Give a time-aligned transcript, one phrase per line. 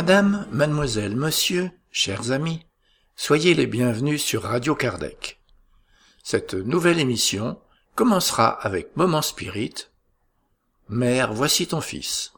[0.00, 2.64] Madame, mademoiselle, monsieur, chers amis,
[3.16, 5.40] soyez les bienvenus sur Radio Kardec.
[6.22, 7.60] Cette nouvelle émission
[7.96, 9.74] commencera avec Moment Spirit.
[10.88, 12.32] Mère, voici ton fils.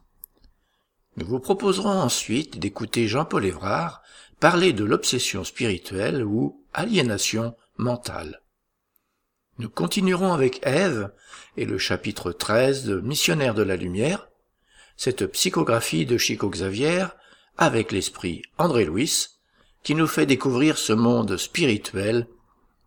[1.18, 4.00] Nous vous proposerons ensuite d'écouter Jean-Paul Évrard
[4.40, 8.40] parler de l'obsession spirituelle ou aliénation mentale.
[9.58, 11.12] Nous continuerons avec Ève
[11.58, 14.30] et le chapitre 13 de Missionnaire de la Lumière,
[14.96, 17.04] cette psychographie de Chico Xavier
[17.60, 19.28] avec l'esprit André Louis,
[19.82, 22.26] qui nous fait découvrir ce monde spirituel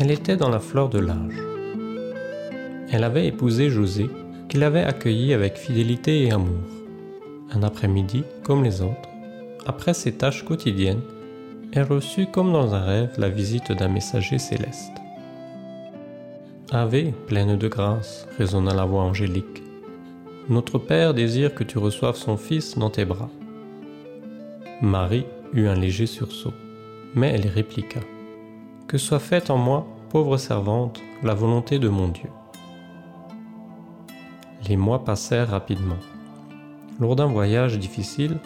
[0.00, 1.51] Elle était dans la fleur de l'âge.
[2.92, 4.10] Elle avait épousé José,
[4.50, 6.60] qu'il avait accueilli avec fidélité et amour.
[7.50, 9.08] Un après-midi, comme les autres,
[9.64, 11.00] après ses tâches quotidiennes,
[11.72, 14.92] elle reçut comme dans un rêve la visite d'un messager céleste.
[16.70, 19.62] Ave, pleine de grâce, résonna la voix angélique.
[20.50, 23.30] Notre Père désire que tu reçoives son Fils dans tes bras.
[24.82, 25.24] Marie
[25.54, 26.52] eut un léger sursaut,
[27.14, 28.00] mais elle répliqua.
[28.86, 32.28] Que soit faite en moi, pauvre servante, la volonté de mon Dieu.
[34.68, 35.98] Les mois passèrent rapidement.
[37.00, 38.38] Lors d'un voyage difficile,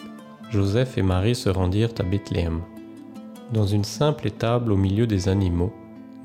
[0.49, 2.61] Joseph et Marie se rendirent à Bethléem.
[3.53, 5.73] Dans une simple étable au milieu des animaux,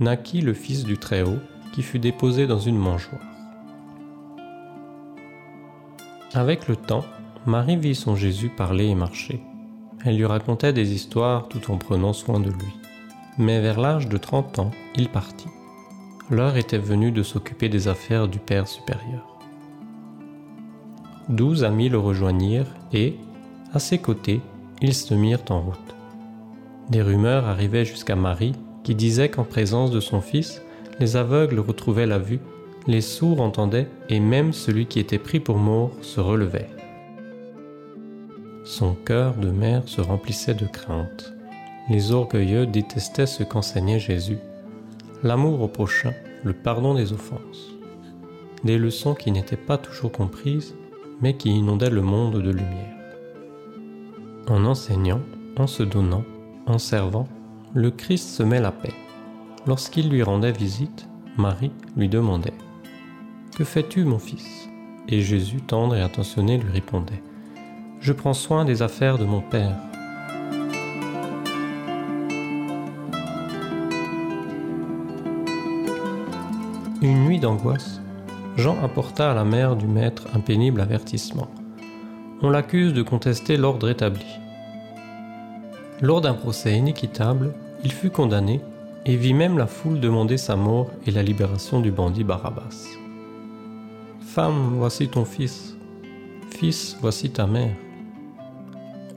[0.00, 1.38] naquit le Fils du Très-Haut
[1.72, 3.20] qui fut déposé dans une mangeoire.
[6.34, 7.04] Avec le temps,
[7.47, 9.42] Marie vit son Jésus parler et marcher.
[10.04, 12.72] Elle lui racontait des histoires tout en prenant soin de lui
[13.38, 15.48] mais vers l'âge de 30 ans, il partit.
[16.31, 19.31] L'heure était venue de s'occuper des affaires du Père supérieur.
[21.28, 23.16] Douze amis le rejoignirent et,
[23.72, 24.40] à ses côtés,
[24.80, 25.94] ils se mirent en route.
[26.90, 30.62] Des rumeurs arrivaient jusqu'à Marie qui disait qu'en présence de son fils,
[30.98, 32.40] les aveugles retrouvaient la vue,
[32.88, 36.68] les sourds entendaient et même celui qui était pris pour mort se relevait.
[38.64, 41.32] Son cœur de mère se remplissait de crainte.
[41.88, 44.38] Les orgueilleux détestaient ce qu'enseignait Jésus,
[45.22, 47.70] l'amour au prochain, le pardon des offenses.
[48.64, 50.75] Des leçons qui n'étaient pas toujours comprises,
[51.22, 52.96] mais qui inondaient le monde de lumière.
[54.48, 55.20] En enseignant,
[55.56, 56.24] en se donnant,
[56.66, 57.28] en servant,
[57.72, 58.92] le Christ semait la paix.
[59.66, 61.08] Lorsqu'il lui rendait visite,
[61.38, 62.52] Marie lui demandait
[63.56, 64.69] Que fais-tu, mon fils?
[65.08, 67.22] Et Jésus, tendre et attentionné, lui répondait
[68.00, 69.76] Je prends soin des affaires de mon Père.
[77.00, 78.00] Une nuit d'angoisse,
[78.56, 81.49] Jean apporta à la mère du maître un pénible avertissement.
[82.43, 84.26] On l'accuse de contester l'ordre établi.
[86.00, 87.54] Lors d'un procès inéquitable,
[87.84, 88.60] il fut condamné
[89.06, 92.87] et vit même la foule demander sa mort et la libération du bandit Barabbas.
[94.20, 95.76] Femme, voici ton fils.
[96.50, 97.75] Fils, voici ta mère.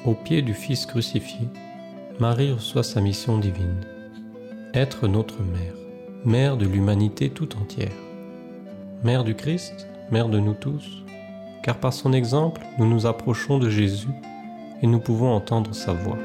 [0.06, 1.48] Au pied du Fils crucifié,
[2.20, 3.86] Marie reçoit sa mission divine,
[4.74, 5.74] être notre mère
[6.26, 8.05] mère de l'humanité tout entière.
[9.04, 11.04] Mère du Christ, mère de nous tous,
[11.62, 14.10] car par son exemple, nous nous approchons de Jésus
[14.82, 16.18] et nous pouvons entendre sa voix.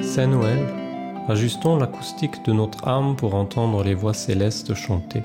[0.00, 0.58] Saint Noël,
[1.28, 5.22] ajustons l'acoustique de notre âme pour entendre les voix célestes chanter.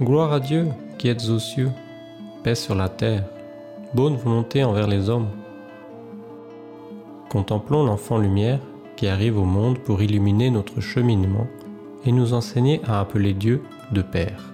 [0.00, 1.70] Gloire à Dieu qui êtes aux cieux,
[2.42, 3.24] paix sur la terre,
[3.92, 5.28] bonne volonté envers les hommes.
[7.28, 8.60] Contemplons l'enfant lumière
[8.96, 11.46] qui arrive au monde pour illuminer notre cheminement
[12.04, 13.62] et nous enseigner à appeler Dieu
[13.92, 14.52] de Père.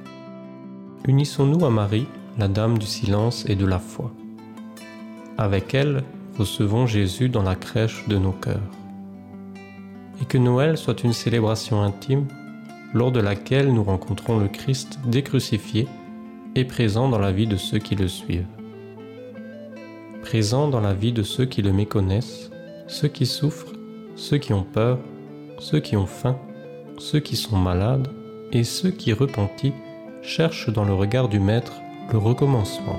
[1.06, 2.06] Unissons-nous à Marie,
[2.38, 4.12] la Dame du silence et de la foi.
[5.38, 6.04] Avec elle,
[6.38, 8.60] recevons Jésus dans la crèche de nos cœurs
[10.20, 12.26] et que Noël soit une célébration intime
[12.92, 15.88] lors de laquelle nous rencontrons le Christ décrucifié
[16.54, 18.46] et présent dans la vie de ceux qui le suivent.
[20.22, 22.50] Présent dans la vie de ceux qui le méconnaissent,
[22.86, 23.72] ceux qui souffrent,
[24.20, 24.98] ceux qui ont peur,
[25.58, 26.36] ceux qui ont faim,
[26.98, 28.08] ceux qui sont malades
[28.52, 29.72] et ceux qui, repentis,
[30.20, 31.72] cherchent dans le regard du Maître
[32.12, 32.98] le recommencement.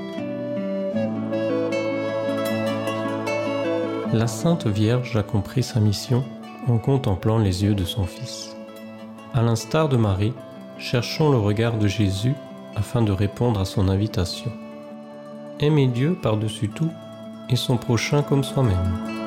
[4.12, 6.24] La Sainte Vierge a compris sa mission
[6.68, 8.56] en contemplant les yeux de son Fils.
[9.36, 10.34] À l'instar de Marie,
[10.80, 12.34] cherchons le regard de Jésus
[12.76, 14.52] afin de répondre à son invitation.
[15.60, 16.92] Aimer Dieu par-dessus tout
[17.50, 19.21] et son prochain comme soi-même.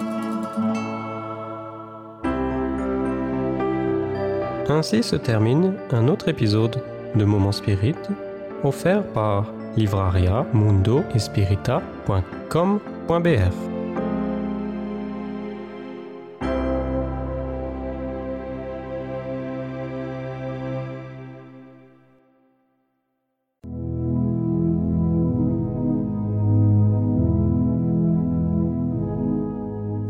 [4.69, 6.83] Ainsi se termine un autre épisode
[7.15, 7.97] de Moment Spirit
[8.63, 11.05] offert par livraria mundo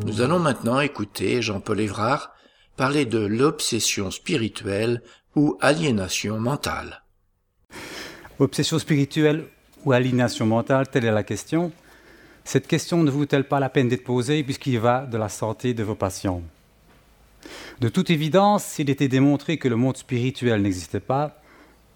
[0.06, 2.30] Nous allons maintenant écouter Jean-Paul Évrard
[2.76, 5.02] parler de l'obsession spirituelle
[5.36, 7.02] ou aliénation mentale.
[8.38, 9.44] Obsession spirituelle
[9.84, 11.72] ou aliénation mentale, telle est la question.
[12.44, 15.82] Cette question ne vaut-elle pas la peine d'être posée puisqu'il va de la santé de
[15.82, 16.42] vos patients?
[17.80, 21.40] De toute évidence, s'il était démontré que le monde spirituel n'existait pas,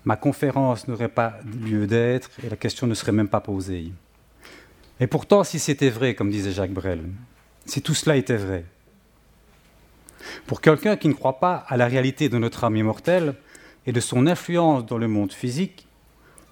[0.04, 3.92] ma conférence n'aurait pas lieu d'être et la question ne serait même pas posée.
[5.00, 7.04] Et pourtant, si c'était vrai, comme disait Jacques Brel,
[7.66, 8.64] si tout cela était vrai.
[10.46, 13.34] Pour quelqu'un qui ne croit pas à la réalité de notre âme immortelle
[13.86, 15.86] et de son influence dans le monde physique,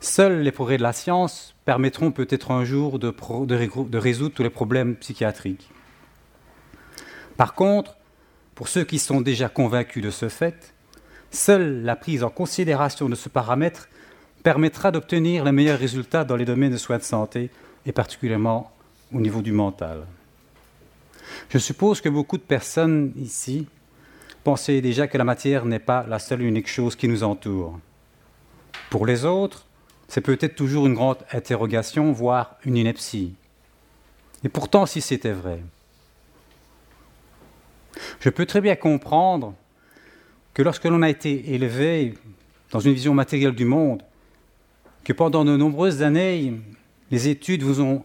[0.01, 3.13] seuls les progrès de la science permettront peut-être un jour de,
[3.99, 5.71] résoudre tous les problèmes psychiatriques.
[7.37, 7.97] Par contre,
[8.55, 10.75] pour ceux qui sont déjà convaincus de ce fait,
[11.31, 13.89] seule la prise en considération de ce paramètre
[14.43, 17.51] permettra d'obtenir les meilleurs résultats dans les domaines de soins de santé
[17.85, 18.73] et particulièrement
[19.13, 20.07] au niveau du mental.
[21.49, 23.67] Je suppose que beaucoup de personnes ici
[24.43, 27.79] pensaient déjà que la matière n'est pas la seule et unique chose qui nous entoure.
[28.91, 29.67] Pour les autres,
[30.09, 33.35] c'est peut-être toujours une grande interrogation, voire une ineptie.
[34.45, 35.61] Et pourtant, si c'était vrai,
[38.21, 39.55] je peux très bien comprendre
[40.55, 42.15] que lorsque l'on a été élevé
[42.71, 44.03] dans une vision matérielle du monde,
[45.05, 46.55] que pendant de nombreuses années,
[47.11, 48.05] les études vous ont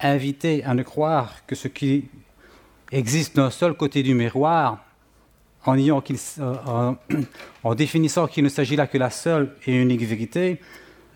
[0.00, 2.08] invité à ne croire que ce qui
[2.92, 4.84] existe d'un seul côté du miroir,
[5.64, 6.92] en, euh,
[7.64, 10.60] en définissant qu'il ne s'agit là que la seule et unique vérité,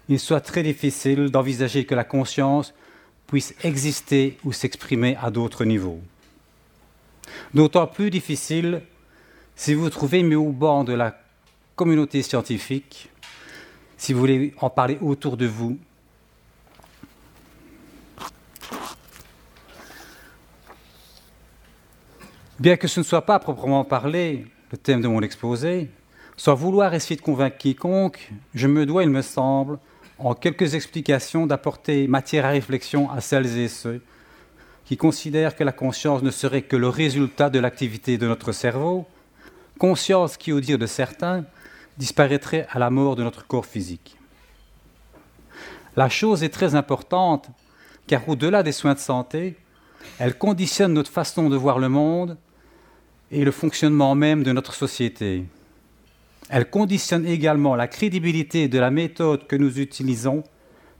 [0.08, 2.74] il soit très difficile d'envisager que la conscience
[3.26, 6.00] puisse exister ou s'exprimer à d'autres niveaux.
[7.54, 8.82] D'autant plus difficile
[9.56, 11.18] si vous vous trouvez mis au banc de la
[11.74, 13.10] communauté scientifique,
[13.96, 15.78] si vous voulez en parler autour de vous
[22.58, 25.90] Bien que ce ne soit pas proprement parlé le thème de mon exposé,
[26.38, 29.78] sans vouloir essayer de convaincre quiconque, je me dois, il me semble,
[30.18, 34.00] en quelques explications, d'apporter matière à réflexion à celles et ceux
[34.86, 39.04] qui considèrent que la conscience ne serait que le résultat de l'activité de notre cerveau,
[39.78, 41.44] conscience qui, au dire de certains,
[41.98, 44.16] disparaîtrait à la mort de notre corps physique.
[45.94, 47.50] La chose est très importante,
[48.06, 49.58] car au-delà des soins de santé,
[50.18, 52.38] elle conditionne notre façon de voir le monde
[53.30, 55.44] et le fonctionnement même de notre société.
[56.48, 60.44] Elle conditionne également la crédibilité de la méthode que nous utilisons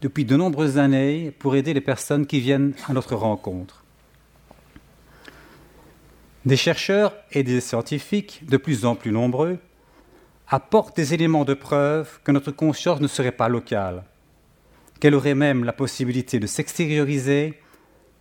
[0.01, 3.85] depuis de nombreuses années pour aider les personnes qui viennent à notre rencontre.
[6.45, 9.59] Des chercheurs et des scientifiques, de plus en plus nombreux,
[10.49, 14.05] apportent des éléments de preuve que notre conscience ne serait pas locale,
[15.01, 17.61] qu'elle aurait même la possibilité de s'extérioriser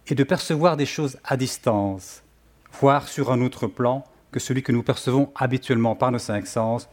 [0.08, 2.24] et de percevoir des choses à distance,
[2.80, 6.90] voire sur un autre plan que celui que nous percevons habituellement par nos cinq sens,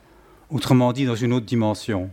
[0.50, 2.10] autrement dit dans une autre dimension.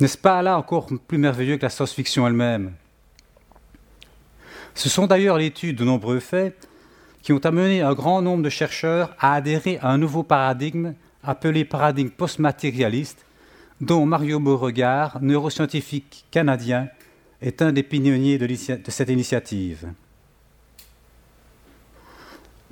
[0.00, 2.72] N'est-ce pas là encore plus merveilleux que la science-fiction elle-même?
[4.74, 6.68] Ce sont d'ailleurs l'étude de nombreux faits
[7.22, 11.64] qui ont amené un grand nombre de chercheurs à adhérer à un nouveau paradigme appelé
[11.64, 13.24] paradigme post-matérialiste,
[13.80, 16.88] dont Mario Beauregard, neuroscientifique canadien,
[17.42, 19.88] est un des pionniers de cette initiative.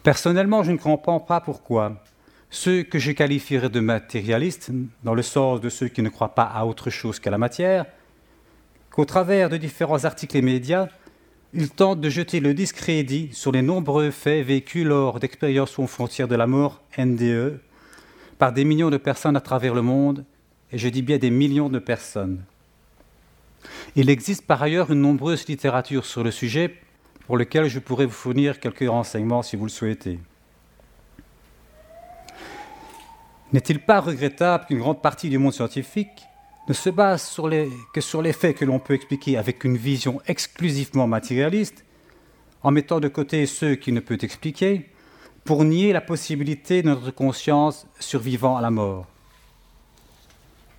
[0.05, 1.97] Personnellement, je ne comprends pas pourquoi
[2.51, 4.71] ceux que je qualifierais de matérialistes,
[5.03, 7.87] dans le sens de ceux qui ne croient pas à autre chose qu'à la matière,
[8.91, 10.89] qu'au travers de différents articles et médias,
[11.55, 16.29] ils tentent de jeter le discrédit sur les nombreux faits vécus lors d'expériences aux frontières
[16.29, 17.61] de la mort NDE
[18.39, 20.27] par des millions de personnes à travers le monde,
[20.71, 22.45] et je dis bien des millions de personnes.
[23.97, 26.75] Il existe par ailleurs une nombreuse littérature sur le sujet
[27.27, 30.19] pour lequel je pourrais vous fournir quelques renseignements si vous le souhaitez.
[33.53, 36.25] N'est-il pas regrettable qu'une grande partie du monde scientifique
[36.69, 37.39] ne se base
[37.93, 41.85] que sur les faits que l'on peut expliquer avec une vision exclusivement matérialiste,
[42.63, 44.91] en mettant de côté ceux qui ne peut expliquer,
[45.45, 49.07] pour nier la possibilité de notre conscience survivant à la mort?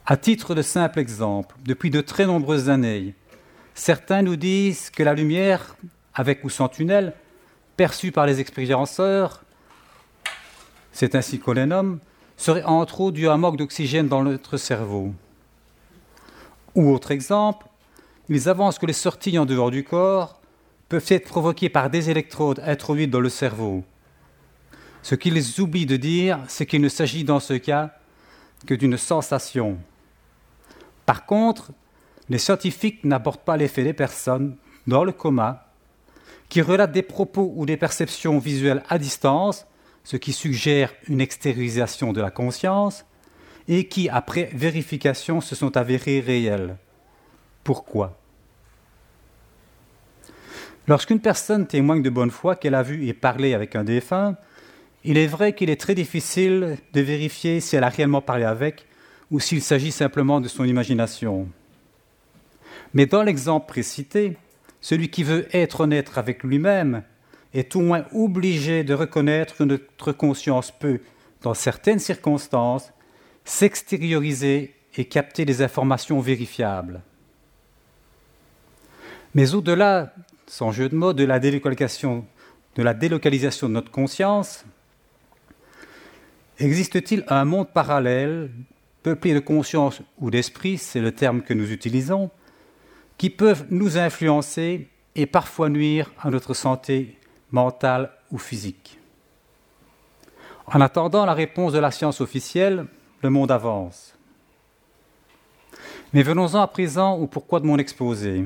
[0.07, 3.13] À titre de simple exemple, depuis de très nombreuses années,
[3.73, 5.75] certains nous disent que la lumière,
[6.15, 7.13] avec ou sans tunnel,
[7.77, 9.43] perçue par les expérienceurs,
[10.91, 11.99] c'est ainsi qu'on les nomme,
[12.37, 15.13] serait entre autres dû à un manque d'oxygène dans notre cerveau.
[16.73, 17.67] Ou autre exemple,
[18.29, 20.41] ils avancent que les sorties en dehors du corps
[20.89, 23.83] peuvent être provoquées par des électrodes introduites dans le cerveau.
[25.01, 27.91] Ce qu'ils oublient de dire, c'est qu'il ne s'agit dans ce cas
[28.65, 29.77] que d'une sensation.
[31.05, 31.71] Par contre,
[32.29, 34.55] les scientifiques n'abordent pas l'effet des personnes
[34.87, 35.64] dans le coma
[36.55, 39.67] qui relatent des propos ou des perceptions visuelles à distance
[40.05, 43.03] ce qui suggère une extériorisation de la conscience,
[43.67, 46.77] et qui, après vérification, se sont avérés réels.
[47.65, 48.17] Pourquoi?
[50.87, 54.37] Lorsqu'une personne témoigne de bonne foi qu'elle a vu et parlé avec un défunt,
[55.03, 58.85] il est vrai qu'il est très difficile de vérifier si elle a réellement parlé avec
[59.29, 61.49] ou s'il s'agit simplement de son imagination.
[62.93, 64.37] Mais dans l'exemple précité,
[64.85, 67.01] celui qui veut être honnête avec lui-même
[67.55, 70.99] est au moins obligé de reconnaître que notre conscience peut,
[71.41, 72.93] dans certaines circonstances,
[73.45, 77.01] s'extérioriser et capter des informations vérifiables.
[79.33, 80.13] Mais au-delà,
[80.45, 82.23] sans jeu de mots, de la délocalisation
[82.75, 84.65] de, la délocalisation de notre conscience,
[86.59, 88.51] existe-t-il un monde parallèle,
[89.01, 92.29] peuplé de conscience ou d'esprit, c'est le terme que nous utilisons,
[93.17, 97.17] qui peuvent nous influencer et parfois nuire à notre santé
[97.51, 98.99] mentale ou physique.
[100.67, 102.87] En attendant la réponse de la science officielle,
[103.21, 104.15] le monde avance.
[106.13, 108.45] Mais venons-en à présent au pourquoi de mon exposé.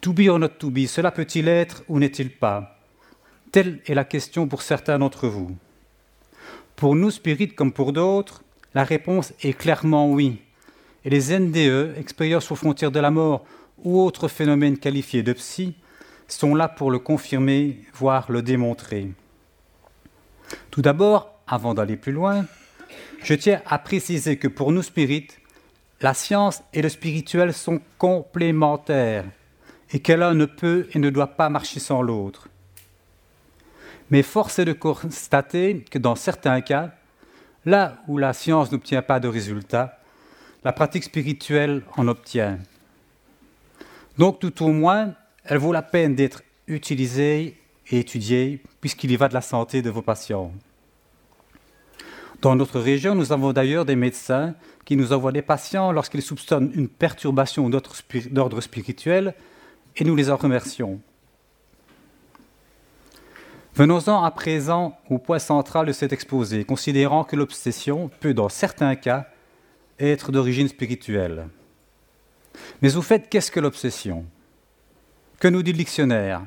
[0.00, 2.78] To be or not to be, cela peut-il être ou n'est-il pas?
[3.50, 5.56] Telle est la question pour certains d'entre vous.
[6.76, 8.42] Pour nous, spirites comme pour d'autres,
[8.74, 10.40] la réponse est clairement oui.
[11.04, 13.44] Et les NDE, expériences aux frontières de la mort
[13.84, 15.74] ou autres phénomènes qualifiés de psy,
[16.26, 19.12] sont là pour le confirmer, voire le démontrer.
[20.70, 22.46] Tout d'abord, avant d'aller plus loin,
[23.22, 25.40] je tiens à préciser que pour nous spirites,
[26.00, 29.24] la science et le spirituel sont complémentaires
[29.90, 32.48] et que l'un ne peut et ne doit pas marcher sans l'autre.
[34.10, 36.92] Mais force est de constater que dans certains cas,
[37.64, 39.98] là où la science n'obtient pas de résultats,
[40.64, 42.58] la pratique spirituelle en obtient.
[44.18, 47.56] Donc tout au moins, elle vaut la peine d'être utilisée
[47.90, 50.52] et étudiée puisqu'il y va de la santé de vos patients.
[52.42, 56.70] Dans notre région, nous avons d'ailleurs des médecins qui nous envoient des patients lorsqu'ils soupçonnent
[56.74, 59.34] une perturbation d'ordre spirituel
[59.96, 61.00] et nous les en remercions.
[63.74, 68.96] Venons-en à présent au point central de cet exposé, considérant que l'obsession peut, dans certains
[68.96, 69.28] cas,
[70.00, 71.46] être d'origine spirituelle.
[72.82, 74.24] Mais au fait, qu'est-ce que l'obsession?
[75.40, 76.42] Que nous dit le dictionnaire?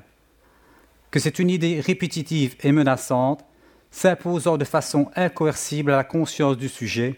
[1.11, 3.43] Que c'est une idée répétitive et menaçante,
[3.91, 7.17] s'imposant de façon incoercible à la conscience du sujet,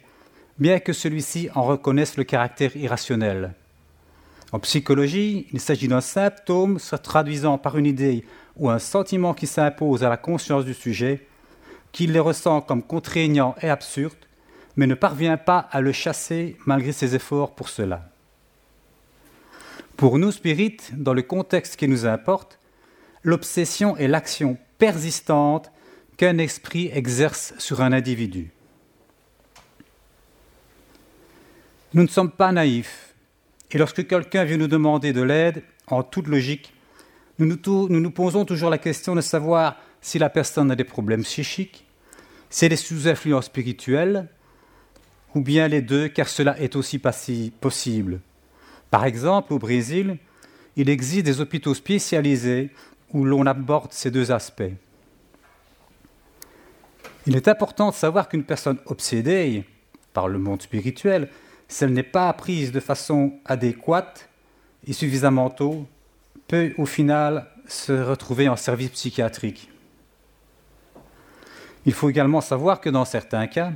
[0.58, 3.54] bien que celui-ci en reconnaisse le caractère irrationnel.
[4.52, 8.24] En psychologie, il s'agit d'un symptôme se traduisant par une idée
[8.56, 11.28] ou un sentiment qui s'impose à la conscience du sujet,
[11.92, 14.14] qu'il les ressent comme contraignant et absurde,
[14.76, 18.12] mais ne parvient pas à le chasser malgré ses efforts pour cela.
[19.98, 22.60] Pour nous, spirites, dans le contexte qui nous importe,
[23.24, 25.72] l'obsession est l'action persistante
[26.18, 28.52] qu'un esprit exerce sur un individu.
[31.94, 33.14] Nous ne sommes pas naïfs.
[33.72, 36.74] Et lorsque quelqu'un vient nous demander de l'aide, en toute logique,
[37.40, 41.86] nous nous, posons toujours la question de savoir si la personne a des problèmes psychiques,
[42.50, 44.28] si elle est sous influence spirituelle,
[45.34, 48.20] ou bien les deux, car cela est aussi possible.
[48.94, 50.20] Par exemple, au Brésil,
[50.76, 52.70] il existe des hôpitaux spécialisés
[53.12, 54.72] où l'on aborde ces deux aspects.
[57.26, 59.64] Il est important de savoir qu'une personne obsédée
[60.14, 61.30] par le monde spirituel,
[61.68, 64.30] si elle n'est pas apprise de façon adéquate
[64.86, 65.88] et suffisamment tôt,
[66.48, 69.72] peut au final se retrouver en service psychiatrique.
[71.88, 73.72] Il faut également savoir que dans certains cas,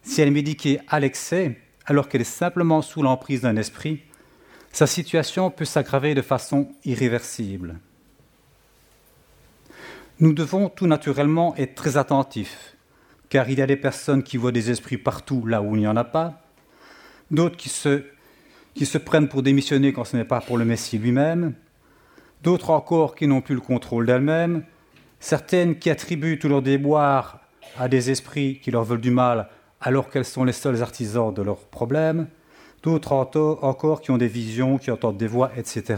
[0.00, 4.00] si elle est médiquée à l'excès, alors qu'elle est simplement sous l'emprise d'un esprit,
[4.72, 7.78] sa situation peut s'aggraver de façon irréversible.
[10.18, 12.76] Nous devons tout naturellement être très attentifs,
[13.28, 15.86] car il y a des personnes qui voient des esprits partout là où il n'y
[15.86, 16.42] en a pas,
[17.30, 21.54] d'autres qui se, prennent pour démissionner quand ce n'est pas pour le Messie lui-même,
[22.42, 24.64] d'autres encore qui n'ont plus le contrôle d'elles-mêmes,
[25.20, 27.40] certaines qui attribuent tous leurs déboires
[27.78, 29.48] à des esprits qui leur veulent du mal
[29.80, 32.28] alors qu'elles sont les seuls artisans de leurs problèmes,
[32.82, 35.96] d'autres encore qui ont des visions, qui entendent des voix, etc.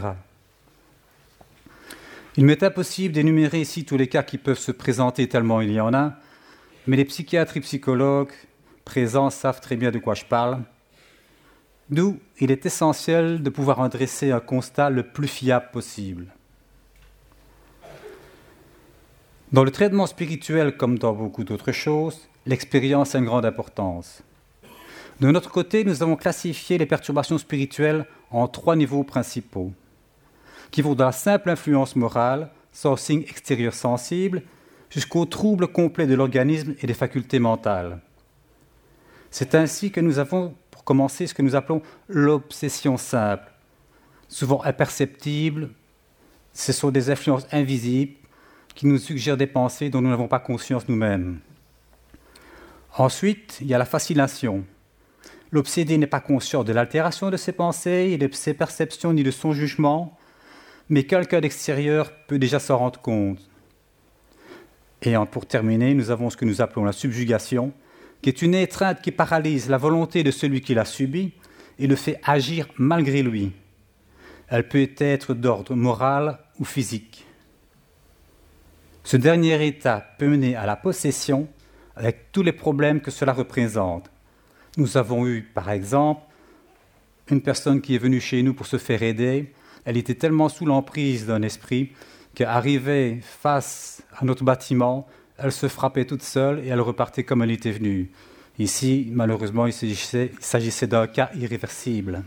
[2.36, 5.80] Il m'est impossible d'énumérer ici tous les cas qui peuvent se présenter tellement il y
[5.80, 6.14] en a,
[6.86, 8.32] mais les psychiatres et psychologues
[8.84, 10.60] présents savent très bien de quoi je parle.
[11.90, 16.26] D'où il est essentiel de pouvoir en dresser un constat le plus fiable possible.
[19.52, 24.22] Dans le traitement spirituel, comme dans beaucoup d'autres choses, l'expérience a une grande importance.
[25.24, 29.72] De notre côté, nous avons classifié les perturbations spirituelles en trois niveaux principaux,
[30.70, 34.42] qui vont de la simple influence morale, sans signe extérieur sensible,
[34.90, 38.02] jusqu'au trouble complet de l'organisme et des facultés mentales.
[39.30, 43.50] C'est ainsi que nous avons, pour commencer, ce que nous appelons l'obsession simple,
[44.28, 45.70] souvent imperceptible.
[46.52, 48.16] Ce sont des influences invisibles
[48.74, 51.40] qui nous suggèrent des pensées dont nous n'avons pas conscience nous-mêmes.
[52.98, 54.66] Ensuite, il y a la fascination.
[55.54, 59.52] L'obsédé n'est pas conscient de l'altération de ses pensées, de ses perceptions, ni de son
[59.52, 60.18] jugement,
[60.88, 63.38] mais quelqu'un d'extérieur peut déjà s'en rendre compte.
[65.02, 67.72] Et pour terminer, nous avons ce que nous appelons la subjugation,
[68.20, 71.34] qui est une étreinte qui paralyse la volonté de celui qui l'a subie
[71.78, 73.52] et le fait agir malgré lui.
[74.48, 77.28] Elle peut être d'ordre moral ou physique.
[79.04, 81.46] Ce dernier état peut mener à la possession
[81.94, 84.10] avec tous les problèmes que cela représente.
[84.76, 86.22] Nous avons eu, par exemple,
[87.30, 89.52] une personne qui est venue chez nous pour se faire aider.
[89.84, 91.92] Elle était tellement sous l'emprise d'un esprit
[92.34, 95.06] qu'arrivée face à notre bâtiment,
[95.38, 98.10] elle se frappait toute seule et elle repartait comme elle était venue.
[98.58, 102.22] Ici, malheureusement, il s'agissait d'un cas irréversible.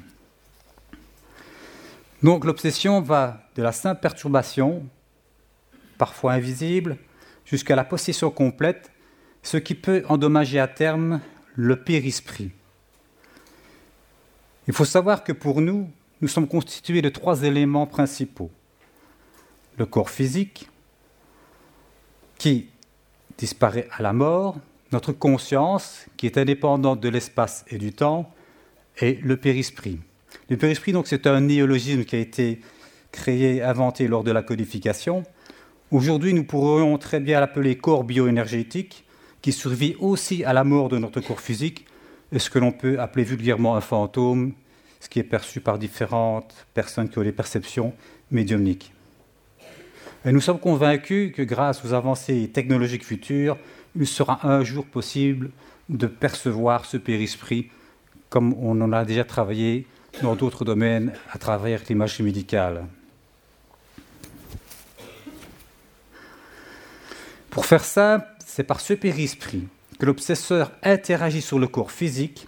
[2.23, 4.83] Donc l'obsession va de la simple perturbation,
[5.97, 6.97] parfois invisible,
[7.45, 8.91] jusqu'à la possession complète
[9.43, 11.21] ce qui peut endommager à terme
[11.58, 12.52] le périsprit.
[14.67, 15.89] Il faut savoir que pour nous,
[16.22, 18.52] nous sommes constitués de trois éléments principaux.
[19.78, 20.70] Le corps physique,
[22.38, 22.70] qui
[23.38, 24.58] disparaît à la mort,
[24.91, 28.32] notre conscience, qui est indépendante de l'espace et du temps,
[29.00, 30.00] et le périsprit.
[30.50, 32.62] Le périsprit, donc, c'est un néologisme qui a été
[33.12, 35.24] créé, inventé lors de la codification.
[35.89, 39.06] Aujourd'hui, nous pourrions très bien l'appeler corps bioénergétique,
[39.41, 41.86] qui survit aussi à la mort de notre corps physique,
[42.32, 44.54] et ce que l'on peut appeler vulgairement un fantôme,
[45.00, 47.93] ce qui est perçu par différentes personnes qui ont des perceptions
[48.32, 48.91] médiumniques.
[50.26, 53.58] Et nous sommes convaincus que grâce aux avancées technologiques futures,
[53.95, 55.52] il sera un jour possible
[55.89, 57.69] de percevoir ce périsprit
[58.30, 59.88] comme on en a déjà travaillé
[60.21, 62.86] dans d'autres domaines à travers l'image médicale.
[67.50, 69.67] Pour faire ça, c'est par ce périsprit
[70.00, 72.48] que l'obsesseur interagit sur le corps physique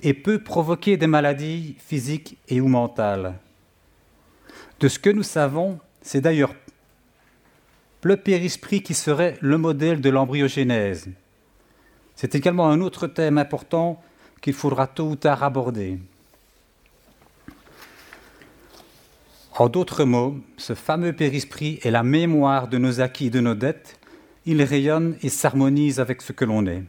[0.00, 3.34] et peut provoquer des maladies physiques et ou mentales.
[4.80, 6.54] De ce que nous savons, c'est d'ailleurs
[8.04, 11.10] le périsprit qui serait le modèle de l'embryogénèse.
[12.16, 14.02] C'est également un autre thème important
[14.40, 15.98] qu'il faudra tôt ou tard aborder.
[19.58, 23.54] En d'autres mots, ce fameux périsprit est la mémoire de nos acquis et de nos
[23.54, 23.99] dettes
[24.46, 26.82] il rayonne et s'harmonise avec ce que l'on est.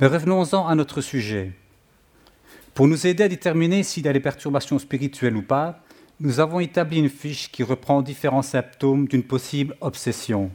[0.00, 1.52] Mais revenons-en à notre sujet.
[2.74, 5.82] Pour nous aider à déterminer s'il y a des perturbations spirituelles ou pas,
[6.20, 10.50] nous avons établi une fiche qui reprend différents symptômes d'une possible obsession.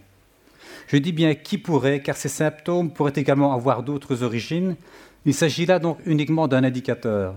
[0.87, 4.75] Je dis bien qui pourrait, car ces symptômes pourraient également avoir d'autres origines,
[5.23, 7.35] Il s'agit là donc uniquement d'un indicateur.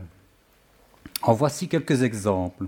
[1.22, 2.64] En voici quelques exemples.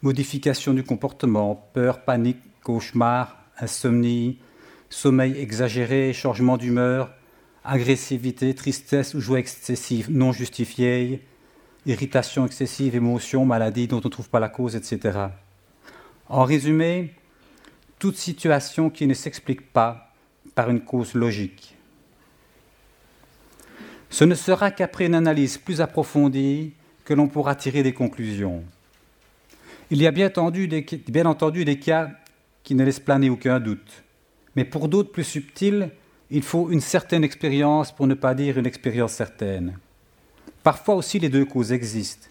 [0.00, 4.38] Modification du comportement, peur, panique, cauchemar, insomnie,
[4.96, 7.12] sommeil exagéré, changement d'humeur,
[7.64, 11.22] agressivité, tristesse ou joie excessive non justifiée,
[11.84, 15.18] irritation excessive, émotion, maladie dont on ne trouve pas la cause, etc.
[16.30, 17.12] En résumé,
[17.98, 20.14] toute situation qui ne s'explique pas
[20.54, 21.74] par une cause logique.
[24.08, 26.72] Ce ne sera qu'après une analyse plus approfondie
[27.04, 28.64] que l'on pourra tirer des conclusions.
[29.90, 32.12] Il y a bien entendu, des, bien entendu des cas
[32.64, 34.04] qui ne laissent planer aucun doute,
[34.56, 35.90] mais pour d'autres plus subtils,
[36.30, 39.78] il faut une certaine expérience pour ne pas dire une expérience certaine.
[40.62, 42.28] Parfois aussi les deux causes existent.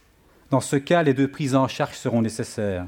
[0.50, 2.88] Dans ce cas, les deux prises en charge seront nécessaires.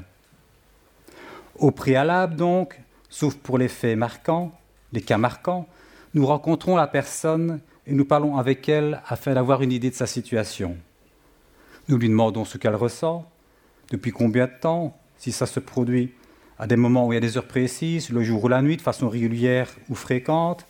[1.56, 4.52] Au préalable, donc, sauf pour les faits marquants,
[4.92, 5.66] les cas marquants,
[6.14, 10.06] nous rencontrons la personne et nous parlons avec elle afin d'avoir une idée de sa
[10.06, 10.76] situation.
[11.88, 13.30] Nous lui demandons ce qu'elle ressent,
[13.90, 16.12] depuis combien de temps, si ça se produit
[16.58, 18.76] à des moments où il y a des heures précises, le jour ou la nuit,
[18.76, 20.66] de façon régulière ou fréquente,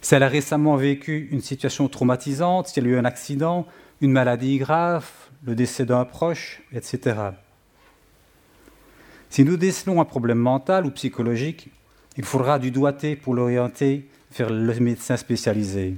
[0.00, 3.66] si elle a récemment vécu une situation traumatisante, si elle a eu un accident,
[4.00, 5.06] une maladie grave,
[5.44, 7.16] le décès d'un proche, etc.
[9.30, 11.70] Si nous décelons un problème mental ou psychologique,
[12.16, 15.96] il faudra du doigté pour l'orienter vers le médecin spécialisé.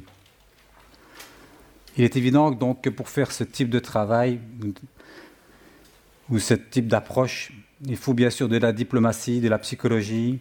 [1.97, 4.41] Il est évident donc que pour faire ce type de travail
[6.31, 7.53] ou ce type d'approche,
[7.85, 10.39] il faut bien sûr de la diplomatie, de la psychologie,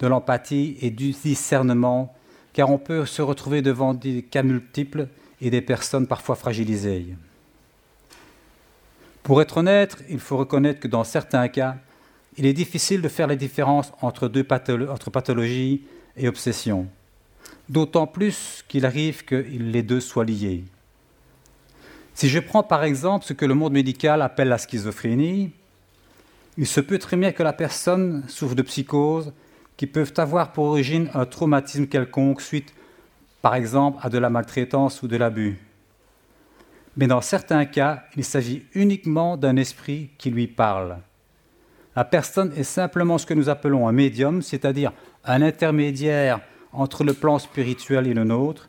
[0.00, 2.14] de l'empathie et du discernement,
[2.52, 5.08] car on peut se retrouver devant des cas multiples
[5.40, 7.16] et des personnes parfois fragilisées.
[9.22, 11.76] Pour être honnête, il faut reconnaître que dans certains cas,
[12.36, 14.46] il est difficile de faire la différence entre deux
[14.90, 15.82] entre pathologie
[16.16, 16.88] et obsession,
[17.68, 20.64] d'autant plus qu'il arrive que les deux soient liés.
[22.14, 25.52] Si je prends par exemple ce que le monde médical appelle la schizophrénie,
[26.56, 29.32] il se peut très bien que la personne souffre de psychoses
[29.76, 32.72] qui peuvent avoir pour origine un traumatisme quelconque suite,
[33.42, 35.58] par exemple, à de la maltraitance ou de l'abus.
[36.96, 40.98] Mais dans certains cas, il s'agit uniquement d'un esprit qui lui parle.
[41.96, 44.92] La personne est simplement ce que nous appelons un médium, c'est-à-dire
[45.24, 46.40] un intermédiaire
[46.72, 48.68] entre le plan spirituel et le nôtre,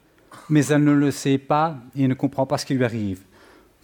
[0.49, 3.21] mais elle ne le sait pas et ne comprend pas ce qui lui arrive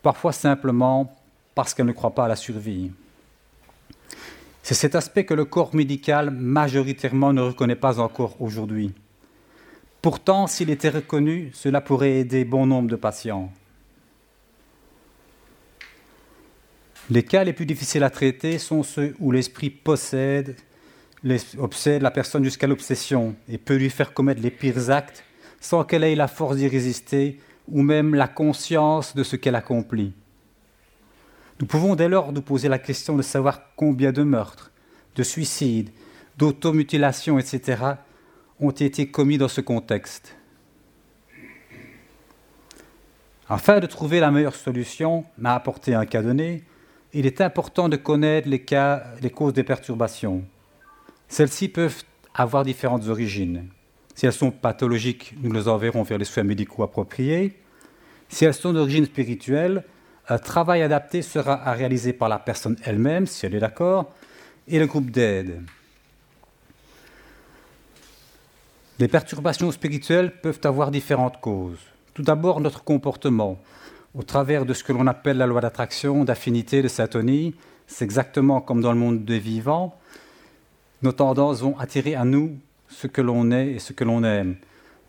[0.01, 1.13] parfois simplement
[1.55, 2.91] parce qu'elle ne croit pas à la survie.
[4.63, 8.93] C'est cet aspect que le corps médical majoritairement ne reconnaît pas encore aujourd'hui.
[10.01, 13.51] Pourtant, s'il était reconnu, cela pourrait aider bon nombre de patients.
[17.09, 20.55] Les cas les plus difficiles à traiter sont ceux où l'esprit possède,
[21.57, 25.23] obsède la personne jusqu'à l'obsession et peut lui faire commettre les pires actes
[25.59, 30.13] sans qu'elle ait la force d'y résister ou même la conscience de ce qu'elle accomplit.
[31.61, 34.71] Nous pouvons dès lors nous poser la question de savoir combien de meurtres,
[35.15, 35.91] de suicides,
[36.39, 37.83] d'automutilations, etc.,
[38.59, 40.35] ont été commis dans ce contexte.
[43.47, 46.63] Afin de trouver la meilleure solution à apporter un cas donné,
[47.13, 50.43] il est important de connaître les, cas, les causes des perturbations.
[51.27, 53.67] Celles-ci peuvent avoir différentes origines.
[54.15, 57.59] Si elles sont pathologiques, nous les enverrons vers les soins médicaux appropriés.
[58.29, 59.83] Si elles sont d'origine spirituelle,
[60.31, 64.13] un travail adapté sera à réaliser par la personne elle-même, si elle est d'accord,
[64.65, 65.61] et le groupe d'aide.
[68.97, 71.81] Les perturbations spirituelles peuvent avoir différentes causes.
[72.13, 73.59] Tout d'abord, notre comportement,
[74.15, 77.53] au travers de ce que l'on appelle la loi d'attraction, d'affinité, de syntonie.
[77.87, 79.99] C'est exactement comme dans le monde des vivants.
[81.01, 84.55] Nos tendances vont attirer à nous ce que l'on est et ce que l'on aime.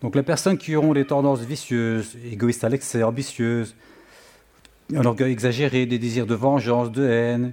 [0.01, 3.77] Donc les personnes qui auront des tendances vicieuses, égoïstes à l'excès, ambitieuses,
[4.95, 7.53] un orgueil exagéré, des désirs de vengeance, de haine,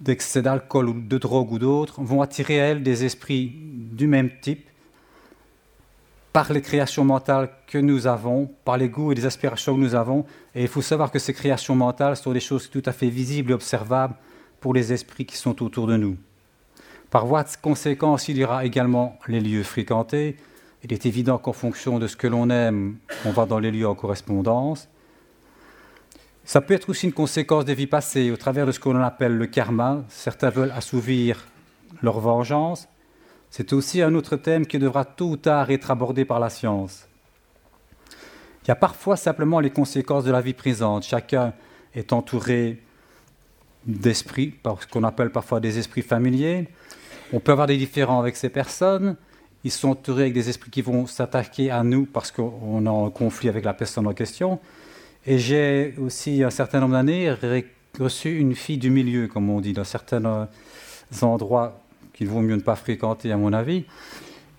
[0.00, 4.30] d'excès d'alcool ou de drogue ou d'autres, vont attirer à elles des esprits du même
[4.40, 4.68] type
[6.32, 9.94] par les créations mentales que nous avons, par les goûts et les aspirations que nous
[9.94, 10.26] avons.
[10.56, 13.52] Et il faut savoir que ces créations mentales sont des choses tout à fait visibles
[13.52, 14.16] et observables
[14.60, 16.16] pour les esprits qui sont autour de nous.
[17.10, 20.36] Par voie de conséquence, il y aura également les lieux fréquentés.
[20.82, 23.86] Il est évident qu'en fonction de ce que l'on aime, on va dans les lieux
[23.86, 24.88] en correspondance.
[26.44, 29.00] Ça peut être aussi une conséquence des vies passées, au travers de ce que l'on
[29.00, 30.04] appelle le karma.
[30.08, 31.46] Certains veulent assouvir
[32.02, 32.88] leur vengeance.
[33.50, 37.06] C'est aussi un autre thème qui devra tôt ou tard être abordé par la science.
[38.64, 41.04] Il y a parfois simplement les conséquences de la vie présente.
[41.04, 41.54] Chacun
[41.94, 42.82] est entouré
[43.86, 46.68] d'esprits, ce qu'on appelle parfois des esprits familiers.
[47.32, 49.16] On peut avoir des différends avec ces personnes
[49.64, 53.10] ils sont entourés avec des esprits qui vont s'attaquer à nous parce qu'on est en
[53.10, 54.60] conflit avec la personne en question.
[55.26, 57.34] Et j'ai aussi, un certain nombre d'années,
[57.98, 60.46] reçu une fille du milieu, comme on dit, dans certains euh,
[61.22, 61.80] endroits
[62.12, 63.84] qu'il vaut mieux ne pas fréquenter, à mon avis.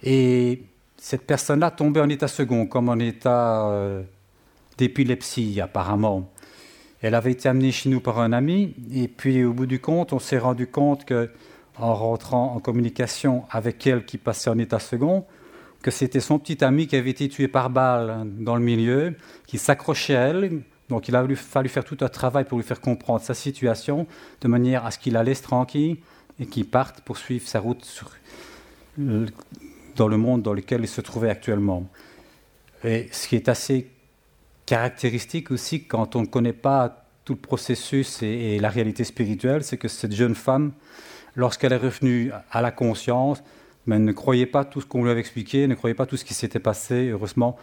[0.02, 0.64] Et
[0.98, 4.02] cette personne-là tombait en état second, comme en état euh,
[4.78, 6.32] d'épilepsie, apparemment.
[7.02, 10.14] Elle avait été amenée chez nous par un ami, et puis au bout du compte,
[10.14, 11.30] on s'est rendu compte que,
[11.78, 15.26] en rentrant en communication avec elle qui passait en état second,
[15.86, 19.14] que c'était son petit ami qui avait été tué par balle dans le milieu,
[19.46, 20.64] qui s'accrochait à elle.
[20.90, 24.08] Donc il a fallu faire tout un travail pour lui faire comprendre sa situation,
[24.42, 25.98] de manière à ce qu'il la laisse tranquille
[26.40, 28.04] et qu'il parte poursuivre sa route
[28.98, 31.88] dans le monde dans lequel il se trouvait actuellement.
[32.84, 33.92] Et ce qui est assez
[34.66, 39.78] caractéristique aussi quand on ne connaît pas tout le processus et, la réalité spirituelle, c'est
[39.78, 40.72] que cette jeune femme,
[41.36, 43.44] lorsqu'elle est revenue à la conscience,
[43.86, 46.26] mais ne croyait pas tout ce qu'on lui avait expliqué, ne croyait pas tout ce
[46.26, 47.10] qui s'était passé.
[47.10, 47.58] Heureusement,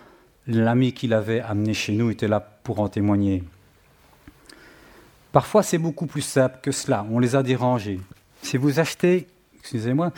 [0.46, 3.42] l'ami qui l'avait amené chez nous était là pour en témoigner.
[5.32, 7.06] Parfois, c'est beaucoup plus simple que cela.
[7.11, 8.00] On les a dérangés.
[8.42, 9.26] Si vous achetez,
[9.58, 10.12] excusez-moi,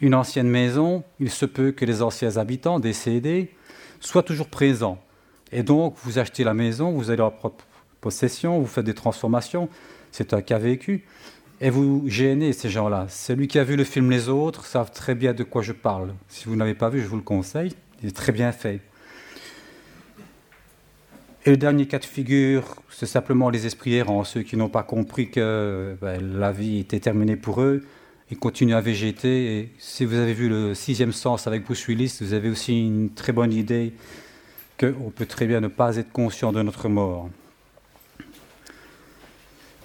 [0.00, 3.54] une ancienne maison, il se peut que les anciens habitants décédés
[4.00, 4.98] soient toujours présents.
[5.52, 7.64] Et donc, vous achetez la maison, vous allez en propre
[8.00, 9.68] possession, vous faites des transformations,
[10.10, 11.04] c'est un cas vécu,
[11.60, 13.06] et vous gênez ces gens-là.
[13.08, 16.14] Celui qui a vu le film Les Autres savent très bien de quoi je parle.
[16.28, 18.80] Si vous n'avez pas vu, je vous le conseille, il est très bien fait.
[21.44, 24.82] Et le dernier cas de figure, c'est simplement les esprits errants, ceux qui n'ont pas
[24.82, 27.84] compris que ben, la vie était terminée pour eux,
[28.30, 29.58] ils continuent à végéter.
[29.58, 33.10] Et si vous avez vu le sixième sens avec Bruce Willis, vous avez aussi une
[33.10, 33.92] très bonne idée
[34.78, 37.30] qu'on peut très bien ne pas être conscient de notre mort.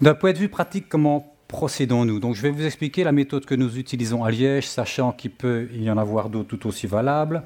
[0.02, 3.56] D'un point de vue pratique, comment procédons-nous Donc, je vais vous expliquer la méthode que
[3.56, 7.44] nous utilisons à Liège, sachant qu'il peut y en avoir d'autres tout aussi valables.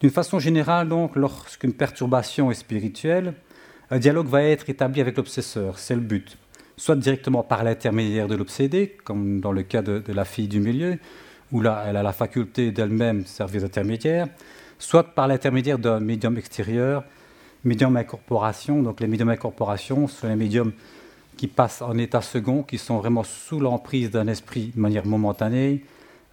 [0.00, 3.32] D'une façon générale, donc, lorsqu'une perturbation est spirituelle,
[3.90, 6.36] un dialogue va être établi avec l'obsesseur, c'est le but.
[6.76, 10.60] Soit directement par l'intermédiaire de l'obsédé, comme dans le cas de, de, la fille du
[10.60, 10.98] milieu,
[11.52, 14.28] où là, elle a la faculté d'elle-même servir d'intermédiaire,
[14.78, 17.04] soit par l'intermédiaire d'un médium extérieur,
[17.64, 18.82] médium incorporation.
[18.82, 20.72] Donc les médiums incorporation sont les médiums
[21.42, 25.82] qui passent en état second, qui sont vraiment sous l'emprise d'un esprit de manière momentanée,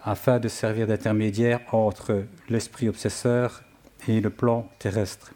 [0.03, 3.63] afin de servir d'intermédiaire entre l'esprit obsesseur
[4.07, 5.33] et le plan terrestre.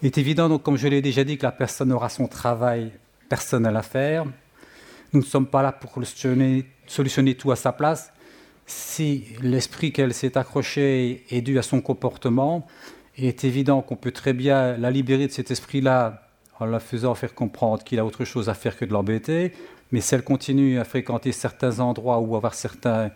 [0.00, 2.92] Il est évident, donc, comme je l'ai déjà dit, que la personne aura son travail
[3.28, 4.24] personnel à faire.
[5.12, 8.10] Nous ne sommes pas là pour solutionner, solutionner tout à sa place,
[8.64, 12.66] si l'esprit qu'elle s'est accroché est dû à son comportement,
[13.18, 16.25] il est évident qu'on peut très bien la libérer de cet esprit-là
[16.58, 19.52] en la faisant faire comprendre qu'il a autre chose à faire que de l'embêter.
[19.92, 23.10] Mais si elle continue à fréquenter certains endroits ou avoir certaines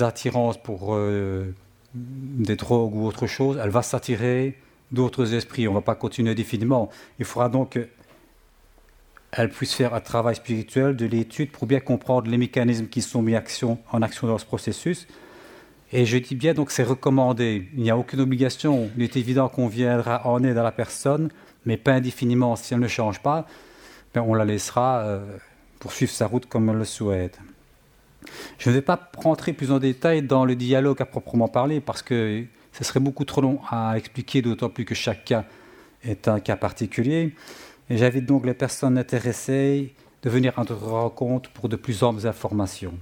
[0.00, 1.54] attirances pour euh,
[1.94, 4.58] des drogues ou autre chose, elle va s'attirer
[4.90, 5.68] d'autres esprits.
[5.68, 6.90] On ne va pas continuer définitivement.
[7.18, 7.78] Il faudra donc
[9.30, 13.22] elle puisse faire un travail spirituel de l'étude pour bien comprendre les mécanismes qui sont
[13.22, 15.06] mis en action dans ce processus.
[15.92, 17.68] Et je dis bien, donc c'est recommandé.
[17.74, 18.90] Il n'y a aucune obligation.
[18.96, 21.30] Il est évident qu'on viendra en aide à la personne,
[21.68, 22.56] mais pas indéfiniment.
[22.56, 23.46] Si elle ne change pas,
[24.14, 25.36] ben on la laissera euh,
[25.78, 27.38] poursuivre sa route comme elle le souhaite.
[28.56, 32.00] Je ne vais pas rentrer plus en détail dans le dialogue à proprement parler, parce
[32.00, 35.44] que ce serait beaucoup trop long à expliquer, d'autant plus que chaque cas
[36.02, 37.34] est un cas particulier.
[37.90, 42.26] Et j'invite donc les personnes intéressées de venir à notre rencontre pour de plus amples
[42.26, 42.94] informations.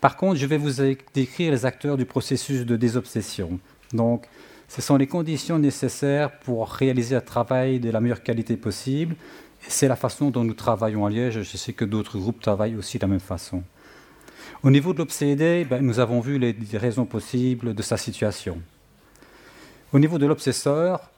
[0.00, 0.82] Par contre, je vais vous
[1.14, 3.60] décrire les acteurs du processus de désobsession.
[3.92, 4.26] Donc,
[4.74, 9.14] ce sont les conditions nécessaires pour réaliser un travail de la meilleure qualité possible.
[9.60, 11.42] C'est la façon dont nous travaillons à Liège.
[11.42, 13.62] Je sais que d'autres groupes travaillent aussi de la même façon.
[14.64, 18.60] Au niveau de l'obsédé, ben, nous avons vu les raisons possibles de sa situation.
[19.92, 21.08] Au niveau de l'obsesseur,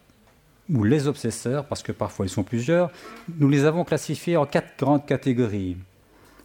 [0.70, 2.90] ou les obsesseurs, parce que parfois ils sont plusieurs,
[3.38, 5.78] nous les avons classifiés en quatre grandes catégories.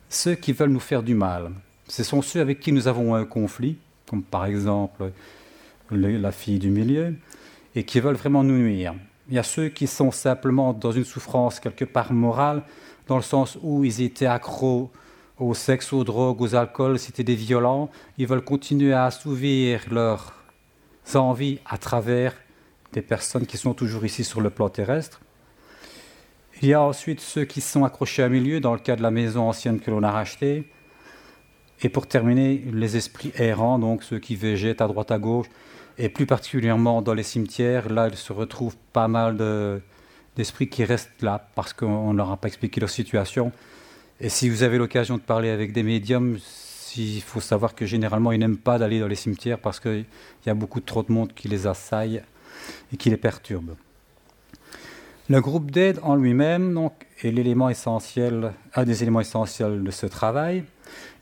[0.08, 1.52] Ceux qui veulent nous faire du mal,
[1.90, 5.12] ce sont ceux avec qui nous avons un conflit, comme par exemple
[5.92, 7.16] la fille du milieu,
[7.76, 8.94] et qui veulent vraiment nous nuire.
[9.30, 12.64] Il y a ceux qui sont simplement dans une souffrance quelque part morale,
[13.08, 14.92] dans le sens où ils étaient accros
[15.38, 20.34] au sexe, aux drogues, aux alcools, c'était des violents, ils veulent continuer à assouvir leurs
[21.16, 22.36] envies à travers
[22.94, 25.22] des personnes qui sont toujours ici sur le plan terrestre.
[26.62, 29.10] Il y a ensuite ceux qui sont accrochés à milieu, dans le cas de la
[29.10, 30.70] maison ancienne que l'on a rachetée.
[31.82, 35.48] Et pour terminer, les esprits errants, donc ceux qui végètent à droite à gauche,
[35.98, 39.38] et plus particulièrement dans les cimetières, là il se retrouve pas mal
[40.36, 43.52] d'esprits qui restent là parce qu'on ne leur a pas expliqué leur situation.
[44.20, 46.38] Et si vous avez l'occasion de parler avec des médiums,
[46.98, 50.06] Il faut savoir que généralement, ils n'aiment pas d'aller dans les cimetières parce qu'il
[50.46, 52.22] y a beaucoup trop de monde qui les assaille
[52.92, 53.76] et qui les perturbe.
[55.30, 56.90] Le groupe d'aide en lui-même
[57.24, 60.66] est l'élément essentiel, un des éléments essentiels de ce travail.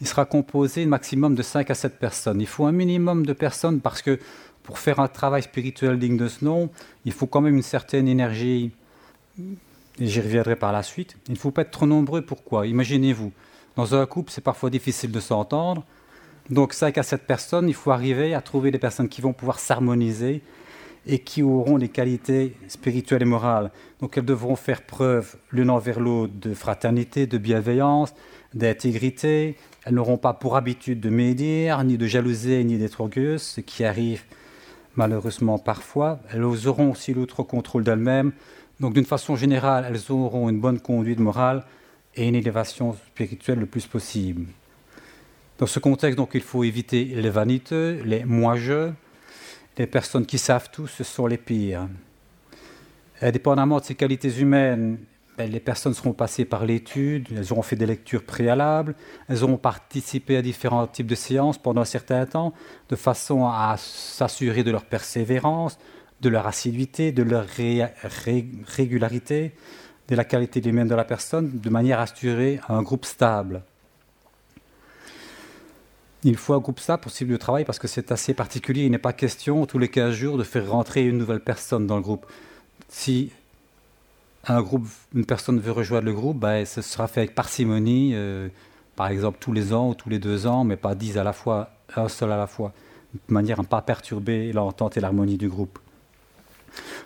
[0.01, 2.41] Il sera composé maximum de 5 à 7 personnes.
[2.41, 4.17] Il faut un minimum de personnes parce que
[4.69, 6.69] pour faire un travail spirituel digne de ce nom,
[7.03, 8.69] il faut quand même une certaine énergie.
[9.39, 11.17] Et j'y reviendrai par la suite.
[11.27, 12.21] Il ne faut pas être trop nombreux.
[12.21, 12.67] Pourquoi?
[12.67, 13.31] Imaginez-vous,
[13.75, 15.83] dans un couple, c'est parfois difficile de s'entendre.
[16.51, 19.57] Donc 5 à 7 personnes, il faut arriver à trouver des personnes qui vont pouvoir
[19.57, 20.43] s'harmoniser
[21.07, 23.71] et qui auront des qualités spirituelles et morales.
[24.01, 28.13] Donc elles devront faire preuve l'une envers l'autre de fraternité, de bienveillance,
[28.53, 29.55] d'intégrité.
[29.83, 33.83] Elles n'auront pas pour habitude de médire, ni de jalouser, ni d'être orgueilleuses, ce qui
[33.83, 34.25] arrive
[34.99, 36.19] malheureusement parfois.
[36.31, 38.33] Elles auront aussi l'autre contrôle d'elles-mêmes.
[38.81, 41.63] Donc d'une façon générale, elles auront une bonne conduite morale
[42.15, 44.45] et une élévation spirituelle le plus possible.
[45.57, 48.91] Dans ce contexte, donc, il faut éviter les vaniteux, les moi-je,
[49.77, 51.87] les personnes qui savent tout, ce sont les pires.
[53.21, 54.97] Indépendamment de ces qualités humaines,
[55.39, 58.93] ben, les personnes seront passées par l'étude, elles auront fait des lectures préalables,
[59.29, 62.53] elles auront participé à différents types de séances pendant un certain temps,
[62.89, 65.79] de façon à s'assurer de leur persévérance,
[66.19, 67.45] de leur assiduité, de leur
[68.75, 69.53] régularité,
[70.09, 73.63] de la qualité humaine de la personne, de manière à assurer un groupe stable.
[76.25, 78.83] Il faut un groupe ça pour cible de travail parce que c'est assez particulier.
[78.83, 81.95] Il n'est pas question tous les 15 jours de faire rentrer une nouvelle personne dans
[81.95, 82.25] le groupe.
[82.89, 83.31] Si
[84.49, 88.49] un groupe, une personne veut rejoindre le groupe, ben, ce sera fait avec parcimonie, euh,
[88.95, 91.33] par exemple tous les ans ou tous les deux ans, mais pas dix à la
[91.33, 92.73] fois, un seul à la fois,
[93.13, 95.79] de manière à ne pas perturber l'entente et l'harmonie du groupe.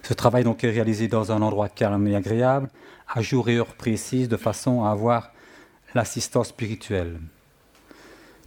[0.01, 2.69] Ce travail donc est réalisé dans un endroit calme et agréable,
[3.13, 5.32] à jour et heure précise, de façon à avoir
[5.93, 7.19] l'assistance spirituelle.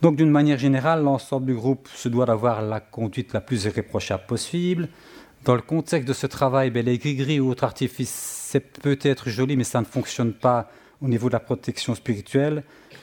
[0.02, 4.24] Donc d'une manière générale, l'ensemble du groupe se doit d'avoir la conduite la plus irréprochable
[4.26, 4.88] possible.
[5.44, 9.55] Dans le contexte de ce travail, ben, les gris-gris ou autres artifices, c'est peut-être joli,
[9.55, 10.71] mais ça ne fonctionne pas
[11.03, 12.62] au niveau de la protection spirituelle.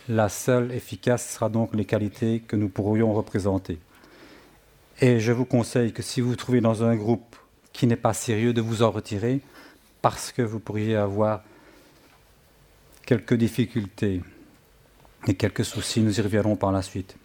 [0.09, 3.77] La seule efficace sera donc les qualités que nous pourrions représenter.
[4.99, 7.35] Et je vous conseille que si vous vous trouvez dans un groupe
[7.71, 9.41] qui n'est pas sérieux, de vous en retirer,
[10.01, 11.43] parce que vous pourriez avoir
[13.05, 14.21] quelques difficultés
[15.27, 17.15] et quelques soucis, nous y reviendrons par la suite.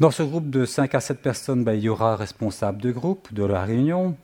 [0.00, 2.90] Dans ce groupe de 5 à 7 personnes, ben, il y aura un responsable de
[2.90, 4.16] groupe de la réunion,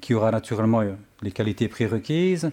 [0.00, 0.82] qui aura naturellement
[1.22, 2.50] les qualités prérequises,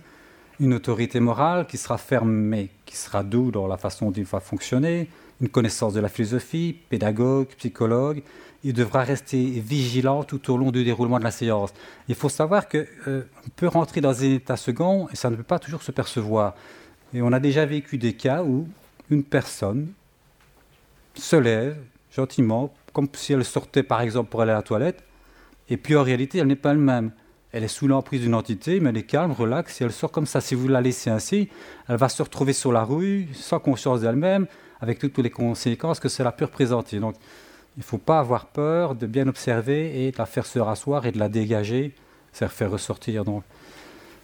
[0.59, 4.23] une autorité morale qui sera ferme mais qui sera doux dans la façon dont il
[4.23, 5.09] va fonctionner,
[5.41, 8.23] une connaissance de la philosophie, pédagogue, psychologue.
[8.63, 11.73] Il devra rester vigilant tout au long du déroulement de la séance.
[12.07, 13.23] Il faut savoir qu'on euh,
[13.55, 16.55] peut rentrer dans un état second et ça ne peut pas toujours se percevoir.
[17.13, 18.67] Et on a déjà vécu des cas où
[19.09, 19.91] une personne
[21.13, 21.77] se lève
[22.11, 25.03] gentiment, comme si elle sortait par exemple pour aller à la toilette,
[25.69, 27.11] et puis en réalité, elle n'est pas elle-même.
[27.55, 30.25] Elle est sous l'emprise d'une entité, mais elle est calme, relaxe, et elle sort comme
[30.25, 30.41] ça.
[30.41, 31.47] Si vous la laissez ainsi,
[31.87, 34.45] elle va se retrouver sur la rue, sans conscience d'elle-même,
[34.81, 36.99] avec toutes les conséquences que cela peut représenter.
[36.99, 37.15] Donc,
[37.77, 41.05] il ne faut pas avoir peur de bien observer et de la faire se rasseoir
[41.05, 41.95] et de la dégager,
[42.33, 43.45] c'est faire ressortir, donc,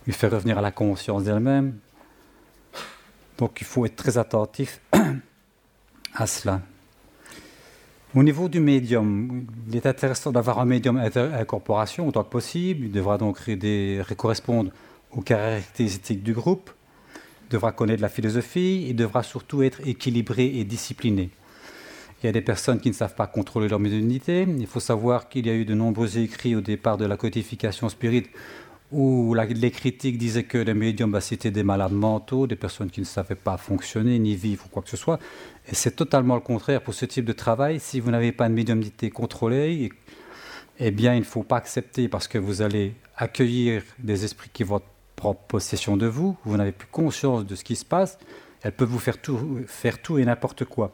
[0.06, 1.78] lui faire revenir à la conscience d'elle-même,
[3.38, 4.82] donc il faut être très attentif
[6.16, 6.60] à cela.
[8.14, 12.88] Au niveau du médium, il est intéressant d'avoir un médium incorporation autant que possible.
[12.88, 13.40] Il devra donc
[14.18, 14.72] correspondre
[15.12, 16.72] aux caractéristiques du groupe,
[17.50, 21.30] devra connaître la philosophie, il devra surtout être équilibré et discipliné.
[22.22, 24.46] Il y a des personnes qui ne savent pas contrôler leur médiumnité.
[24.46, 27.88] Il faut savoir qu'il y a eu de nombreux écrits au départ de la codification
[27.88, 28.30] spirite
[28.92, 33.00] où les critiques disaient que les médiums, bah, c'était des malades mentaux, des personnes qui
[33.00, 35.20] ne savaient pas fonctionner, ni vivre, ou quoi que ce soit.
[35.70, 37.80] Et c'est totalement le contraire pour ce type de travail.
[37.80, 39.92] Si vous n'avez pas de médiumnité contrôlée,
[40.80, 44.64] eh bien, il ne faut pas accepter parce que vous allez accueillir des esprits qui
[44.64, 44.82] vont
[45.16, 48.18] prendre possession de vous, vous n'avez plus conscience de ce qui se passe,
[48.64, 50.92] elles peuvent vous faire tout, faire tout et n'importe quoi.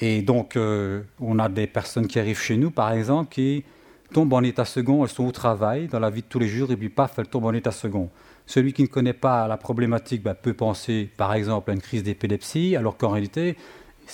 [0.00, 3.64] Et donc, euh, on a des personnes qui arrivent chez nous, par exemple, qui
[4.12, 6.70] tombent en état second, elles sont au travail, dans la vie de tous les jours,
[6.70, 8.10] et puis paf, elles tombent en état second.
[8.46, 12.02] Celui qui ne connaît pas la problématique bah, peut penser, par exemple, à une crise
[12.02, 13.56] d'épilepsie, alors qu'en réalité,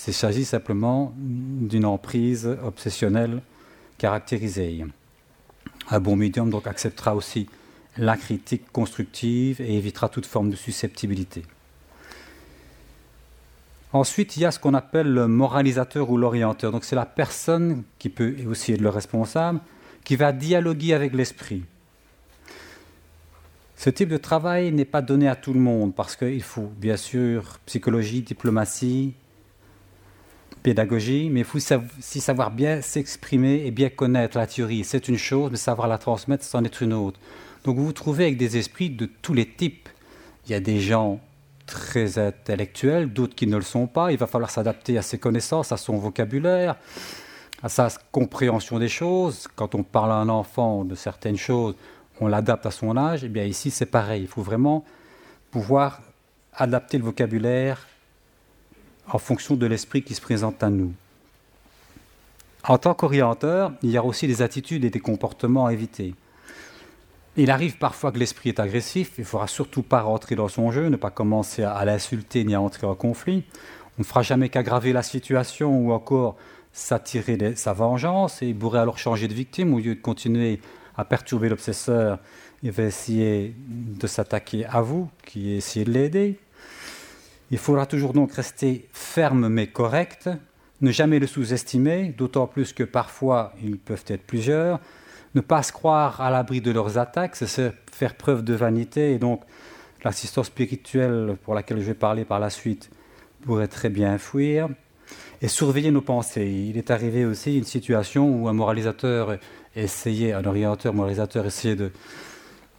[0.07, 3.41] il s'agit simplement d'une emprise obsessionnelle
[3.99, 4.85] caractérisée.
[5.91, 7.49] Un bon médium donc acceptera aussi
[7.97, 11.43] la critique constructive et évitera toute forme de susceptibilité.
[13.93, 16.73] Ensuite, il y a ce qu'on appelle le moralisateur ou l'orienteur.
[16.73, 19.61] Donc c'est la personne qui peut aussi être le responsable,
[20.07, 21.65] qui va dialoguer avec l'esprit.
[23.77, 26.97] Ce type de travail n'est pas donné à tout le monde parce qu'il faut bien
[26.97, 29.15] sûr psychologie, diplomatie,
[30.63, 34.85] pédagogie, mais il faut aussi savoir bien s'exprimer et bien connaître la théorie.
[34.85, 37.19] C'est une chose, mais savoir la transmettre, c'en est une autre.
[37.65, 39.89] Donc vous vous trouvez avec des esprits de tous les types.
[40.47, 41.19] Il y a des gens
[41.67, 44.13] très intellectuels, d'autres qui ne le sont pas.
[44.13, 46.77] Il va falloir s'adapter à ses connaissances, à son vocabulaire,
[47.63, 49.49] à sa compréhension des choses.
[49.57, 51.75] Quand on parle à un enfant de certaines choses,
[52.21, 53.23] on l'adapte à son âge.
[53.23, 54.23] Et eh bien ici, c'est pareil.
[54.23, 54.85] Il faut vraiment
[55.51, 56.01] pouvoir
[56.55, 57.87] adapter le vocabulaire
[59.09, 60.93] en fonction de l'esprit qui se présente à nous.
[62.69, 66.15] En tant qu'orienteur, il y a aussi des attitudes et des comportements à éviter.
[67.37, 70.73] Il arrive parfois que l'esprit est agressif, il ne faudra surtout pas rentrer dans son
[70.73, 73.45] jeu, ne pas commencer à, l'insulter ni à entrer en conflit.
[73.99, 76.37] On ne fera jamais qu'aggraver la situation ou encore
[76.77, 80.61] s'attirer sa vengeance et il pourrait alors changer de victime au lieu de continuer
[80.95, 82.19] à perturber l'obsesseur.
[82.63, 86.39] Il va essayer de s'attaquer à vous, qui essayez de l'aider.
[87.51, 90.29] Il faudra toujours donc rester ferme mais correct,
[90.83, 94.79] ne jamais le sous-estimer, d'autant plus que parfois ils peuvent être plusieurs,
[95.35, 99.19] ne pas se croire à l'abri de leurs attaques, c'est faire preuve de vanité, et
[99.19, 99.41] donc
[100.05, 102.91] l'assistance spirituelle pour laquelle je vais parler par la suite
[103.47, 104.69] pourrait très bien fuir,
[105.43, 106.47] et surveiller nos pensées.
[106.47, 109.39] Il est arrivé aussi une situation où un moralisateur
[109.75, 111.77] essayait, un orienteur moralisateur essayait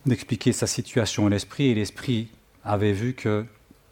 [0.06, 2.30] d'expliquer sa situation à l'esprit, et l'esprit
[2.64, 3.46] avait vu que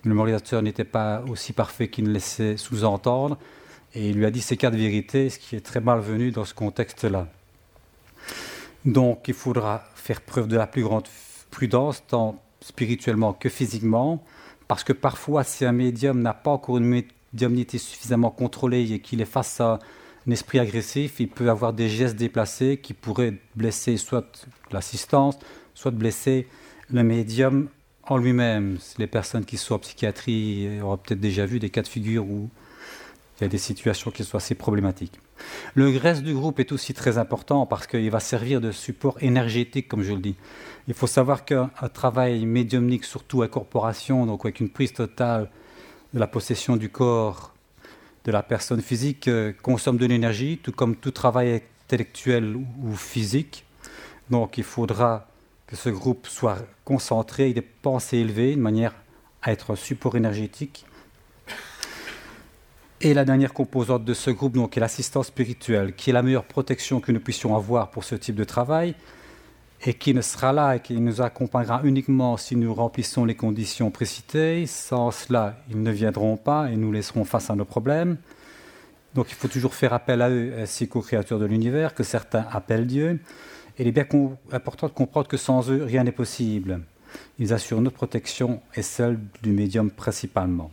[0.03, 3.37] le moralisateur n'était pas aussi parfait qu'il ne laissait sous-entendre,
[3.93, 6.53] et il lui a dit ces quatre vérités, ce qui est très malvenu dans ce
[6.53, 7.27] contexte-là.
[8.83, 11.07] Donc il faudra faire preuve de la plus grande
[11.49, 14.23] prudence, tant spirituellement que physiquement,
[14.67, 16.85] parce que parfois, si un médium n'a pas encore une
[17.35, 19.79] médiumnité suffisamment contrôlée et qu'il est face à
[20.25, 25.37] un esprit agressif, il peut avoir des gestes déplacés qui pourraient blesser soit l'assistance,
[25.73, 26.47] soit blesser
[26.89, 27.67] le médium
[28.03, 28.77] en lui-même.
[28.97, 32.49] Les personnes qui sont en psychiatrie auront peut-être déjà vu des cas de figure où
[33.37, 35.19] il y a des situations qui sont assez problématiques.
[35.73, 39.89] Le reste du groupe est aussi très important parce qu'il va servir de support énergétique,
[39.89, 40.35] comme je le dis.
[40.87, 45.49] Il faut savoir qu'un travail médiumnique, surtout à corporation, donc avec une prise totale
[46.19, 47.53] la possession du corps
[48.23, 53.65] de la personne physique, euh, consomme de l'énergie, tout comme tout travail intellectuel ou physique.
[54.29, 55.27] Donc il faudra
[55.67, 58.95] que ce groupe soit concentré, des pensées élevées, de manière
[59.41, 60.85] à être un support énergétique.
[63.01, 66.45] Et la dernière composante de ce groupe, donc, est l'assistance spirituelle, qui est la meilleure
[66.45, 68.95] protection que nous puissions avoir pour ce type de travail,
[69.83, 73.91] et qui ne sera là et qui nous accompagnera uniquement si nous remplissons les conditions
[73.91, 74.65] précitées.
[74.65, 78.17] Sans cela, ils ne viendront pas et nous laisserons face à nos problèmes.
[79.13, 82.45] Donc il faut toujours faire appel à eux ainsi qu'aux créatures de l'univers, que certains
[82.51, 83.19] appellent Dieu
[83.77, 84.07] il est bien
[84.51, 86.81] important de comprendre que sans eux, rien n'est possible.
[87.39, 90.71] Ils assurent notre protection et celle du médium principalement.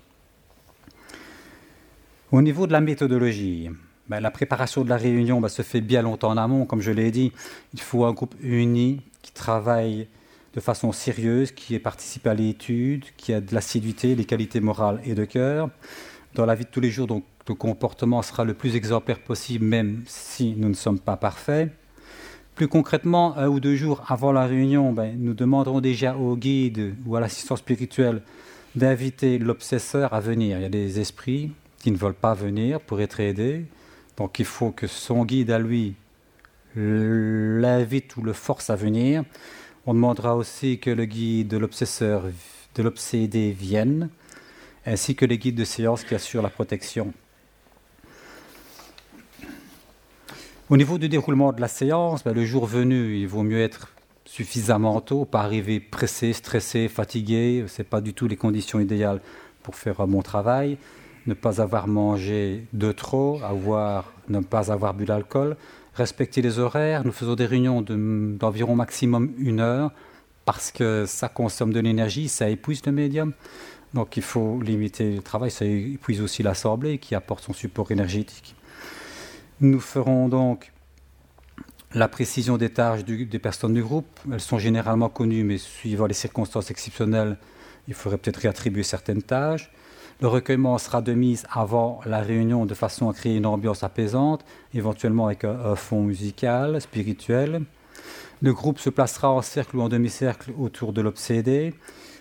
[2.31, 3.71] Au niveau de la méthodologie,
[4.09, 6.91] ben, la préparation de la réunion ben, se fait bien longtemps en amont, comme je
[6.91, 7.33] l'ai dit.
[7.73, 10.09] Il faut un groupe uni qui travaille
[10.55, 15.01] de façon sérieuse, qui ait participé à l'étude, qui a de l'assiduité, des qualités morales
[15.05, 15.71] et de cœur.
[16.35, 19.65] Dans la vie de tous les jours, donc, le comportement sera le plus exemplaire possible,
[19.65, 21.73] même si nous ne sommes pas parfaits.
[22.55, 26.95] Plus concrètement, un ou deux jours avant la réunion, ben, nous demanderons déjà au guide
[27.07, 28.23] ou à l'assistant spirituel
[28.75, 30.59] d'inviter l'obsesseur à venir.
[30.59, 33.65] Il y a des esprits qui ne veulent pas venir pour être aidés.
[34.23, 35.97] Donc il faut que son guide à lui
[36.77, 39.25] l'invite ou le force à venir.
[39.85, 42.27] On demandera aussi que le guide de l'obsesseur,
[42.77, 44.11] de l'obsédé vienne,
[44.87, 47.13] ainsi que les guides de séance qui assurent la protection.
[50.71, 53.93] Au niveau du déroulement de la séance, ben, le jour venu, il vaut mieux être
[54.25, 57.65] suffisamment tôt, pas arriver pressé, stressé, fatigué.
[57.67, 59.21] Ce n'est pas du tout les conditions idéales
[59.65, 60.79] pour faire un bon travail.
[61.27, 65.57] Ne pas avoir mangé de trop, avoir, ne pas avoir bu d'alcool,
[65.95, 67.05] respecter les horaires.
[67.05, 69.93] Nous faisons des réunions d'environ maximum une heure
[70.45, 73.33] parce que ça consomme de l'énergie, ça épuise le médium.
[73.95, 78.57] Donc il faut limiter le travail, ça épuise aussi l'assemblée qui apporte son support énergétique.
[79.61, 80.73] Nous ferons donc
[81.95, 84.19] la précision des tâches des personnes du groupe.
[84.33, 87.37] Elles sont généralement connues, mais suivant les circonstances exceptionnelles,
[87.87, 89.71] il faudrait peut-être réattribuer certaines tâches.
[90.23, 94.45] Le recueillement sera de mise avant la réunion de façon à créer une ambiance apaisante,
[94.73, 97.63] éventuellement avec un, fond musical, spirituel.
[98.41, 101.75] Le groupe se placera en cercle ou en demi-cercle autour de l'obsédé.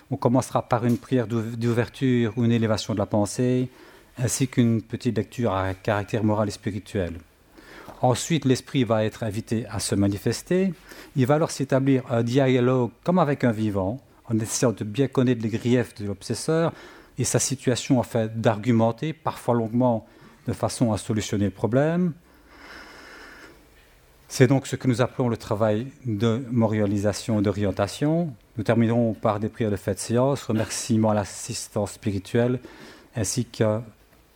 [0.10, 3.70] On commencera par une prière d'ouverture ou une élévation de la pensée,
[4.18, 7.20] ainsi qu'une petite lecture à caractère moral et spirituel.
[8.02, 10.74] Ensuite, l'esprit va être invité à se manifester.
[11.16, 15.44] Il va alors s'établir un dialogue comme avec un vivant, en essayant de bien connaître
[15.44, 16.74] les griefs de l'obsesseur
[17.18, 20.08] et sa situation afin d'argumenter, parfois longuement,
[20.48, 22.14] de façon à solutionner le problème.
[24.28, 28.34] C'est donc ce que nous appelons le travail de moralisation et d'orientation.
[28.58, 32.62] Nous terminerons par des prières de fête séance, remerciements à l'assistance spirituelle,
[33.16, 33.84] ainsi qu'une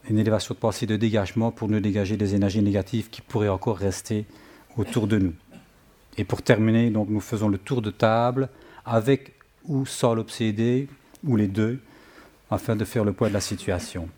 [0.10, 4.26] élévation de pensée de dégagement pour nous dégager des énergies négatives qui pourraient encore rester
[4.76, 5.34] autour de nous.
[6.18, 8.50] Et pour terminer, donc, nous faisons le tour de table
[8.86, 10.88] avec ou sans l'obsédé,
[11.24, 11.80] ou les deux,
[12.50, 14.10] afin de faire le poids de la situation.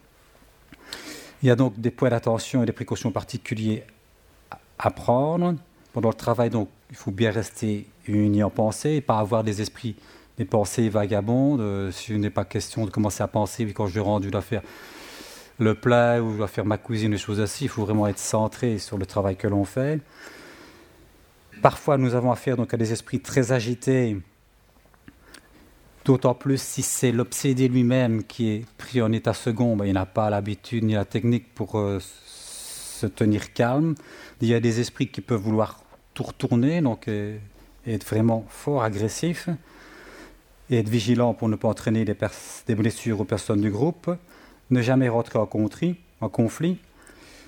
[1.42, 3.84] Il y a donc des points d'attention et des précautions particuliers
[4.80, 5.56] à prendre.
[5.94, 9.62] Pendant le travail, donc, il faut bien rester uni en pensée et pas avoir des
[9.62, 9.96] esprits,
[10.38, 11.62] des pensées vagabondes.
[11.62, 14.30] Euh, si il n'est pas question de commencer à penser, puis quand je rentre, je
[14.30, 14.62] dois faire
[15.60, 17.66] le plat ou je dois faire ma cuisine, des choses ainsi.
[17.66, 20.00] Il faut vraiment être centré sur le travail que l'on fait.
[21.62, 24.18] Parfois, nous avons affaire donc à des esprits très agités
[26.08, 30.06] D'autant plus si c'est l'obsédé lui-même qui est pris en état second, ben, il n'a
[30.06, 33.94] pas l'habitude ni la technique pour euh, se tenir calme.
[34.40, 35.84] Il y a des esprits qui peuvent vouloir
[36.14, 37.10] tout retourner, donc
[37.86, 39.50] être vraiment fort agressif
[40.70, 44.10] et être vigilant pour ne pas entraîner des, blessures aux personnes du groupe.
[44.70, 45.50] Ne jamais rentrer en,
[46.22, 46.78] en conflit.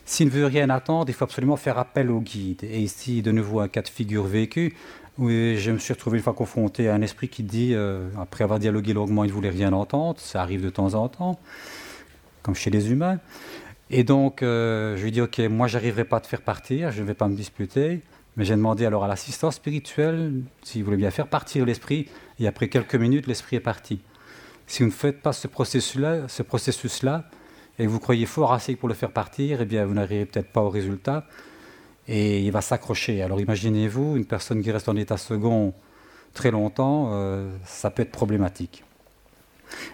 [0.03, 2.63] S'il ne veut rien attendre, il faut absolument faire appel au guide.
[2.63, 4.75] Et ici, de nouveau, un cas de figure vécu.
[5.19, 8.45] Oui, je me suis retrouvé une fois confronté à un esprit qui dit, euh, après
[8.45, 10.17] avoir dialogué longuement, il ne voulait rien entendre.
[10.17, 11.37] Ça arrive de temps en temps,
[12.41, 13.19] comme chez les humains.
[13.89, 17.01] Et donc, euh, je lui dit, OK, moi, j'arriverai pas à te faire partir, je
[17.01, 17.99] ne vais pas me disputer.
[18.37, 22.07] Mais j'ai demandé alors à l'assistance spirituelle s'il voulait bien faire partir l'esprit.
[22.39, 23.99] Et après quelques minutes, l'esprit est parti.
[24.67, 27.25] Si vous ne faites pas ce processus-là, ce processus-là,
[27.77, 30.61] et vous croyez fort assez pour le faire partir, eh bien, vous n'arrivez peut-être pas
[30.61, 31.25] au résultat
[32.09, 33.21] et il va s'accrocher.
[33.21, 35.73] Alors imaginez-vous, une personne qui reste en état second
[36.33, 38.83] très longtemps, euh, ça peut être problématique.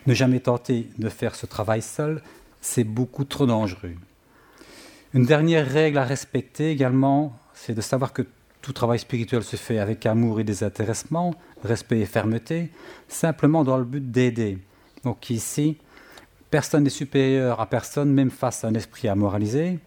[0.07, 2.21] Ne jamais tenter de faire ce travail seul,
[2.61, 3.95] c'est beaucoup trop dangereux.
[5.13, 8.21] Une dernière règle à respecter également, c'est de savoir que
[8.61, 12.71] tout travail spirituel se fait avec amour et désintéressement, respect et fermeté,
[13.09, 14.57] simplement dans le but d'aider.
[15.03, 15.77] Donc ici,
[16.49, 19.79] personne n'est supérieur à personne, même face à un esprit à moraliser.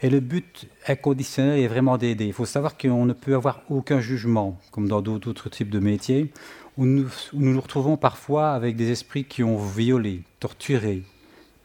[0.00, 2.26] Et le but inconditionnel est vraiment d'aider.
[2.26, 6.32] Il faut savoir qu'on ne peut avoir aucun jugement, comme dans d'autres types de métiers,
[6.76, 11.02] où nous, nous, retrouvons parfois avec des esprits qui ont violé, torturé,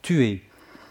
[0.02, 0.42] tué.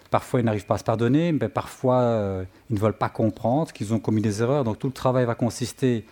[0.10, 3.74] Parfois, ils n'arrivent pas à se pardonner, mais parfois, euh, ils ne veulent pas comprendre
[3.74, 4.64] qu'ils ont commis des erreurs.
[4.64, 6.06] Donc, tout le travail va consister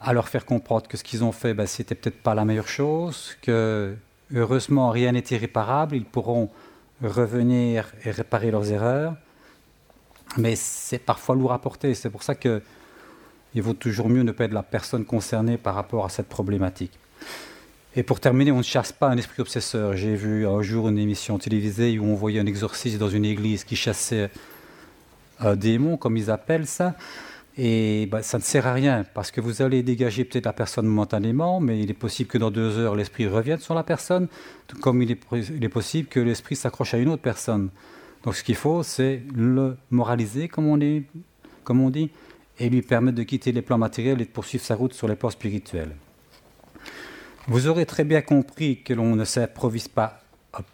[0.00, 2.68] à leur faire comprendre que ce qu'ils ont fait, ben, c'était peut-être pas la meilleure
[2.68, 3.94] chose, que
[4.34, 5.94] heureusement, rien n'est irréparable.
[5.94, 6.50] Ils pourront
[7.00, 9.14] revenir et réparer leurs erreurs
[10.36, 11.94] mais c'est parfois lourd à porter.
[11.94, 12.60] C'est pour ça qu'il
[13.56, 16.98] vaut toujours mieux ne pas être la personne concernée par rapport à cette problématique.
[17.96, 19.96] Et pour terminer, on ne chasse pas un esprit obsesseur.
[19.96, 23.64] J'ai vu un jour une émission télévisée où on voyait un exorciste dans une église
[23.64, 24.30] qui chassait
[25.40, 26.94] un démon, comme ils appellent ça.
[27.56, 30.86] Et bah, ça ne sert à rien, parce que vous allez dégager peut-être la personne
[30.86, 34.28] momentanément, mais il est possible que dans deux heures, l'esprit revienne sur la personne,
[34.80, 37.70] comme il est possible que l'esprit s'accroche à une autre personne.
[38.28, 42.10] Donc ce qu'il faut, c'est le moraliser, comme on, dit,
[42.58, 45.16] et lui permettre de quitter les plans matériels et de poursuivre sa route sur les
[45.16, 45.96] plans spirituels.
[47.46, 50.20] Vous aurez très bien compris que l'on ne s'improvise pas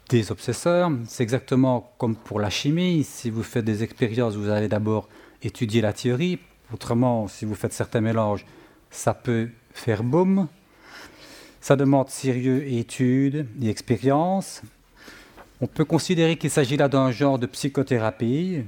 [0.09, 0.91] des obsesseurs.
[1.07, 3.05] C'est exactement comme pour la chimie.
[3.05, 5.07] Si vous faites des expériences, vous allez d'abord
[5.41, 6.39] étudier la théorie.
[6.73, 8.45] Autrement, si vous faites certains mélanges,
[8.91, 10.49] ça peut faire boum.
[11.61, 14.61] Ça demande sérieux études et expérience.
[15.61, 18.63] On peut considérer qu'il s'agit là d'un genre de psychothérapie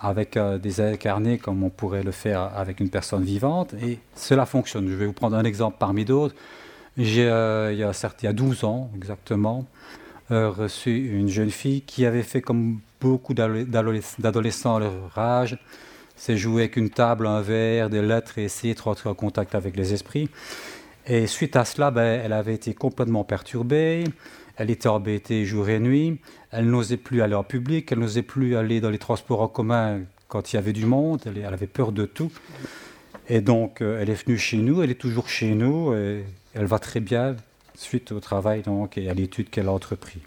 [0.00, 4.46] avec euh, des incarnés comme on pourrait le faire avec une personne vivante et cela
[4.46, 4.88] fonctionne.
[4.88, 6.34] Je vais vous prendre un exemple parmi d'autres.
[6.96, 9.66] J'ai, euh, il, y a, certes, il y a 12 ans exactement,
[10.30, 15.58] euh, reçu une jeune fille qui avait fait comme beaucoup d'adolescents à leur âge,
[16.16, 19.54] c'est jouer avec une table, un verre, des lettres et essayer de rentrer en contact
[19.54, 20.28] avec les esprits.
[21.06, 24.04] Et suite à cela, ben, elle avait été complètement perturbée.
[24.56, 26.20] Elle était embêtée jour et nuit.
[26.50, 27.90] Elle n'osait plus aller en public.
[27.92, 31.22] Elle n'osait plus aller dans les transports en commun quand il y avait du monde.
[31.26, 32.30] Elle, avait peur de tout.
[33.28, 34.82] Et donc, euh, elle est venue chez nous.
[34.82, 35.94] Elle est toujours chez nous.
[35.94, 36.24] Et
[36.54, 37.36] elle va très bien
[37.74, 40.20] suite au travail donc, et à l'étude qu'elle a entrepris.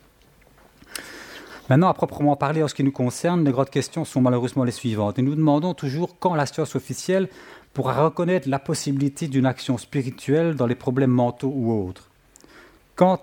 [1.69, 4.71] Maintenant, à proprement parler, en ce qui nous concerne, les grandes questions sont malheureusement les
[4.71, 5.17] suivantes.
[5.17, 7.27] Et nous demandons toujours quand la science officielle
[7.73, 12.09] pourra reconnaître la possibilité d'une action spirituelle dans les problèmes mentaux ou autres.
[12.95, 13.19] Quand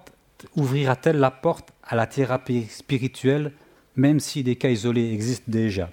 [0.56, 3.52] ouvrira-t-elle la porte à la thérapie spirituelle,
[3.96, 5.90] même si des cas isolés existent déjà?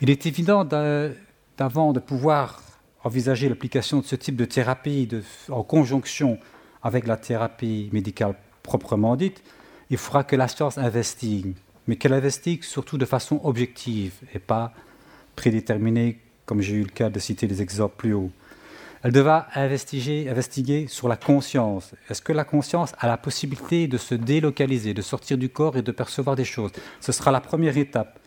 [0.00, 2.62] Il est évident d'avant de pouvoir
[3.04, 5.08] envisager l'application de ce type de thérapie
[5.48, 6.38] en conjonction
[6.82, 9.42] avec la thérapie médicale proprement dite,
[9.90, 11.54] il faudra que la science investigue
[11.86, 14.72] mais qu'elle investigue surtout de façon objective et pas
[15.36, 18.30] prédéterminée, comme j'ai eu le cas de citer des exemples plus haut.
[19.02, 21.92] Elle devra investiguer, sur la conscience.
[22.08, 25.82] Est-ce que la conscience a la possibilité de se délocaliser, de sortir du corps et
[25.82, 26.70] de percevoir des choses?
[27.00, 28.20] Ce sera la première étape.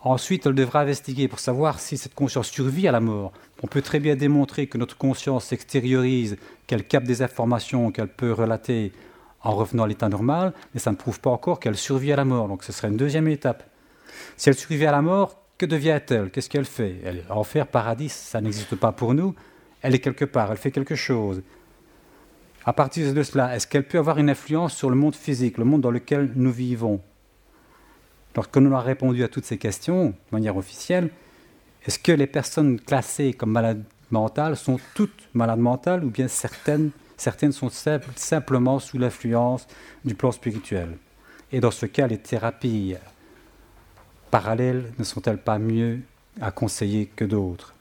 [0.00, 3.32] Ensuite, elle devra investiguer pour savoir si cette conscience survit à la mort.
[3.62, 6.36] On peut très bien démontrer que notre conscience s'extériorise,
[6.66, 8.92] qu'elle capte des informations qu'elle peut relater
[9.42, 12.24] en revenant à l'état normal, mais ça ne prouve pas encore qu'elle survit à la
[12.24, 12.48] mort.
[12.48, 13.64] Donc ce serait une deuxième étape.
[14.36, 16.30] Si elle survit à la mort, que devient-elle?
[16.30, 16.96] Qu'est-ce qu'elle fait?
[17.04, 19.34] Elle, Enfer, paradis, ça n'existe pas pour nous.
[19.84, 21.42] Elle est quelque part, elle fait quelque chose.
[22.64, 25.66] À partir de cela, est-ce qu'elle peut avoir une influence sur le monde physique, le
[25.66, 27.02] monde dans lequel nous vivons?
[28.34, 31.10] Lorsque nous avons répondu à toutes ces questions de manière officielle,
[31.84, 36.90] est-ce que les personnes classées comme malades mentales sont toutes malades mentales ou bien certaines,
[37.18, 39.66] certaines sont simplement sous l'influence
[40.02, 40.96] du plan spirituel?
[41.52, 42.94] Et dans ce cas, les thérapies
[44.30, 46.00] parallèles ne sont-elles pas mieux
[46.40, 47.73] à conseiller que d'autres?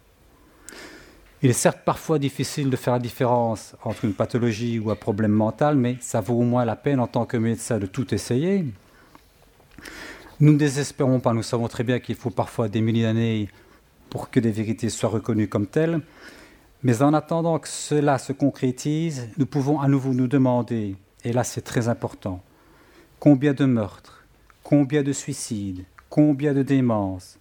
[1.43, 5.33] Il est certes parfois difficile de faire la différence entre une pathologie ou un problème
[5.33, 8.63] mental, mais ça vaut au moins la peine en tant que médecin de tout essayer.
[10.39, 13.49] Nous ne désespérons pas, nous savons très bien qu'il faut parfois des milliers d'années
[14.09, 15.99] pour que des vérités soient reconnues comme telles.
[16.81, 21.43] Mais en attendant que cela se concrétise, nous pouvons à nouveau nous demander, et là
[21.43, 22.41] c'est très important,
[23.19, 24.23] combien de meurtres,
[24.63, 27.37] combien de suicides, combien de démences,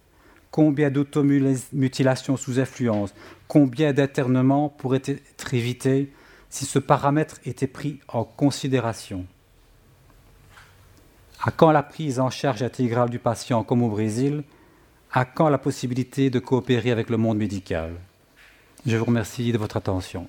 [0.53, 3.11] combien d'automutilations sous influence,
[3.47, 6.13] combien d'internements pourraient être évités
[6.51, 9.25] si ce paramètre était pris en considération?
[11.41, 14.43] À quand la prise en charge intégrale du patient comme au Brésil?
[15.11, 17.95] À quand la possibilité de coopérer avec le monde médical?
[18.85, 20.27] Je vous remercie de votre attention.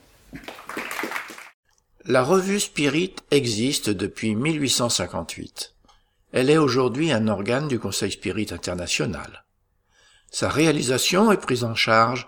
[2.07, 5.75] La revue Spirit existe depuis 1858.
[6.33, 9.44] Elle est aujourd'hui un organe du Conseil Spirit international.
[10.35, 12.27] Sa réalisation est prise en charge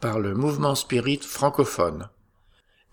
[0.00, 2.08] par le mouvement Spirit francophone.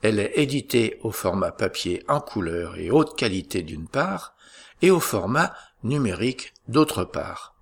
[0.02, 4.36] Elle est éditée au format papier en couleur et haute qualité d'une part,
[4.82, 5.54] et au format
[5.86, 7.56] numérique d'autre part.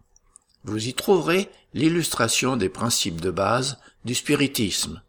[0.63, 5.03] Vous y trouverez l'illustration des principes de base du spiritisme,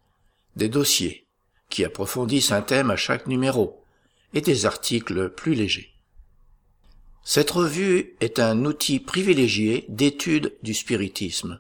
[0.57, 1.24] des dossiers
[1.70, 3.83] qui approfondissent un thème à chaque numéro
[4.35, 5.95] et des articles plus légers.
[7.24, 11.59] Cette revue est un outil privilégié d'étude du spiritisme.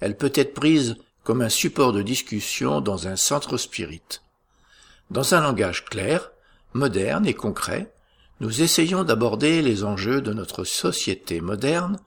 [0.00, 4.20] Elle peut être prise comme un support de discussion dans un centre spirit.
[5.10, 6.30] Dans un langage clair,
[6.72, 7.92] moderne et concret,
[8.40, 11.98] nous essayons d'aborder les enjeux de notre société moderne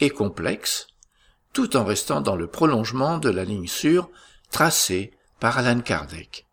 [0.00, 0.86] et complexe,
[1.52, 4.08] tout en restant dans le prolongement de la ligne sûre
[4.50, 6.46] tracée par Alan Kardec.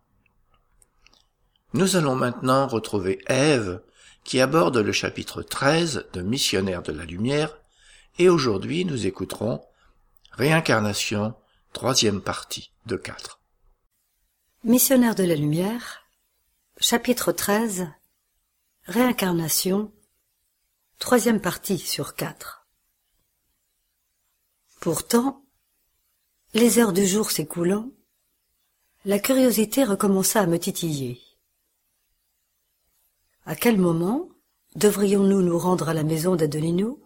[1.74, 3.82] Nous allons maintenant retrouver Ève
[4.24, 7.58] qui aborde le chapitre 13 de Missionnaire de la Lumière
[8.20, 9.62] et aujourd'hui nous écouterons
[10.34, 11.36] Réincarnation,
[11.74, 13.42] troisième partie de 4.
[14.64, 16.04] Missionnaire de la Lumière,
[16.80, 17.90] chapitre 13
[18.86, 19.92] Réincarnation,
[21.00, 22.66] troisième partie sur quatre.
[24.80, 25.44] Pourtant,
[26.54, 27.90] les heures du jour s'écoulant,
[29.04, 31.22] la curiosité recommença à me titiller.
[33.46, 34.30] À quel moment
[34.76, 37.02] devrions-nous nous rendre à la maison d'Adelino?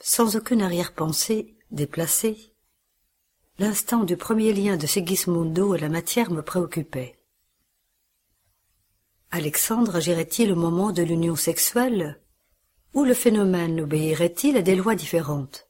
[0.00, 2.52] Sans aucune arrière-pensée déplacée,
[3.58, 7.18] l'instant du premier lien de Sigismundo à la matière me préoccupait.
[9.30, 12.20] Alexandre agirait-il au moment de l'union sexuelle
[12.94, 15.68] ou le phénomène obéirait-il à des lois différentes?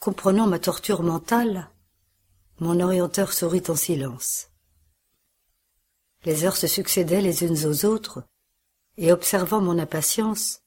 [0.00, 1.70] Comprenant ma torture mentale,
[2.58, 4.50] mon orienteur sourit en silence.
[6.24, 8.24] Les heures se succédaient les unes aux autres,
[8.96, 10.60] et observant mon impatience,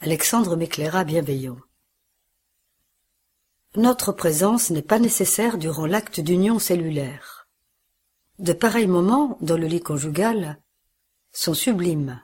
[0.00, 1.58] Alexandre m'éclaira bienveillant.
[3.78, 7.46] Notre présence n'est pas nécessaire durant l'acte d'union cellulaire.
[8.40, 10.60] De pareils moments, dans le lit conjugal,
[11.30, 12.20] sont sublimes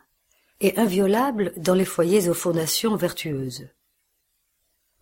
[0.61, 3.69] et inviolables dans les foyers aux fondations vertueuses.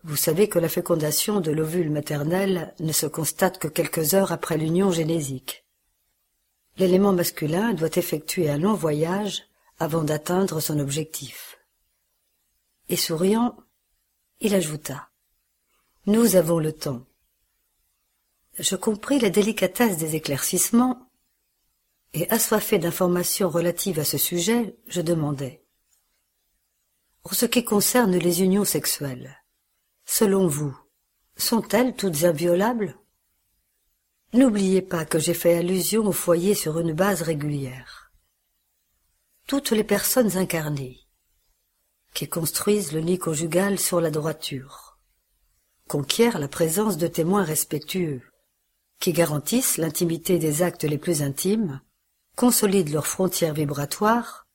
[0.03, 4.59] Vous savez que la fécondation de l'ovule maternel ne se constate que quelques heures après
[4.59, 5.65] l'union génésique.
[6.77, 9.41] L'élément masculin doit effectuer un long voyage
[9.79, 11.57] avant d'atteindre son objectif.
[12.89, 13.57] Et souriant,
[14.39, 15.09] il ajouta
[16.05, 17.05] Nous avons le temps.
[18.59, 21.09] Je compris la délicatesse des éclaircissements
[22.11, 25.63] et assoiffé d'informations relatives à ce sujet, je demandai.
[27.21, 29.45] Pour ce qui concerne les unions sexuelles,
[30.03, 30.77] selon vous,
[31.37, 32.99] sont-elles toutes inviolables?
[34.33, 38.11] N'oubliez pas que j'ai fait allusion au foyer sur une base régulière.
[39.47, 40.99] Toutes les personnes incarnées,
[42.13, 44.92] qui construisent le nid conjugal sur la droiture,
[45.87, 48.21] conquièrent la présence de témoins respectueux,
[48.99, 51.81] qui garantissent l'intimité des actes les plus intimes,
[52.35, 54.47] consolident leurs frontières vibratoires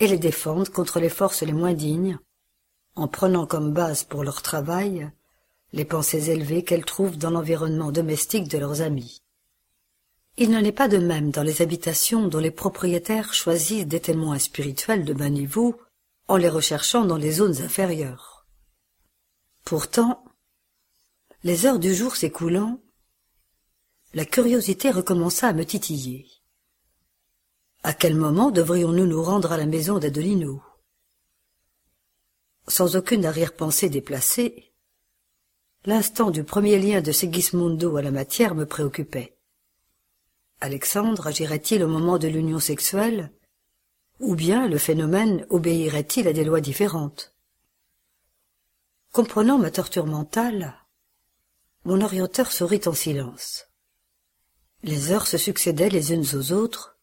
[0.00, 2.18] et les défendent contre les forces les moins dignes,
[2.94, 5.10] en prenant comme base pour leur travail
[5.72, 9.22] les pensées élevées qu'elles trouvent dans l'environnement domestique de leurs amis.
[10.38, 14.38] Il n'en est pas de même dans les habitations dont les propriétaires choisissent des témoins
[14.38, 15.80] spirituels de bas niveau
[16.28, 18.46] en les recherchant dans les zones inférieures.
[19.64, 20.22] Pourtant,
[21.46, 22.80] les heures du jour s'écoulant,
[24.14, 26.26] la curiosité recommença à me titiller.
[27.84, 30.60] À quel moment devrions-nous nous rendre à la maison d'Adelino?
[32.66, 34.74] Sans aucune arrière-pensée déplacée,
[35.84, 39.38] l'instant du premier lien de Segismundo à la matière me préoccupait.
[40.60, 43.30] Alexandre agirait-il au moment de l'union sexuelle
[44.18, 47.36] ou bien le phénomène obéirait-il à des lois différentes?
[49.12, 50.85] Comprenant ma torture mentale,
[51.86, 53.68] mon orienteur sourit en silence.
[54.82, 56.98] Les heures se succédaient les unes aux autres,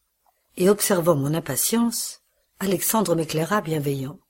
[0.58, 2.20] et observant mon impatience,
[2.60, 4.20] Alexandre m'éclaira bienveillant.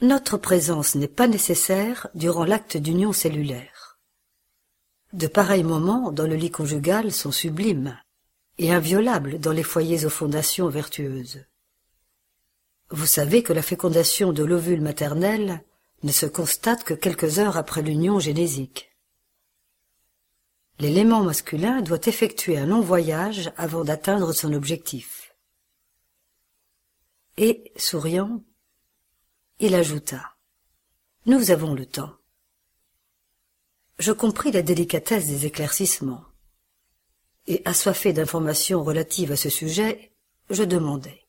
[0.00, 3.98] Notre présence n'est pas nécessaire durant l'acte d'union cellulaire.
[5.12, 7.98] De pareils moments dans le lit conjugal sont sublimes
[8.58, 11.44] et inviolables dans les foyers aux fondations vertueuses.
[12.90, 15.64] Vous savez que la fécondation de l'ovule maternel
[16.02, 18.90] ne se constate que quelques heures après l'union génésique.
[20.78, 25.36] L'élément masculin doit effectuer un long voyage avant d'atteindre son objectif.
[27.36, 28.42] Et, souriant,
[29.58, 30.36] il ajouta
[31.26, 32.14] Nous avons le temps.
[33.98, 36.24] Je compris la délicatesse des éclaircissements
[37.46, 40.14] et assoiffé d'informations relatives à ce sujet,
[40.48, 41.26] je demandai.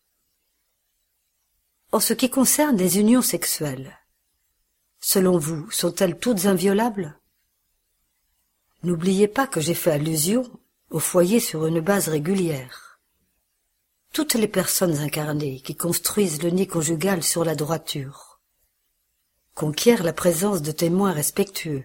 [1.92, 4.01] En ce qui concerne les unions sexuelles,
[5.02, 7.20] selon vous, sont-elles toutes inviolables?
[8.84, 10.50] N'oubliez pas que j'ai fait allusion
[10.90, 13.00] au foyer sur une base régulière.
[14.14, 18.40] Toutes les personnes incarnées qui construisent le nid conjugal sur la droiture
[19.54, 21.84] conquièrent la présence de témoins respectueux,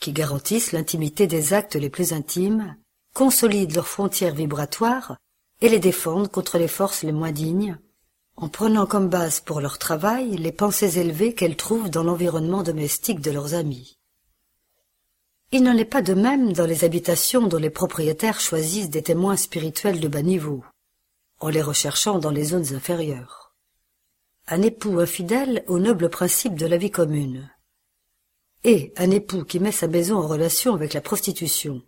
[0.00, 2.76] qui garantissent l'intimité des actes les plus intimes
[3.14, 5.16] consolident leurs frontières vibratoires
[5.60, 7.78] et les défendent contre les forces les moins dignes,
[8.36, 13.20] en prenant comme base pour leur travail les pensées élevées qu'elles trouvent dans l'environnement domestique
[13.20, 13.98] de leurs amis.
[15.52, 19.36] Il n'en est pas de même dans les habitations dont les propriétaires choisissent des témoins
[19.36, 20.64] spirituels de bas niveau,
[21.38, 23.54] en les recherchant dans les zones inférieures.
[24.48, 27.48] Un époux infidèle au noble principe de la vie commune,
[28.64, 31.82] et un époux qui met sa maison en relation avec la prostitution,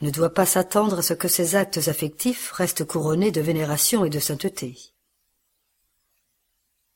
[0.00, 4.10] ne doit pas s'attendre à ce que ses actes affectifs restent couronnés de vénération et
[4.10, 4.76] de sainteté.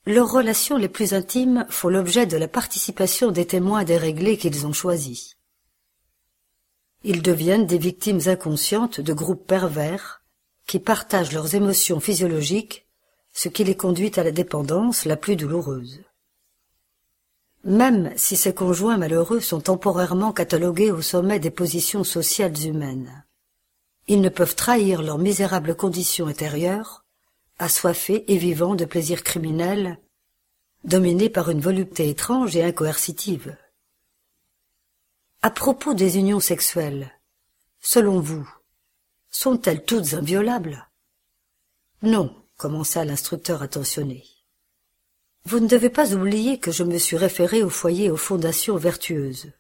[0.07, 4.73] Leurs relations les plus intimes font l'objet de la participation des témoins déréglés qu'ils ont
[4.73, 5.37] choisis.
[7.03, 10.23] Ils deviennent des victimes inconscientes de groupes pervers
[10.67, 12.87] qui partagent leurs émotions physiologiques,
[13.33, 16.01] ce qui les conduit à la dépendance la plus douloureuse
[17.65, 23.25] même si ces conjoints malheureux sont temporairement catalogués au sommet des positions sociales humaines.
[24.09, 27.00] Ils ne peuvent trahir leur misérable condition intérieure,
[27.61, 29.99] assoiffés et vivants de plaisirs criminels,
[30.85, 33.57] dominés par une volupté étrange et incoercitive.
[35.43, 37.13] À propos des unions sexuelles,
[37.81, 38.49] selon vous,
[39.31, 40.89] sont-elles toutes inviolables?
[42.03, 44.25] Non, commença l'instructeur attentionné.
[45.45, 49.53] Vous ne devez pas oublier que je me suis référé au foyer aux fondations vertueuses.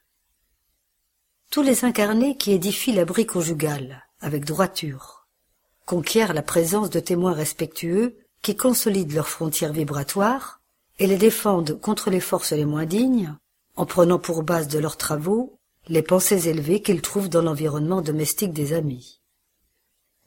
[1.51, 5.19] Tous les incarnés qui édifient l'abri conjugal, avec droiture,
[5.91, 10.61] conquièrent la présence de témoins respectueux qui consolident leurs frontières vibratoires
[11.01, 13.36] et les défendent contre les forces les moins dignes,
[13.74, 18.53] en prenant pour base de leurs travaux les pensées élevées qu'ils trouvent dans l'environnement domestique
[18.53, 19.20] des amis.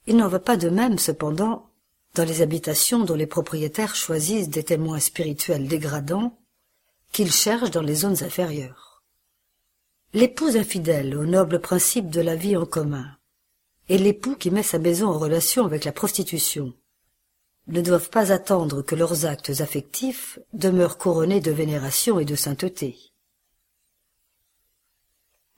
[0.06, 1.70] Il n'en va pas de même, cependant,
[2.14, 6.38] dans les habitations dont les propriétaires choisissent des témoins spirituels dégradants
[7.14, 9.02] qu'ils cherchent dans les zones inférieures.
[10.14, 13.16] L'épouse infidèle au noble principe de la vie en commun
[13.94, 16.74] et l'époux qui met sa maison en relation avec la prostitution
[17.68, 22.98] ne doivent pas attendre que leurs actes affectifs demeurent couronnés de vénération et de sainteté.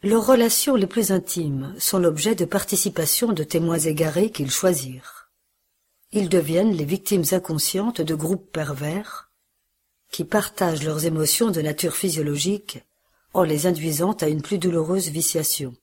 [0.03, 5.15] Leurs relations les plus intimes sont l'objet de participation de témoins égarés qu'ils choisirent
[6.11, 9.31] ils deviennent les victimes inconscientes de groupes pervers
[10.11, 12.79] qui partagent leurs émotions de nature physiologique
[13.33, 15.75] en les induisant à une plus douloureuse viciation.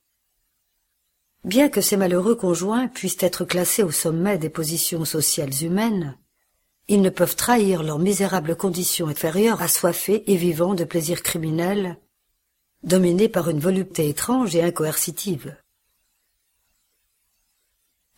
[1.43, 6.17] Bien que ces malheureux conjoints puissent être classés au sommet des positions sociales humaines,
[6.87, 11.97] ils ne peuvent trahir leur misérable condition inférieure assoiffés et vivants de plaisirs criminels,
[12.83, 15.55] dominés par une volupté étrange et incoercitive.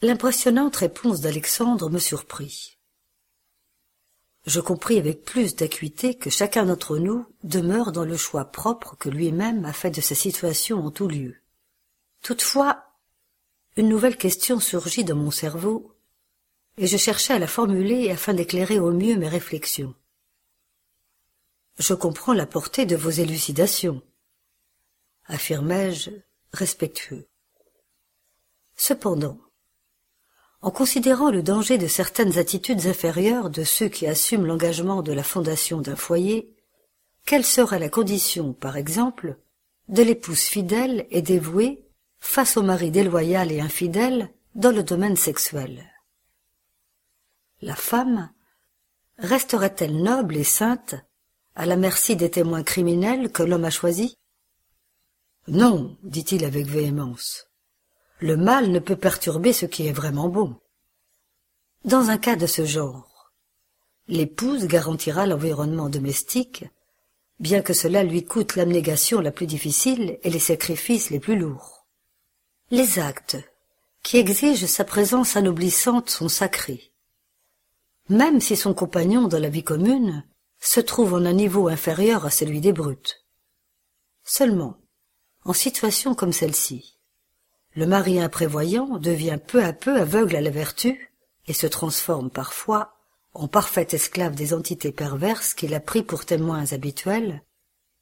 [0.01, 2.77] L'impressionnante réponse d'Alexandre me surprit.
[4.45, 9.09] Je compris avec plus d'acuité que chacun d'entre nous demeure dans le choix propre que
[9.09, 11.37] lui-même a fait de sa situation en tout lieu.
[12.21, 12.84] Toutefois,
[13.77, 15.95] une nouvelle question surgit dans mon cerveau
[16.77, 19.93] et je cherchais à la formuler afin d'éclairer au mieux mes réflexions.
[21.77, 24.01] Je comprends la portée de vos élucidations,
[25.25, 26.11] affirmai-je
[26.53, 27.27] respectueux.
[28.77, 29.39] Cependant,
[30.61, 35.23] en considérant le danger de certaines attitudes inférieures de ceux qui assument l'engagement de la
[35.23, 36.55] fondation d'un foyer,
[37.25, 39.37] quelle serait la condition, par exemple,
[39.89, 41.84] de l'épouse fidèle et dévouée
[42.25, 45.91] face au mari déloyal et infidèle dans le domaine sexuel
[47.65, 48.31] la femme
[49.17, 50.95] resterait-elle noble et sainte
[51.55, 54.15] à la merci des témoins criminels que l'homme a choisis?
[55.47, 57.47] Non, dit-il avec véhémence.
[58.19, 60.55] Le mal ne peut perturber ce qui est vraiment bon.
[61.85, 63.33] Dans un cas de ce genre,
[64.07, 66.65] l'épouse garantira l'environnement domestique,
[67.39, 71.74] bien que cela lui coûte l'abnégation la plus difficile et les sacrifices les plus lourds.
[72.75, 73.37] Les actes
[74.03, 76.91] qui exigent sa présence anoblissante sont sacrés
[78.09, 80.23] même si son compagnon dans la vie commune
[80.59, 83.25] se trouve en un niveau inférieur à celui des brutes.
[84.23, 84.77] Seulement,
[85.43, 86.97] en situation comme celle-ci,
[87.75, 91.11] le mari imprévoyant devient peu à peu aveugle à la vertu
[91.47, 92.93] et se transforme parfois
[93.33, 97.43] en parfait esclave des entités perverses qu'il a pris pour témoins habituels,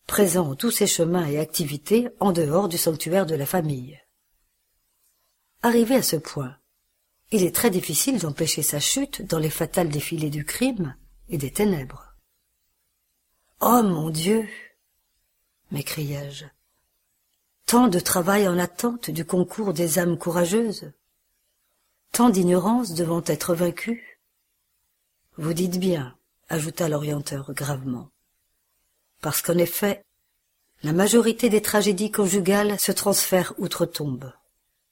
[0.06, 4.03] présents en tous ses chemins et activités en dehors du sanctuaire de la famille.
[5.66, 6.58] Arrivé à ce point,
[7.32, 10.94] il est très difficile d'empêcher sa chute dans les fatals défilés du crime
[11.30, 12.18] et des ténèbres.
[13.62, 14.46] Oh mon Dieu
[15.72, 16.44] m'écriai-je.
[17.66, 20.92] Tant de travail en attente du concours des âmes courageuses,
[22.12, 24.20] tant d'ignorance devant être vaincue.
[25.38, 26.14] Vous dites bien,
[26.50, 28.10] ajouta l'orienteur gravement,
[29.22, 30.04] parce qu'en effet,
[30.84, 34.34] la majorité des tragédies conjugales se transfèrent outre-tombe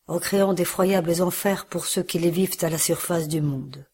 [0.08, 3.86] en créant d'effroyables enfers pour ceux qui les vivent à la surface du monde.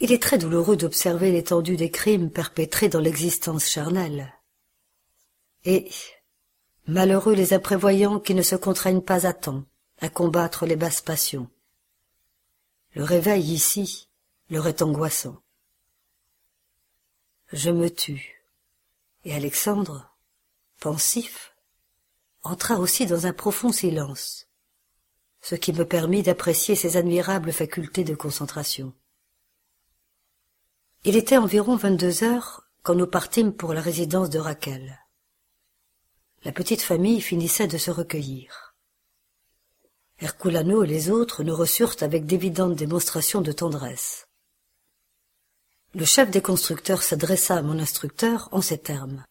[0.00, 4.34] Il est très douloureux d'observer l'étendue des crimes perpétrés dans l'existence charnelle.
[5.64, 5.88] Et
[6.86, 9.64] malheureux les imprévoyants qui ne se contraignent pas à temps
[10.00, 11.48] à combattre les basses passions.
[12.94, 14.08] Le réveil ici
[14.50, 15.40] leur est angoissant.
[17.52, 18.44] Je me tue,
[19.24, 20.14] et Alexandre,
[20.80, 21.53] pensif,
[22.44, 24.46] entra aussi dans un profond silence,
[25.40, 28.92] ce qui me permit d'apprécier ses admirables facultés de concentration.
[31.04, 35.00] Il était environ vingt-deux heures quand nous partîmes pour la résidence de Raquel.
[36.44, 38.74] La petite famille finissait de se recueillir.
[40.20, 44.26] Herculano et les autres nous reçurent avec d'évidentes démonstrations de tendresse.
[45.94, 49.24] Le chef des constructeurs s'adressa à mon instructeur en ces termes.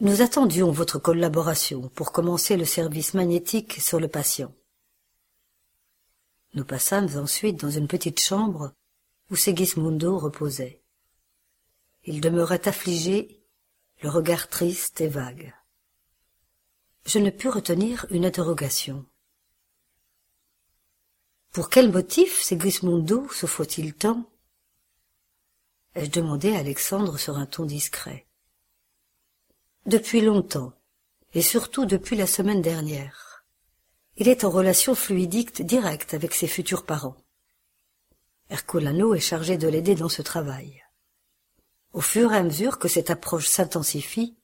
[0.00, 4.52] Nous attendions votre collaboration pour commencer le service magnétique sur le patient.
[6.54, 8.72] Nous passâmes ensuite dans une petite chambre
[9.30, 10.82] où Segismundo reposait.
[12.02, 13.40] Il demeurait affligé,
[14.02, 15.54] le regard triste et vague.
[17.06, 19.06] Je ne pus retenir une interrogation.
[21.52, 24.28] Pour quel motif Segismundo souffre-t-il tant?
[25.94, 28.26] ai-je demandé à Alexandre sur un ton discret
[29.86, 30.72] depuis longtemps,
[31.34, 33.44] et surtout depuis la semaine dernière.
[34.16, 37.16] Il est en relation fluidique directe avec ses futurs parents.
[38.48, 40.82] Herculano est chargé de l'aider dans ce travail.
[41.92, 44.36] Au fur et à mesure que cette approche s'intensifie,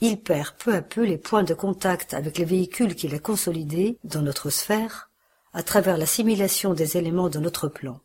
[0.00, 3.98] il perd peu à peu les points de contact avec les véhicules qu'il a consolidés
[4.04, 5.10] dans notre sphère
[5.52, 8.00] à travers l'assimilation des éléments de notre plan.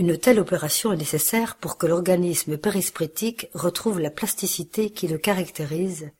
[0.00, 6.10] Une telle opération est nécessaire pour que l'organisme périspritique retrouve la plasticité qui le caractérise,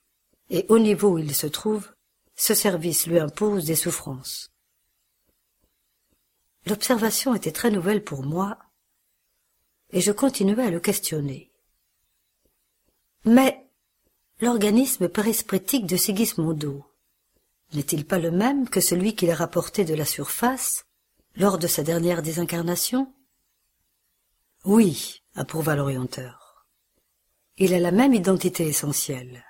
[0.50, 1.88] et au niveau où il se trouve,
[2.36, 4.50] ce service lui impose des souffrances.
[6.66, 8.58] L'observation était très nouvelle pour moi,
[9.94, 11.50] et je continuais à le questionner.
[13.24, 13.66] Mais
[14.42, 16.84] l'organisme périspritique de Sigismondo
[17.72, 20.84] n'est-il pas le même que celui qu'il a rapporté de la surface
[21.34, 23.10] lors de sa dernière désincarnation?
[24.64, 26.66] Oui, approuva l'orienteur.
[27.56, 29.44] Il a la même identité essentielle.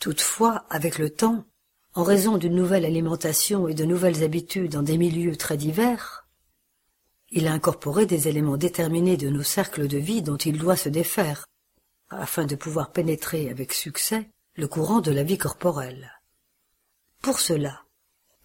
[0.00, 1.44] Toutefois, avec le temps,
[1.94, 6.26] en raison d'une nouvelle alimentation et de nouvelles habitudes dans des milieux très divers,
[7.30, 10.90] il a incorporé des éléments déterminés de nos cercles de vie dont il doit se
[10.90, 11.46] défaire,
[12.10, 16.12] afin de pouvoir pénétrer avec succès le courant de la vie corporelle.
[17.22, 17.84] Pour cela,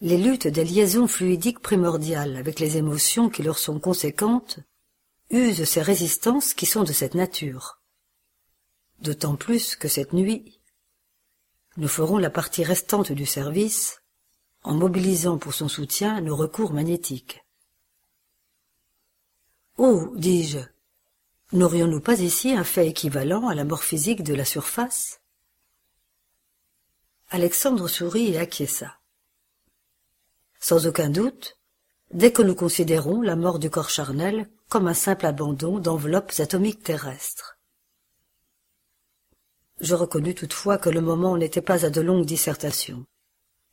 [0.00, 4.60] les luttes des liaisons fluidiques primordiales avec les émotions qui leur sont conséquentes
[5.30, 7.80] usent ces résistances qui sont de cette nature.
[9.00, 10.60] D'autant plus que cette nuit,
[11.76, 14.02] nous ferons la partie restante du service
[14.62, 17.44] en mobilisant pour son soutien nos recours magnétiques.
[19.76, 20.58] Oh, dis-je,
[21.52, 25.20] n'aurions-nous pas ici un fait équivalent à la mort physique de la surface?
[27.30, 28.98] Alexandre sourit et acquiesça.
[30.58, 31.58] Sans aucun doute,
[32.10, 36.82] dès que nous considérons la mort du corps charnel comme un simple abandon d'enveloppes atomiques
[36.82, 37.58] terrestres.
[39.80, 43.06] Je reconnus toutefois que le moment n'était pas à de longues dissertations,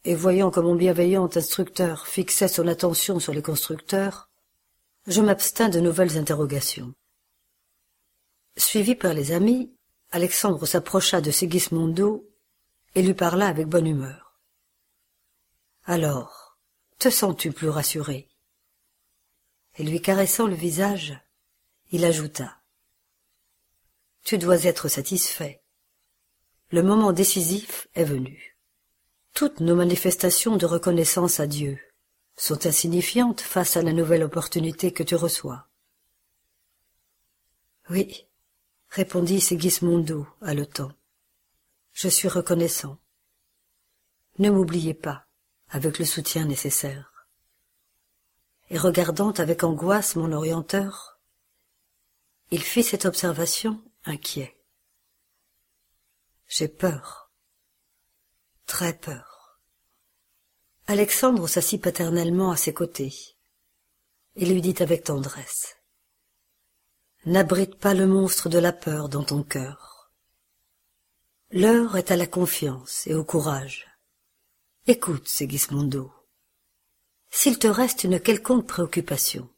[0.04, 4.30] et voyant que mon bienveillant instructeur fixait son attention sur les constructeurs,
[5.08, 6.94] je m'abstins de nouvelles interrogations.
[8.58, 9.74] Suivi par les amis,
[10.12, 12.30] Alexandre s'approcha de Sigismondo
[12.94, 14.40] et lui parla avec bonne humeur.
[15.84, 16.58] Alors,
[17.00, 18.30] te sens-tu plus rassuré?
[19.78, 21.20] Et lui caressant le visage,
[21.92, 22.62] il ajouta.
[24.24, 25.62] Tu dois être satisfait.
[26.72, 28.58] Le moment décisif est venu.
[29.34, 31.80] Toutes nos manifestations de reconnaissance à Dieu,
[32.38, 35.68] sont insignifiantes face à la nouvelle opportunité que tu reçois.
[37.90, 38.26] Oui,
[38.90, 40.92] répondit Sigismondo haletant.
[41.94, 42.98] Je suis reconnaissant.
[44.40, 45.28] Ne m'oubliez pas,
[45.70, 47.14] avec le soutien nécessaire.
[48.70, 51.20] Et regardant avec angoisse mon orienteur,
[52.52, 54.56] il fit cette observation inquiet.
[56.48, 57.32] J'ai peur,
[58.66, 59.60] très peur.
[60.88, 63.36] Alexandre s'assit paternellement à ses côtés
[64.36, 65.76] et lui dit avec tendresse
[67.26, 70.12] N'abrite pas le monstre de la peur dans ton cœur.
[71.52, 73.88] L'heure est à la confiance et au courage.
[74.86, 76.12] Écoute, Segismondo.
[77.38, 79.50] S'il te reste une quelconque préoccupation,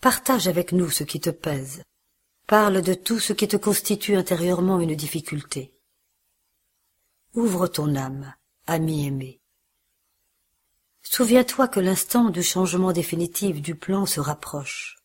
[0.00, 1.82] partage avec nous ce qui te pèse.
[2.46, 5.78] Parle de tout ce qui te constitue intérieurement une difficulté.
[7.34, 8.34] Ouvre ton âme,
[8.66, 9.42] ami aimé.
[11.02, 14.96] Souviens-toi que l'instant du changement définitif du plan se rapproche.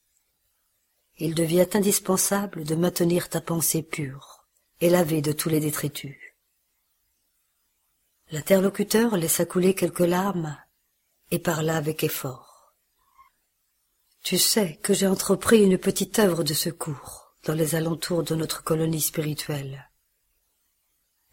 [1.18, 4.47] Il devient indispensable de maintenir ta pensée pure
[4.80, 6.18] et lavée de tous les détritus.
[8.32, 10.58] L'interlocuteur laissa couler quelques larmes
[11.32, 12.75] et parla avec effort.
[14.23, 18.63] Tu sais que j'ai entrepris une petite œuvre de secours dans les alentours de notre
[18.63, 19.89] colonie spirituelle.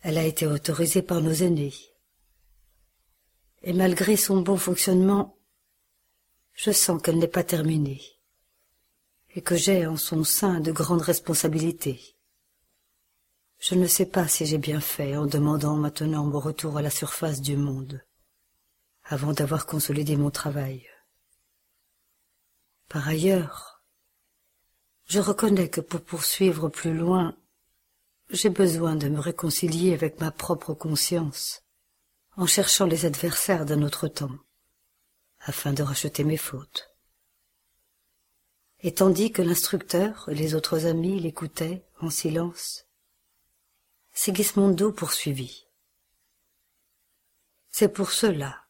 [0.01, 1.75] Elle a été autorisée par nos aînés
[3.63, 5.37] et malgré son bon fonctionnement,
[6.53, 8.03] je sens qu'elle n'est pas terminée,
[9.35, 12.01] et que j'ai en son sein de grandes responsabilités.
[13.59, 16.91] Je ne sais pas si j'ai bien fait en demandant maintenant mon retour à la
[16.91, 18.01] surface du monde,
[19.09, 20.87] avant d'avoir consolidé mon travail.
[22.89, 23.83] Par ailleurs,
[25.07, 27.35] je reconnais que pour poursuivre plus loin,
[28.29, 31.63] j'ai besoin de me réconcilier avec ma propre conscience
[32.37, 34.39] en cherchant les adversaires d'un autre temps,
[35.41, 36.95] afin de racheter mes fautes.
[38.81, 42.85] Et tandis que l'instructeur et les autres amis l'écoutaient en silence,
[44.13, 45.67] Sigismondo poursuivit.
[47.71, 48.68] C'est pour cela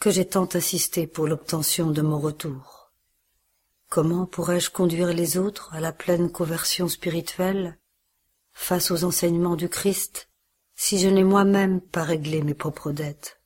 [0.00, 2.90] que j'ai tant insisté pour l'obtention de mon retour.
[3.90, 7.78] Comment pourrais-je conduire les autres à la pleine conversion spirituelle
[8.54, 10.30] face aux enseignements du Christ
[10.74, 13.42] si je n'ai moi-même pas réglé mes propres dettes?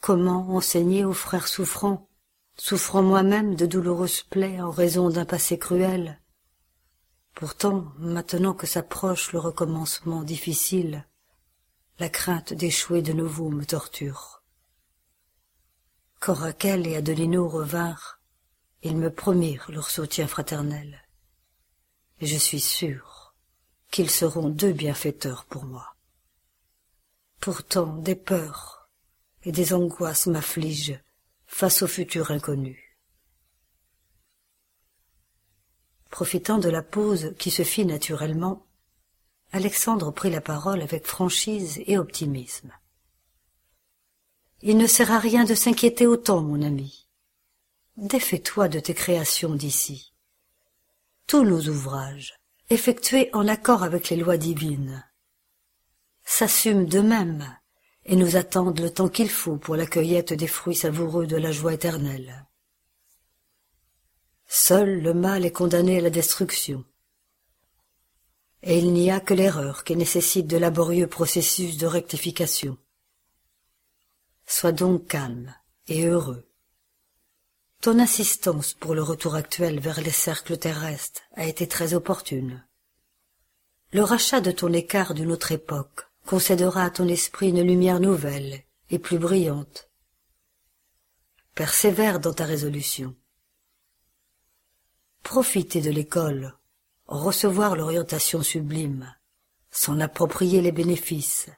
[0.00, 2.10] Comment enseigner aux frères souffrants,
[2.58, 6.20] souffrant moi-même de douloureuses plaies en raison d'un passé cruel?
[7.34, 11.08] Pourtant, maintenant que s'approche le recommencement difficile,
[11.98, 14.43] la crainte d'échouer de nouveau me torture.
[16.24, 18.18] Quand Raquel et Adelino revinrent,
[18.80, 21.06] ils me promirent leur soutien fraternel,
[22.18, 23.34] et je suis sûr
[23.90, 25.96] qu'ils seront deux bienfaiteurs pour moi.
[27.40, 28.88] Pourtant des peurs
[29.42, 30.98] et des angoisses m'affligent
[31.44, 32.98] face au futur inconnu.
[36.08, 38.64] Profitant de la pause qui se fit naturellement,
[39.52, 42.72] Alexandre prit la parole avec franchise et optimisme.
[44.66, 47.06] Il ne sert à rien de s'inquiéter autant, mon ami.
[47.98, 50.14] Défais-toi de tes créations d'ici.
[51.26, 52.40] Tous nos ouvrages,
[52.70, 55.04] effectués en accord avec les lois divines,
[56.24, 57.46] s'assument d'eux-mêmes
[58.06, 61.52] et nous attendent le temps qu'il faut pour la cueillette des fruits savoureux de la
[61.52, 62.46] joie éternelle.
[64.46, 66.86] Seul le mal est condamné à la destruction.
[68.62, 72.78] Et il n'y a que l'erreur qui nécessite de laborieux processus de rectification.
[74.46, 75.54] Sois donc calme
[75.88, 76.46] et heureux.
[77.80, 82.64] Ton insistance pour le retour actuel vers les cercles terrestres a été très opportune.
[83.92, 88.62] Le rachat de ton écart d'une autre époque concédera à ton esprit une lumière nouvelle
[88.90, 89.90] et plus brillante.
[91.54, 93.14] Persévère dans ta résolution.
[95.22, 96.54] Profiter de l'école,
[97.06, 99.14] recevoir l'orientation sublime,
[99.70, 101.50] s'en approprier les bénéfices,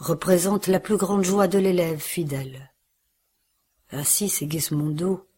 [0.00, 2.72] représente la plus grande joie de l'élève fidèle.
[3.90, 5.28] Ainsi, Sigismondo,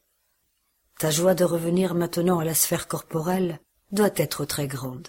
[0.99, 3.59] ta joie de revenir maintenant à la sphère corporelle
[3.91, 5.09] doit être très grande.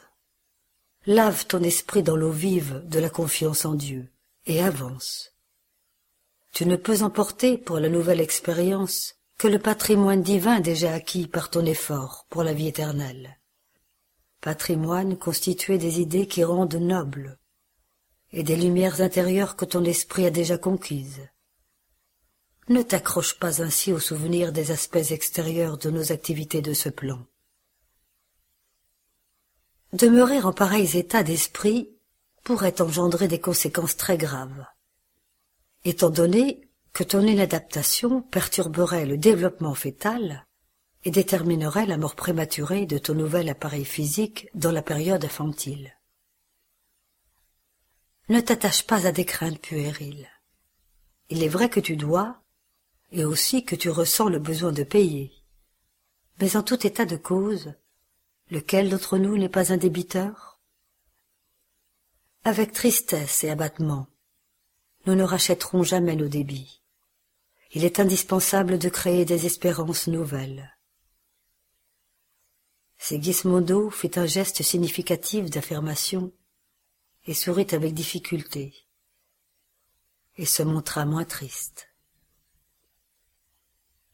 [1.05, 4.11] Lave ton esprit dans l'eau vive de la confiance en Dieu
[4.47, 5.33] et avance.
[6.51, 11.51] Tu ne peux emporter pour la nouvelle expérience que le patrimoine divin déjà acquis par
[11.51, 13.39] ton effort pour la vie éternelle.
[14.41, 17.37] Patrimoine constitué des idées qui rendent nobles
[18.33, 21.21] et des lumières intérieures que ton esprit a déjà conquises.
[22.67, 27.25] Ne t'accroche pas ainsi aux souvenirs des aspects extérieurs de nos activités de ce plan.
[29.93, 31.89] Demeurer en pareils états d'esprit
[32.43, 34.65] pourrait engendrer des conséquences très graves.
[35.85, 40.45] Étant donné que ton inadaptation perturberait le développement fœtal
[41.03, 45.93] et déterminerait la mort prématurée de ton nouvel appareil physique dans la période infantile.
[48.29, 50.29] Ne t'attache pas à des craintes puériles.
[51.29, 52.41] Il est vrai que tu dois,
[53.11, 55.33] et aussi que tu ressens le besoin de payer.
[56.39, 57.73] Mais en tout état de cause,
[58.49, 60.59] lequel d'entre nous n'est pas un débiteur?
[62.45, 64.07] Avec tristesse et abattement,
[65.05, 66.81] nous ne rachèterons jamais nos débits.
[67.71, 70.77] Il est indispensable de créer des espérances nouvelles.
[72.97, 76.31] Sigismondo fit un geste significatif d'affirmation
[77.25, 78.73] et sourit avec difficulté,
[80.35, 81.89] et se montra moins triste.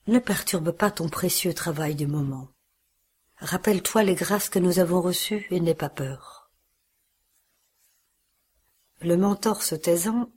[0.07, 2.49] Ne perturbe pas ton précieux travail du moment.
[3.37, 6.49] Rappelle-toi les grâces que nous avons reçues et n'aie pas peur.
[9.01, 10.31] Le mentor se taisant,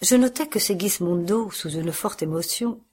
[0.00, 2.84] je notai que Segismondo, sous une forte émotion,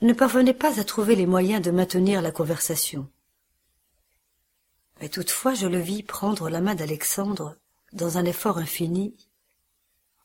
[0.00, 3.10] ne parvenait pas à trouver les moyens de maintenir la conversation.
[5.00, 7.56] Mais toutefois je le vis prendre la main d'Alexandre
[7.92, 9.14] dans un effort infini,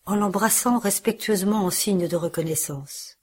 [0.06, 3.18] en l'embrassant respectueusement en signe de reconnaissance.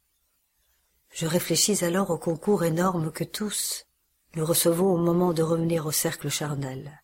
[1.11, 3.87] Je réfléchis alors au concours énorme que tous
[4.35, 7.03] nous recevons au moment de revenir au cercle charnel.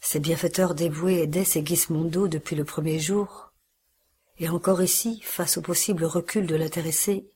[0.00, 3.52] Ces bienfaiteurs dévoués aidaient Segismondo depuis le premier jour,
[4.38, 7.30] et encore ici, face au possible recul de l'intéressé,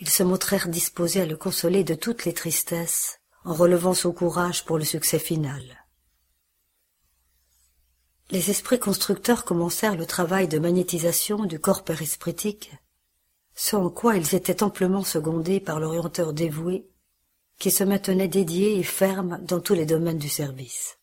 [0.00, 4.64] ils se montrèrent disposés à le consoler de toutes les tristesses en relevant son courage
[4.64, 5.62] pour le succès final.
[8.30, 12.72] Les esprits constructeurs commencèrent le travail de magnétisation du corps périspritique
[13.58, 16.88] ce en quoi ils étaient amplement secondés par l'orienteur dévoué,
[17.58, 21.00] qui se maintenait dédié et ferme dans tous les domaines du service.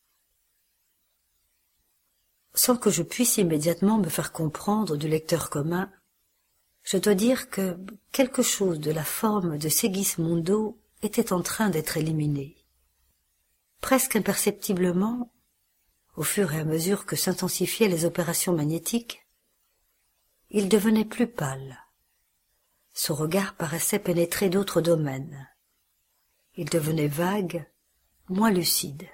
[2.54, 5.92] Sans que je puisse immédiatement me faire comprendre du lecteur commun,
[6.84, 7.78] je dois dire que
[8.14, 12.58] quelque chose de la forme de Segismundo était en train d'être éliminé.
[13.82, 15.32] Presque imperceptiblement,
[16.16, 19.26] au fur et à mesure que s'intensifiaient les opérations magnétiques,
[20.50, 21.86] il devenait plus pâle,
[22.98, 25.50] son regard paraissait pénétrer d'autres domaines.
[26.56, 27.70] Il devenait vague,
[28.30, 29.06] moins lucide.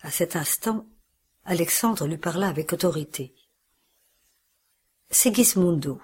[0.00, 0.86] À cet instant,
[1.44, 3.32] Alexandre lui parla avec autorité.
[5.08, 6.02] Sigismundo,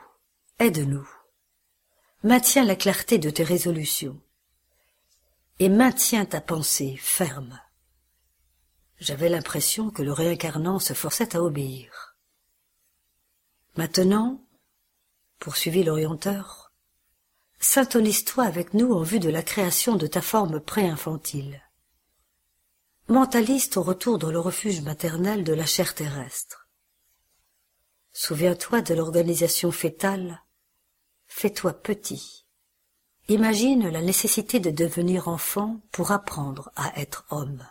[0.60, 1.09] aide-nous.
[2.23, 4.21] Maintiens la clarté de tes résolutions.
[5.59, 7.59] Et maintiens ta pensée ferme.
[8.99, 12.15] J'avais l'impression que le réincarnant se forçait à obéir.
[13.77, 14.45] Maintenant,
[15.39, 16.75] poursuivit l'orienteur,
[17.59, 21.63] syntonise-toi avec nous en vue de la création de ta forme pré-infantile.
[23.09, 26.69] Mentaliste au retour dans le refuge maternel de la chair terrestre.
[28.13, 30.43] Souviens-toi de l'organisation fétale.
[31.32, 32.44] Fais-toi petit.
[33.28, 37.65] Imagine la nécessité de devenir enfant pour apprendre à être homme.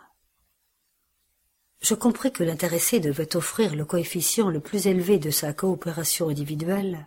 [1.80, 7.06] Je compris que l'intéressé devait offrir le coefficient le plus élevé de sa coopération individuelle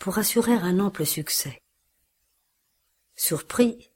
[0.00, 1.62] pour assurer un ample succès.
[3.14, 3.90] Surpris,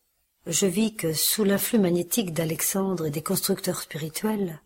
[0.46, 4.60] je vis que, sous l'influx magnétique d'Alexandre et des constructeurs spirituels,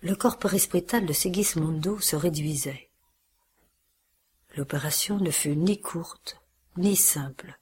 [0.00, 2.89] le corps perisprétal de Sigismondo se réduisait.
[4.56, 6.40] L'opération ne fut ni courte,
[6.76, 7.60] ni simple,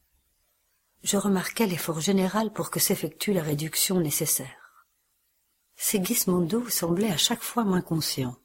[1.02, 4.86] je remarquai l'effort général pour que s'effectue la réduction nécessaire.
[5.76, 8.36] Sigismondo semblait à chaque fois moins conscient.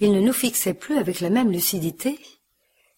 [0.00, 2.18] Il ne nous fixait plus avec la même lucidité,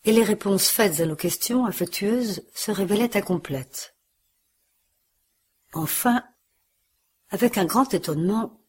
[0.05, 3.95] et les réponses faites à nos questions affectueuses se révélaient incomplètes.
[5.75, 6.25] Enfin,
[7.31, 8.61] avec un grand étonnement,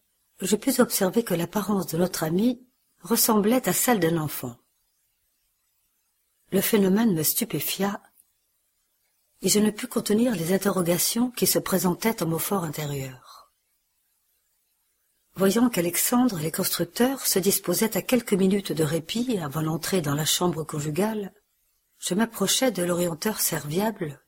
[0.42, 2.66] je pus observer que l'apparence de notre ami
[3.02, 4.58] ressemblait à celle d'un enfant.
[6.56, 8.02] Le phénomène me stupéfia,
[9.42, 13.52] et je ne pus contenir les interrogations qui se présentaient à mon fort intérieur.
[15.34, 20.16] Voyant qu'Alexandre et les constructeurs se disposaient à quelques minutes de répit avant l'entrée dans
[20.16, 21.34] la chambre conjugale,
[22.00, 24.24] je m'approchai de l'orienteur serviable,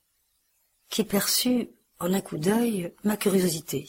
[0.90, 3.88] qui perçut, en un coup d'œil, ma curiosité.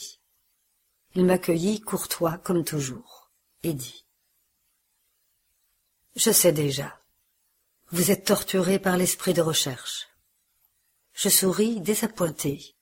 [1.16, 3.32] Il m'accueillit courtois comme toujours,
[3.64, 4.06] et dit
[6.14, 6.97] «Je sais déjà.
[7.90, 10.08] Vous êtes torturé par l'esprit de recherche.
[11.14, 12.76] Je souris désappointé.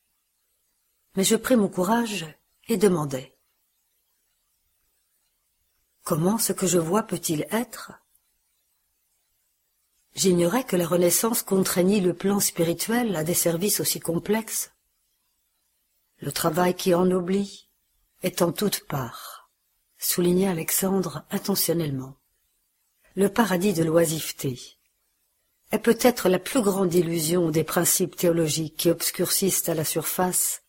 [1.15, 2.27] Mais je pris mon courage
[2.67, 3.37] et demandai.
[6.03, 7.93] Comment ce que je vois peut-il être?
[10.17, 14.73] J'ignorais que la Renaissance contraignit le plan spirituel à des services aussi complexes.
[16.19, 17.69] Le travail qui ennoblit
[18.23, 19.51] est en toutes parts,
[19.99, 22.17] souligna Alexandre intentionnellement.
[23.15, 24.59] Le paradis de l'oisiveté,
[25.73, 30.63] est peut-être la plus grande illusion des principes théologiques qui obscurcissent à la surface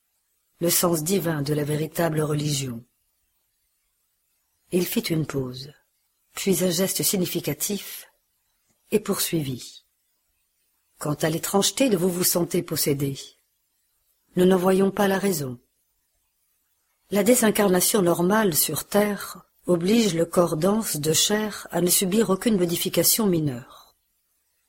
[0.60, 2.84] le sens divin de la véritable religion.
[4.72, 5.72] Il fit une pause,
[6.34, 8.12] puis un geste significatif,
[8.92, 9.86] et poursuivit.
[10.98, 13.20] Quant à l'étrangeté de vous vous sentez possédé,
[14.36, 15.60] nous n'en voyons pas la raison.
[17.12, 22.58] La désincarnation normale sur Terre oblige le corps dense de chair à ne subir aucune
[22.58, 23.77] modification mineure.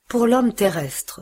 [0.08, 1.20] Pour l'homme terrestre,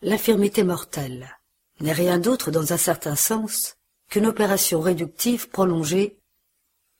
[0.00, 1.36] l'infirmité mortelle
[1.80, 3.76] n'est rien d'autre dans un certain sens
[4.08, 6.18] qu'une opération réductive prolongée,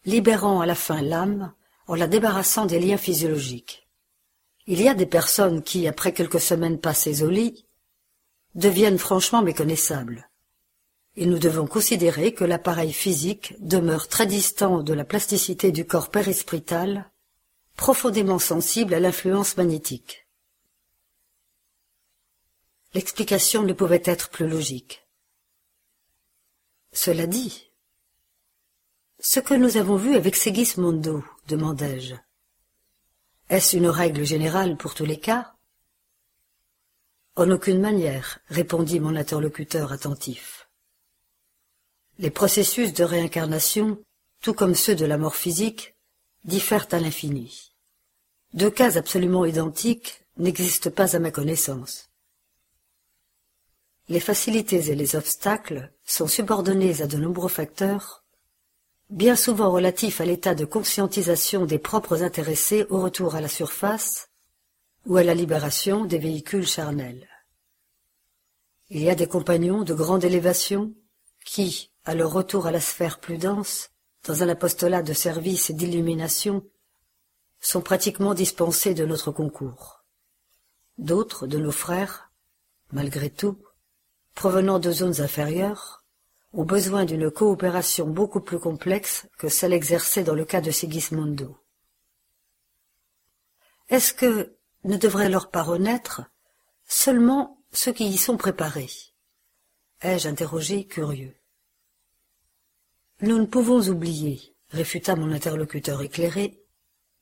[0.04, 1.54] libérant à la fin l'âme
[1.86, 3.88] en la débarrassant des liens physiologiques.
[4.66, 7.64] Il y a des personnes qui, après quelques semaines passées au lit,
[8.54, 10.28] deviennent franchement méconnaissables.
[11.16, 16.10] Et nous devons considérer que l'appareil physique demeure très distant de la plasticité du corps
[16.10, 17.10] périsprital,
[17.74, 20.21] profondément sensible à l'influence magnétique.
[22.94, 25.06] L'explication ne pouvait être plus logique.
[26.92, 27.70] Cela dit,
[29.18, 32.14] ce que nous avons vu avec Segismondo, demandai-je,
[33.48, 35.54] est-ce une règle générale pour tous les cas?
[37.34, 40.68] En aucune manière, répondit mon interlocuteur attentif.
[42.18, 44.02] Les processus de réincarnation,
[44.42, 45.94] tout comme ceux de la mort physique,
[46.44, 47.72] diffèrent à l'infini.
[48.52, 52.11] Deux cas absolument identiques n'existent pas à ma connaissance
[54.12, 58.26] les facilités et les obstacles sont subordonnés à de nombreux facteurs,
[59.08, 64.28] bien souvent relatifs à l'état de conscientisation des propres intéressés au retour à la surface
[65.06, 67.26] ou à la libération des véhicules charnels.
[68.90, 70.92] Il y a des compagnons de grande élévation
[71.46, 73.92] qui, à leur retour à la sphère plus dense,
[74.26, 76.66] dans un apostolat de service et d'illumination,
[77.60, 80.04] sont pratiquement dispensés de notre concours.
[80.98, 82.30] D'autres de nos frères,
[82.90, 83.56] malgré tout,
[84.34, 86.04] provenant de zones inférieures,
[86.52, 91.58] ont besoin d'une coopération beaucoup plus complexe que celle exercée dans le cas de Sigismondo.
[93.88, 96.22] Est-ce que ne devrait leur pas renaître
[96.86, 98.90] seulement ceux qui y sont préparés?
[100.02, 101.36] Ai-je interrogé curieux.
[103.20, 106.62] Nous ne pouvons oublier, réfuta mon interlocuteur éclairé,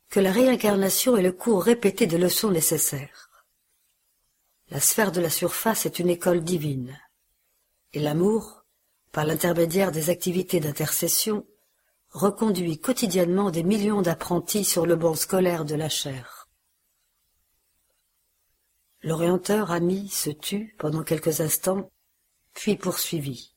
[0.08, 3.29] que la réincarnation est le cours répété de leçons nécessaires.
[4.70, 6.96] La sphère de la surface est une école divine.
[7.92, 8.64] Et l'amour,
[9.10, 11.44] par l'intermédiaire des activités d'intercession,
[12.10, 16.48] reconduit quotidiennement des millions d'apprentis sur le banc scolaire de la chair.
[19.02, 21.90] L'orienteur ami se tut pendant quelques instants,
[22.52, 23.56] puis poursuivit.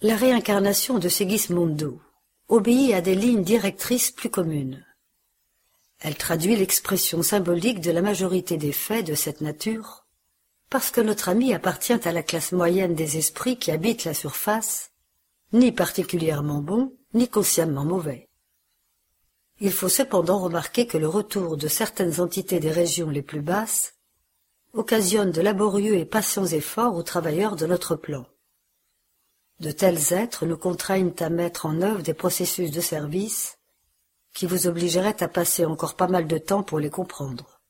[0.00, 2.00] La réincarnation de Segismondo
[2.48, 4.84] obéit à des lignes directrices plus communes.
[6.00, 10.06] Elle traduit l'expression symbolique de la majorité des faits de cette nature,
[10.70, 14.92] parce que notre ami appartient à la classe moyenne des esprits qui habitent la surface,
[15.52, 18.28] ni particulièrement bon, ni consciemment mauvais.
[19.60, 23.94] Il faut cependant remarquer que le retour de certaines entités des régions les plus basses
[24.74, 28.26] occasionne de laborieux et patients efforts aux travailleurs de notre plan.
[29.58, 33.57] De tels êtres nous contraignent à mettre en œuvre des processus de service
[34.34, 37.60] qui vous obligerait à passer encore pas mal de temps pour les comprendre.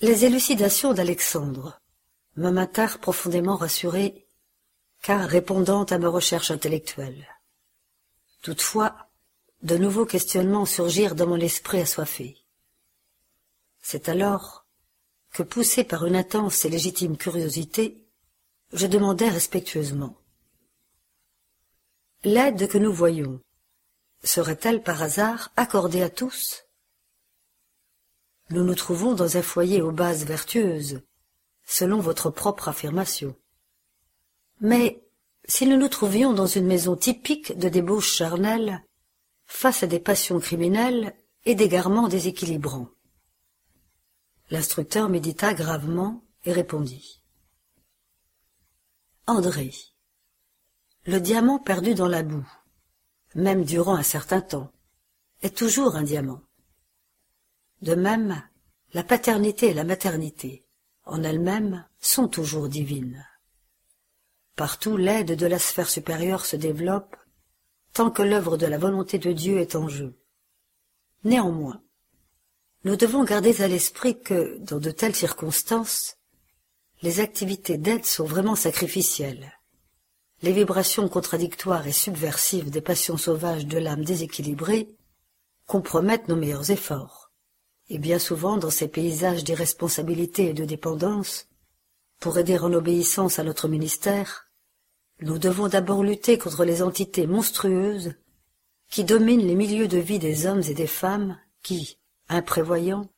[0.00, 1.80] Les élucidations d'Alexandre
[2.36, 4.26] me maintèrent profondément rassuré,
[5.02, 7.28] car répondant à mes recherches intellectuelles.
[8.40, 8.96] Toutefois,
[9.62, 12.36] de nouveaux questionnements surgirent dans mon esprit assoiffé.
[13.80, 14.66] C'est alors
[15.32, 18.06] que, poussé par une intense et légitime curiosité,
[18.72, 20.16] je demandai respectueusement.
[22.24, 23.40] L'aide que nous voyons
[24.24, 26.64] serait-elle par hasard accordée à tous?
[28.50, 31.02] Nous nous trouvons dans un foyer aux bases vertueuses,
[31.64, 33.34] selon votre propre affirmation.
[34.60, 35.02] Mais
[35.46, 38.84] si nous nous trouvions dans une maison typique de débauche charnelle,
[39.46, 42.88] face à des passions criminelles et d'égarements déséquilibrants.
[44.50, 47.22] L'instructeur médita gravement et répondit.
[49.26, 49.72] André,
[51.04, 52.48] le diamant perdu dans la boue,
[53.34, 54.72] même durant un certain temps,
[55.42, 56.42] est toujours un diamant.
[57.80, 58.42] De même,
[58.92, 60.64] la paternité et la maternité,
[61.04, 63.26] en elles-mêmes, sont toujours divines.
[64.56, 67.16] Partout l'aide de la sphère supérieure se développe
[67.92, 70.18] tant que l'œuvre de la volonté de Dieu est en jeu.
[71.24, 71.82] Néanmoins,
[72.84, 76.16] nous devons garder à l'esprit que, dans de telles circonstances,
[77.02, 79.52] les activités d'aide sont vraiment sacrificielles.
[80.42, 84.88] Les vibrations contradictoires et subversives des passions sauvages de l'âme déséquilibrée
[85.66, 87.30] compromettent nos meilleurs efforts.
[87.88, 91.46] Et bien souvent, dans ces paysages d'irresponsabilité et de dépendance,
[92.18, 94.48] pour aider en obéissance à notre ministère,
[95.20, 98.14] nous devons d'abord lutter contre les entités monstrueuses
[98.90, 101.98] qui dominent les milieux de vie des hommes et des femmes qui,
[102.28, 103.08] imprévoyants,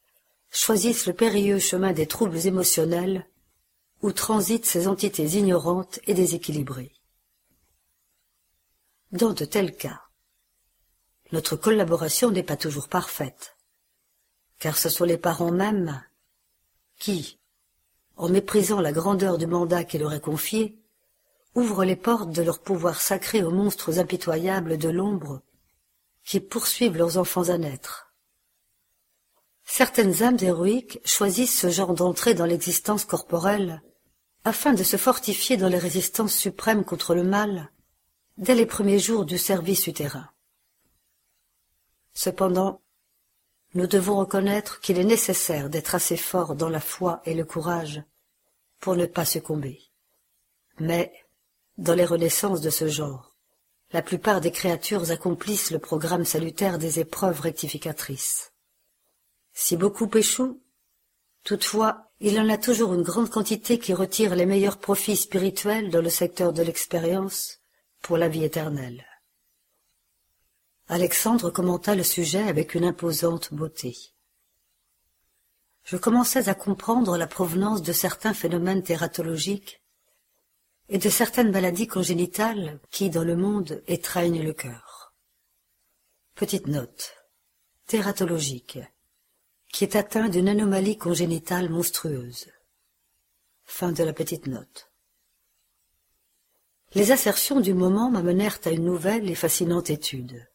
[0.51, 3.27] choisissent le périlleux chemin des troubles émotionnels
[4.03, 6.93] où transitent ces entités ignorantes et déséquilibrées.
[9.15, 10.01] Dans de tels cas,
[11.31, 13.57] notre collaboration n'est pas toujours parfaite,
[14.59, 16.03] car ce sont les parents mêmes
[16.99, 17.39] qui,
[18.17, 20.83] en méprisant la grandeur du mandat qui leur est confié,
[21.55, 25.43] ouvrent les portes de leur pouvoir sacré aux monstres impitoyables de l'ombre
[26.25, 28.13] qui poursuivent leurs enfants à naître.
[29.65, 33.81] Certaines âmes héroïques choisissent ce genre d'entrée dans l'existence corporelle
[34.43, 37.71] afin de se fortifier dans les résistances suprêmes contre le mal
[38.37, 40.29] dès les premiers jours du service utérin.
[42.15, 42.81] Cependant,
[43.75, 48.03] nous devons reconnaître qu'il est nécessaire d'être assez fort dans la foi et le courage
[48.81, 49.81] pour ne pas succomber.
[50.79, 51.13] Mais
[51.79, 53.35] dans les renaissances de ce genre,
[53.93, 58.53] la plupart des créatures accomplissent le programme salutaire des épreuves rectificatrices.
[59.53, 60.61] Si beaucoup échouent,
[61.45, 66.03] toutefois, il en a toujours une grande quantité qui retire les meilleurs profits spirituels dans
[66.03, 67.61] le secteur de l'expérience
[68.05, 69.03] pour la vie éternelle.
[70.89, 73.97] Alexandre commenta le sujet avec une imposante beauté.
[75.85, 79.83] Je commençais à comprendre la provenance de certains phénomènes thératologiques
[80.91, 85.15] et de certaines maladies congénitales qui, dans le monde, étreignent le cœur.
[86.35, 87.15] Petite note.
[87.87, 88.79] Thératologique,
[89.73, 92.49] qui est atteint d'une anomalie congénitale monstrueuse.
[93.65, 94.94] Fin de la petite note.
[96.95, 100.47] Les assertions du moment m'amenèrent à une nouvelle et fascinante étude.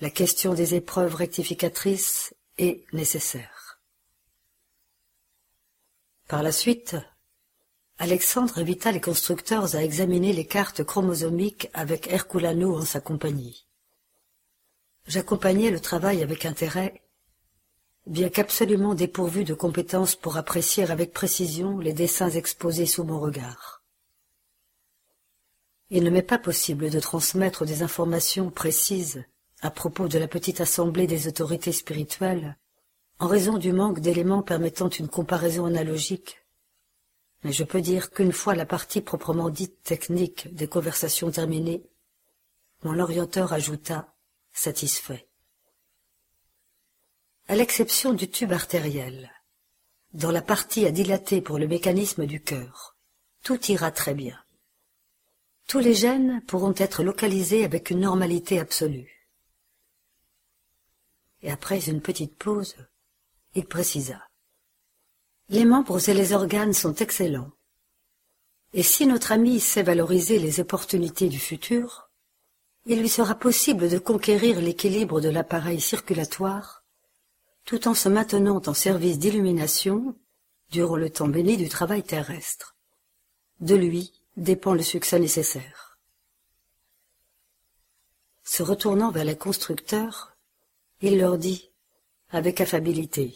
[0.00, 3.80] La question des épreuves rectificatrices est nécessaire.
[6.26, 6.96] Par la suite,
[7.98, 13.68] Alexandre invita les constructeurs à examiner les cartes chromosomiques avec Herculano en sa compagnie.
[15.06, 17.02] J'accompagnai le travail avec intérêt,
[18.06, 23.79] bien qu'absolument dépourvu de compétences pour apprécier avec précision les dessins exposés sous mon regard.
[25.90, 29.24] Il ne m'est pas possible de transmettre des informations précises
[29.60, 32.56] à propos de la petite assemblée des autorités spirituelles,
[33.18, 36.40] en raison du manque d'éléments permettant une comparaison analogique
[37.42, 41.82] mais je peux dire qu'une fois la partie proprement dite technique des conversations terminée,
[42.82, 44.14] mon orienteur ajouta
[44.52, 45.26] satisfait.
[47.48, 49.30] À l'exception du tube artériel,
[50.12, 52.96] dans la partie à dilater pour le mécanisme du cœur,
[53.42, 54.38] tout ira très bien.
[55.70, 59.30] Tous les gènes pourront être localisés avec une normalité absolue.
[61.42, 62.74] Et après une petite pause,
[63.54, 64.20] il précisa.
[65.48, 67.52] Les membres et les organes sont excellents.
[68.72, 72.10] Et si notre ami sait valoriser les opportunités du futur,
[72.84, 76.82] il lui sera possible de conquérir l'équilibre de l'appareil circulatoire
[77.64, 80.16] tout en se maintenant en service d'illumination
[80.72, 82.74] durant le temps béni du travail terrestre.
[83.60, 85.98] De lui dépend le succès nécessaire.
[88.42, 90.36] Se retournant vers les constructeurs,
[91.02, 91.70] il leur dit,
[92.30, 93.34] avec affabilité,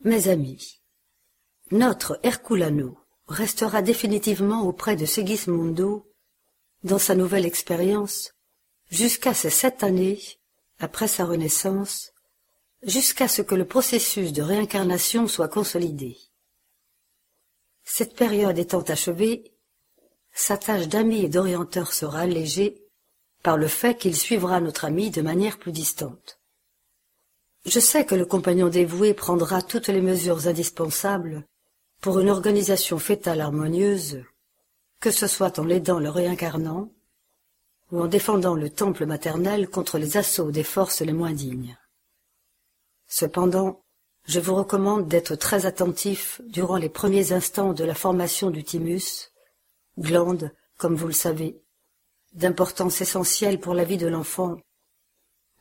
[0.00, 0.80] mes amis,
[1.70, 6.12] Notre Herculano restera définitivement auprès de Segismundo
[6.82, 8.34] dans sa nouvelle expérience
[8.90, 10.20] jusqu'à ces sept années
[10.78, 12.12] après sa renaissance,
[12.82, 16.18] jusqu'à ce que le processus de réincarnation soit consolidé.
[17.84, 19.52] Cette période étant achevée,
[20.32, 22.82] sa tâche d'ami et d'orienteur sera allégée
[23.42, 26.40] par le fait qu'il suivra notre ami de manière plus distante.
[27.66, 31.46] Je sais que le compagnon dévoué prendra toutes les mesures indispensables
[32.00, 34.24] pour une organisation fétale harmonieuse,
[35.00, 36.90] que ce soit en l'aidant le réincarnant
[37.92, 41.78] ou en défendant le temple maternel contre les assauts des forces les moins dignes.
[43.06, 43.83] Cependant,
[44.24, 49.32] je vous recommande d'être très attentif durant les premiers instants de la formation du thymus,
[49.98, 51.62] glande, comme vous le savez,
[52.32, 54.56] d'importance essentielle pour la vie de l'enfant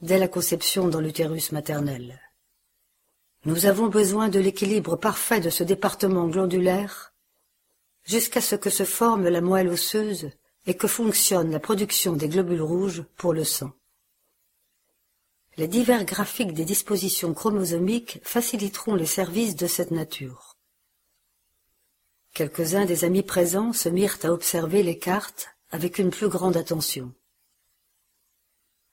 [0.02, 2.20] dès la conception dans l'utérus maternel.
[3.46, 7.14] Nous avons besoin de l'équilibre parfait de ce département glandulaire
[8.06, 10.32] jusqu'à ce que se forme la moelle osseuse
[10.66, 13.72] et que fonctionne la production des globules rouges pour le sang.
[15.56, 20.58] Les divers graphiques des dispositions chromosomiques faciliteront les services de cette nature.
[22.34, 27.14] Quelques-uns des amis présents se mirent à observer les cartes avec une plus grande attention.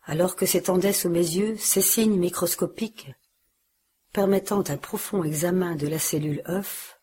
[0.03, 3.11] Alors que s'étendaient sous mes yeux ces signes microscopiques
[4.13, 7.01] permettant un profond examen de la cellule œuf,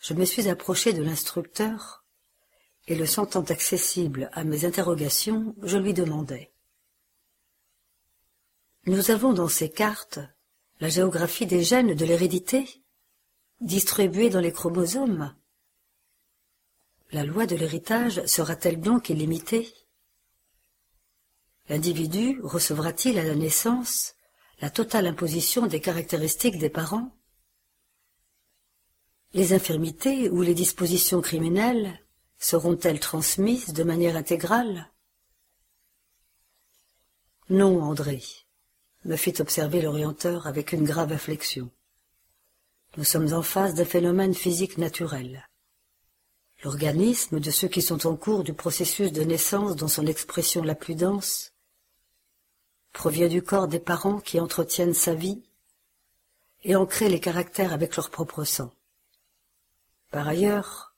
[0.00, 2.04] je me suis approché de l'instructeur
[2.86, 6.53] et le sentant accessible à mes interrogations, je lui demandai.
[8.86, 10.20] Nous avons dans ces cartes
[10.78, 12.84] la géographie des gènes de l'hérédité,
[13.62, 15.34] distribués dans les chromosomes.
[17.10, 19.72] La loi de l'héritage sera-t-elle donc illimitée?
[21.70, 24.16] L'individu recevra-t-il à la naissance
[24.60, 27.16] la totale imposition des caractéristiques des parents?
[29.32, 32.04] Les infirmités ou les dispositions criminelles
[32.38, 34.92] seront-elles transmises de manière intégrale?
[37.48, 38.22] Non, André,
[39.04, 41.70] me fit observer l'orienteur avec une grave afflexion.
[42.96, 45.48] Nous sommes en face d'un phénomène physique naturel.
[46.62, 50.74] L'organisme de ceux qui sont en cours du processus de naissance dans son expression la
[50.74, 51.52] plus dense
[52.92, 55.42] provient du corps des parents qui entretiennent sa vie
[56.62, 58.72] et en créent les caractères avec leur propre sang.
[60.10, 60.94] Par ailleurs,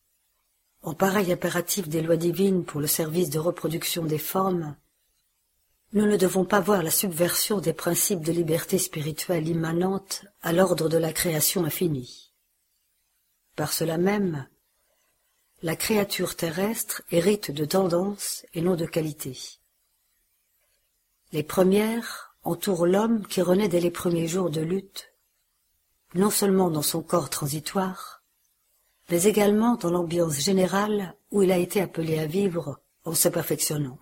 [0.82, 4.76] en pareil impératif des lois divines pour le service de reproduction des formes,
[5.92, 10.88] nous ne devons pas voir la subversion des principes de liberté spirituelle immanente à l'ordre
[10.88, 12.32] de la création infinie.
[13.54, 14.46] Par cela même,
[15.62, 19.38] la créature terrestre hérite de tendance et non de qualité.
[21.32, 25.12] Les premières entourent l'homme qui renaît dès les premiers jours de lutte,
[26.14, 28.22] non seulement dans son corps transitoire,
[29.10, 33.98] mais également dans l'ambiance générale où il a été appelé à vivre en se perfectionnant.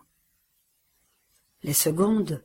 [1.64, 2.44] Les secondes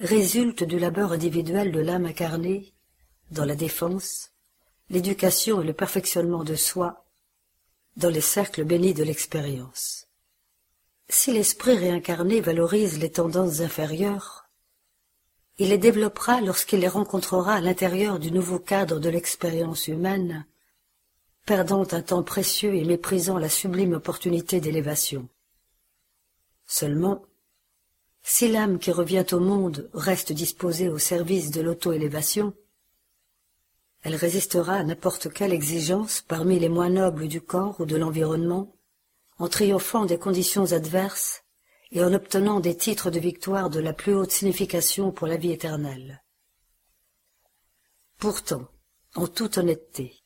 [0.00, 2.72] résultent du labeur individuel de l'âme incarnée
[3.30, 4.30] dans la défense,
[4.88, 7.04] l'éducation et le perfectionnement de soi
[7.98, 10.08] dans les cercles bénis de l'expérience.
[11.10, 14.48] Si l'esprit réincarné valorise les tendances inférieures,
[15.58, 20.46] il les développera lorsqu'il les rencontrera à l'intérieur du nouveau cadre de l'expérience humaine,
[21.44, 25.28] perdant un temps précieux et méprisant la sublime opportunité d'élévation.
[26.66, 27.22] Seulement,
[28.28, 32.54] si l'âme qui revient au monde reste disposée au service de l'auto-élévation,
[34.02, 38.74] elle résistera à n'importe quelle exigence parmi les moins nobles du corps ou de l'environnement,
[39.38, 41.44] en triomphant des conditions adverses
[41.92, 45.52] et en obtenant des titres de victoire de la plus haute signification pour la vie
[45.52, 46.24] éternelle.
[48.18, 48.66] Pourtant,
[49.14, 50.24] en toute honnêteté,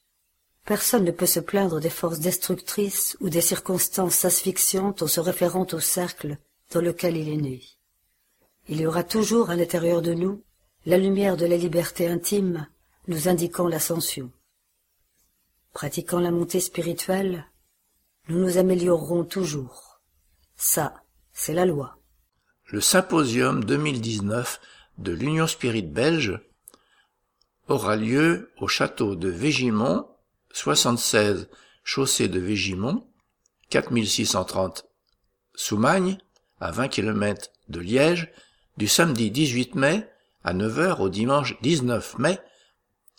[0.65, 5.67] personne ne peut se plaindre des forces destructrices ou des circonstances asphyxiantes en se référant
[5.71, 6.39] au cercle
[6.73, 7.61] dans lequel il est né
[8.71, 10.45] il y aura toujours à l'intérieur de nous
[10.87, 12.69] la lumière de la liberté intime
[13.09, 14.31] nous indiquant l'ascension.
[15.73, 17.51] Pratiquant la montée spirituelle,
[18.29, 20.01] nous nous améliorerons toujours.
[20.55, 21.03] Ça,
[21.33, 21.99] c'est la loi.
[22.67, 24.61] Le symposium 2019
[24.99, 26.41] de l'Union Spirit belge
[27.67, 30.07] aura lieu au château de Végimont,
[30.53, 31.49] 76
[31.83, 33.05] chaussée de Végimont,
[33.71, 34.87] 4630
[35.57, 36.19] Soumagne,
[36.61, 38.33] à 20 km de Liège,
[38.77, 40.09] du samedi 18 mai
[40.45, 42.39] à 9h au dimanche 19 mai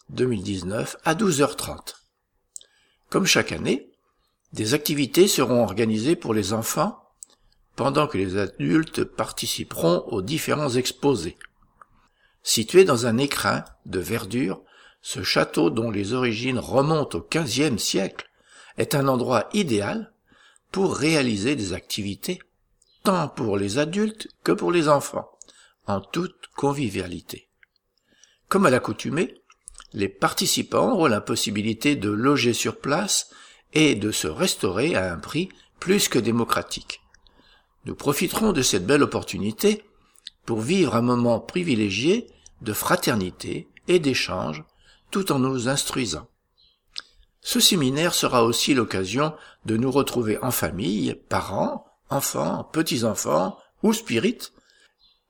[0.09, 1.95] 2019 à 12h30.
[3.09, 3.91] Comme chaque année,
[4.53, 6.97] des activités seront organisées pour les enfants
[7.75, 11.37] pendant que les adultes participeront aux différents exposés.
[12.43, 14.61] Situé dans un écrin de verdure
[15.01, 18.29] ce château dont les origines remontent au XVe siècle
[18.77, 20.13] est un endroit idéal
[20.71, 22.39] pour réaliser des activités,
[23.03, 25.29] tant pour les adultes que pour les enfants,
[25.87, 27.49] en toute convivialité.
[28.47, 29.41] Comme à l'accoutumée,
[29.93, 33.29] les participants auront la possibilité de loger sur place
[33.73, 35.49] et de se restaurer à un prix
[35.79, 37.01] plus que démocratique.
[37.85, 39.83] Nous profiterons de cette belle opportunité
[40.45, 42.27] pour vivre un moment privilégié
[42.61, 44.63] de fraternité et d'échange
[45.09, 46.27] tout en nous instruisant.
[47.41, 49.33] Ce séminaire sera aussi l'occasion
[49.65, 54.53] de nous retrouver en famille, parents, enfants, petits-enfants ou spirites,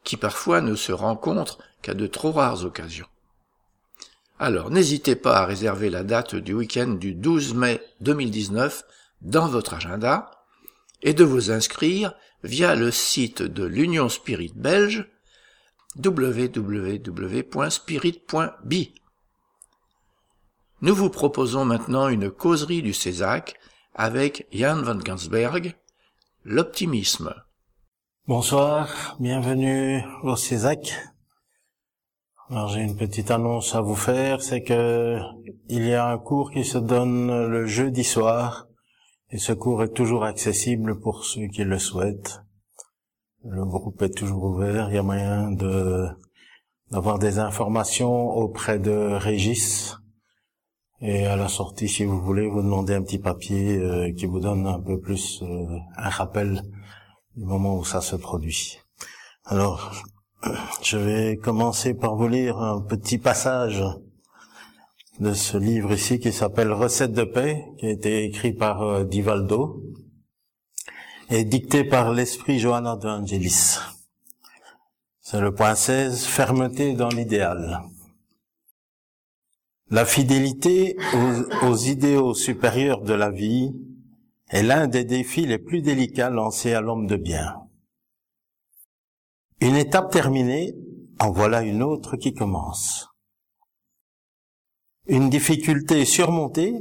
[0.03, 3.07] qui parfois ne se rencontrent qu'à de trop rares occasions.
[4.39, 8.83] Alors n'hésitez pas à réserver la date du week-end du 12 mai 2019
[9.21, 10.31] dans votre agenda
[11.03, 12.13] et de vous inscrire
[12.43, 15.07] via le site de l'Union Spirit belge
[16.03, 17.03] www.spirit.bi.
[20.81, 23.59] Nous vous proposons maintenant une causerie du Césac
[23.93, 25.75] avec Jan van Gansberg,
[26.43, 27.35] l'optimisme.
[28.27, 30.93] Bonsoir, bienvenue au Césac.
[32.51, 35.17] Alors j'ai une petite annonce à vous faire, c'est que
[35.69, 38.67] il y a un cours qui se donne le jeudi soir
[39.31, 42.41] et ce cours est toujours accessible pour ceux qui le souhaitent.
[43.43, 45.51] Le groupe est toujours ouvert, il y a moyen
[46.91, 49.97] d'avoir des informations auprès de Régis
[51.01, 54.39] et à la sortie, si vous voulez, vous demandez un petit papier euh, qui vous
[54.39, 56.61] donne un peu plus euh, un rappel
[57.35, 58.79] du moment où ça se produit.
[59.45, 59.91] Alors,
[60.81, 63.83] je vais commencer par vous lire un petit passage
[65.19, 69.03] de ce livre ici qui s'appelle Recettes de paix, qui a été écrit par euh,
[69.03, 69.83] Divaldo
[71.29, 73.77] et dicté par l'esprit Johanna de Angelis.
[75.21, 77.81] C'est le point 16, fermeté dans l'idéal.
[79.89, 80.97] La fidélité
[81.63, 83.73] aux, idéaux supérieurs de la vie
[84.51, 87.55] est l'un des défis les plus délicats lancés à l'homme de bien.
[89.61, 90.75] Une étape terminée,
[91.19, 93.07] en voilà une autre qui commence.
[95.07, 96.73] Une difficulté surmontée,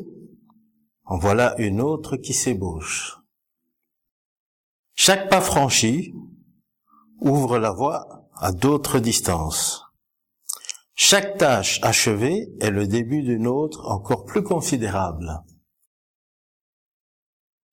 [1.05, 3.18] en voilà une autre qui s'ébauche.
[4.94, 6.12] Chaque pas franchi
[7.20, 9.84] ouvre la voie à d'autres distances.
[10.94, 15.42] Chaque tâche achevée est le début d'une autre encore plus considérable.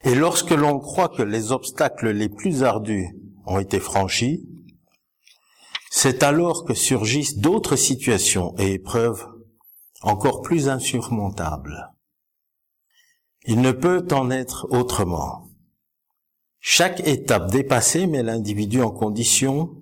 [0.03, 3.15] Et lorsque l'on croit que les obstacles les plus ardus
[3.45, 4.48] ont été franchis,
[5.90, 9.26] c'est alors que surgissent d'autres situations et épreuves
[10.02, 11.94] encore plus insurmontables.
[13.45, 15.48] Il ne peut en être autrement.
[16.60, 19.82] Chaque étape dépassée met l'individu en condition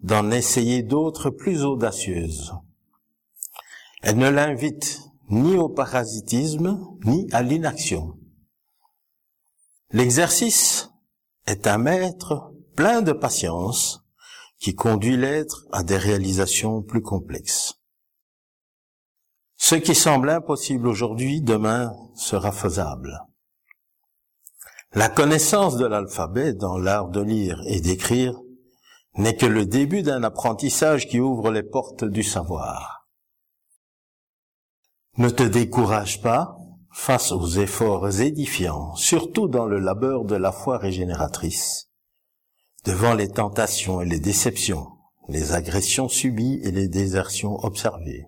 [0.00, 2.52] d'en essayer d'autres plus audacieuses.
[4.02, 5.00] Elle ne l'invite
[5.30, 8.18] ni au parasitisme, ni à l'inaction.
[9.96, 10.90] L'exercice
[11.46, 14.04] est un maître plein de patience
[14.58, 17.80] qui conduit l'être à des réalisations plus complexes.
[19.56, 23.24] Ce qui semble impossible aujourd'hui, demain sera faisable.
[24.92, 28.38] La connaissance de l'alphabet dans l'art de lire et d'écrire
[29.14, 33.08] n'est que le début d'un apprentissage qui ouvre les portes du savoir.
[35.16, 36.55] Ne te décourage pas
[36.96, 41.88] face aux efforts édifiants, surtout dans le labeur de la foi régénératrice,
[42.84, 44.88] devant les tentations et les déceptions,
[45.28, 48.26] les agressions subies et les désertions observées.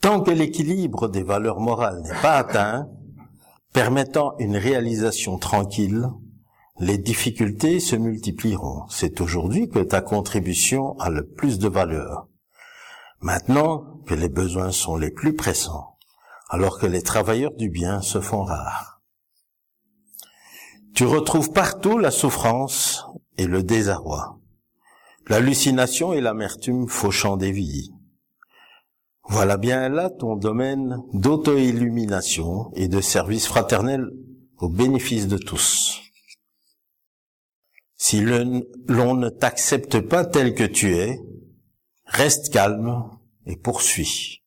[0.00, 2.88] Tant que l'équilibre des valeurs morales n'est pas atteint,
[3.74, 6.08] permettant une réalisation tranquille,
[6.78, 8.86] les difficultés se multiplieront.
[8.88, 12.28] C'est aujourd'hui que ta contribution a le plus de valeur.
[13.20, 15.91] Maintenant que les besoins sont les plus pressants,
[16.52, 19.00] alors que les travailleurs du bien se font rares.
[20.94, 23.06] Tu retrouves partout la souffrance
[23.38, 24.38] et le désarroi,
[25.28, 27.94] l'hallucination et l'amertume fauchant des vies.
[29.24, 34.10] Voilà bien là ton domaine d'auto-illumination et de service fraternel
[34.58, 36.02] au bénéfice de tous.
[37.96, 41.18] Si l'on ne t'accepte pas tel que tu es,
[42.04, 43.08] reste calme
[43.46, 44.41] et poursuis.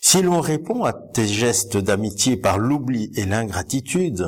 [0.00, 4.26] Si l'on répond à tes gestes d'amitié par l'oubli et l'ingratitude,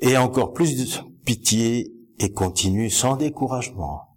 [0.00, 4.16] et encore plus de pitié et continue sans découragement.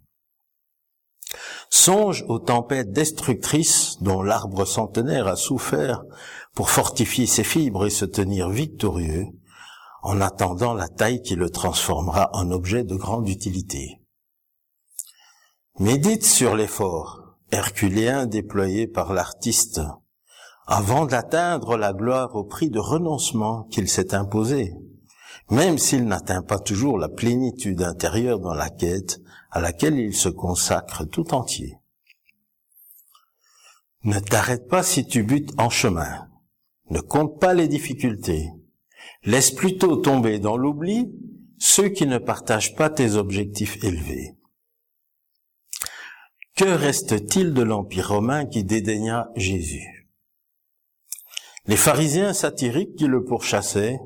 [1.70, 6.02] Songe aux tempêtes destructrices dont l'arbre centenaire a souffert
[6.54, 9.26] pour fortifier ses fibres et se tenir victorieux
[10.02, 14.00] en attendant la taille qui le transformera en objet de grande utilité.
[15.78, 19.80] Médite sur l'effort herculéen déployé par l'artiste
[20.66, 24.72] avant d'atteindre la gloire au prix de renoncement qu'il s'est imposé,
[25.50, 29.20] même s'il n'atteint pas toujours la plénitude intérieure dans la quête
[29.50, 31.76] à laquelle il se consacre tout entier.
[34.04, 36.28] Ne t'arrête pas si tu butes en chemin.
[36.90, 38.50] Ne compte pas les difficultés.
[39.24, 41.12] Laisse plutôt tomber dans l'oubli
[41.58, 44.36] ceux qui ne partagent pas tes objectifs élevés.
[46.56, 50.01] Que reste-t-il de l'Empire romain qui dédaigna Jésus?
[51.66, 54.00] Les pharisiens satiriques qui le pourchassaient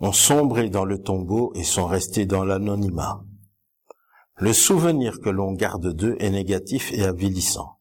[0.00, 3.24] ont sombré dans le tombeau et sont restés dans l'anonymat.
[4.34, 7.78] Le souvenir que l'on garde d'eux est négatif et avilissant.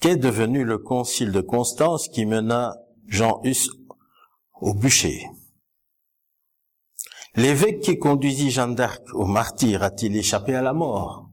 [0.00, 2.74] Qu'est devenu le concile de Constance qui mena
[3.06, 3.68] Jean Hus
[4.60, 5.26] au bûcher?
[7.36, 11.30] L'évêque qui conduisit Jeanne d'Arc au martyr a-t-il échappé à la mort?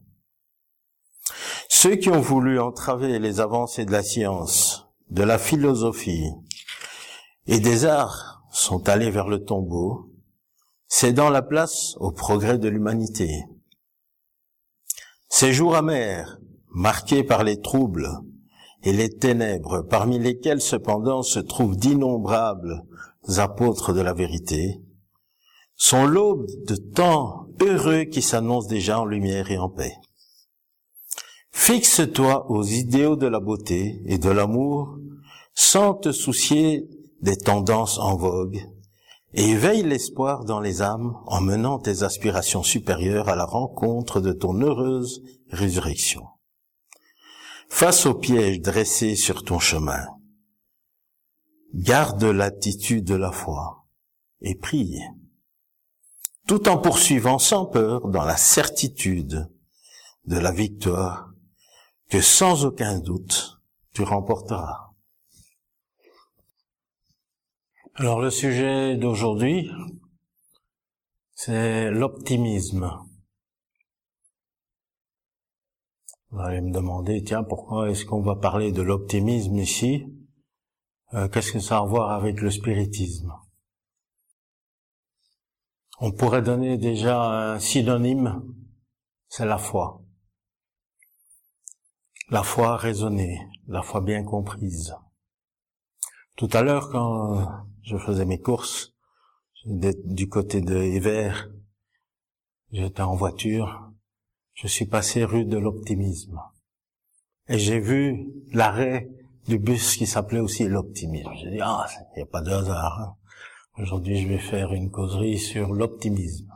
[1.68, 6.30] Ceux qui ont voulu entraver les avancées de la science, de la philosophie
[7.46, 10.10] et des arts sont allés vers le tombeau,
[10.88, 13.44] cédant la place au progrès de l'humanité.
[15.28, 16.38] Ces jours amers,
[16.70, 18.08] marqués par les troubles
[18.84, 22.82] et les ténèbres, parmi lesquels cependant se trouvent d'innombrables
[23.36, 24.80] apôtres de la vérité,
[25.76, 29.92] sont l'aube de temps heureux qui s'annoncent déjà en lumière et en paix.
[31.52, 34.98] Fixe-toi aux idéaux de la beauté et de l'amour
[35.54, 36.88] sans te soucier
[37.20, 38.60] des tendances en vogue
[39.34, 44.32] et éveille l'espoir dans les âmes en menant tes aspirations supérieures à la rencontre de
[44.32, 46.26] ton heureuse résurrection.
[47.68, 50.06] Face aux pièges dressés sur ton chemin,
[51.74, 53.86] garde l'attitude de la foi
[54.40, 55.00] et prie
[56.46, 59.48] tout en poursuivant sans peur dans la certitude
[60.26, 61.31] de la victoire
[62.12, 63.58] que sans aucun doute
[63.94, 64.90] tu remporteras.
[67.94, 69.70] Alors le sujet d'aujourd'hui,
[71.32, 72.98] c'est l'optimisme.
[76.28, 80.04] Vous allez me demander, tiens, pourquoi est-ce qu'on va parler de l'optimisme ici?
[81.14, 83.32] Euh, Qu'est-ce que ça a à voir avec le spiritisme?
[85.98, 88.42] On pourrait donner déjà un synonyme,
[89.30, 90.01] c'est la foi.
[92.32, 94.96] La foi raisonnée, la foi bien comprise.
[96.34, 98.94] Tout à l'heure, quand je faisais mes courses,
[99.66, 101.50] du côté de Hiver,
[102.72, 103.92] j'étais en voiture,
[104.54, 106.40] je suis passé rue de l'optimisme.
[107.48, 109.10] Et j'ai vu l'arrêt
[109.46, 111.32] du bus qui s'appelait aussi l'optimisme.
[111.34, 111.86] J'ai dit, ah,
[112.16, 112.98] il n'y a pas de hasard.
[112.98, 113.14] Hein.
[113.76, 116.50] Aujourd'hui, je vais faire une causerie sur l'optimisme.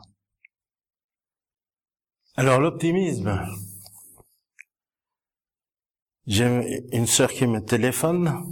[2.35, 3.45] Alors, l'optimisme.
[6.27, 8.43] J'ai une sœur qui me téléphone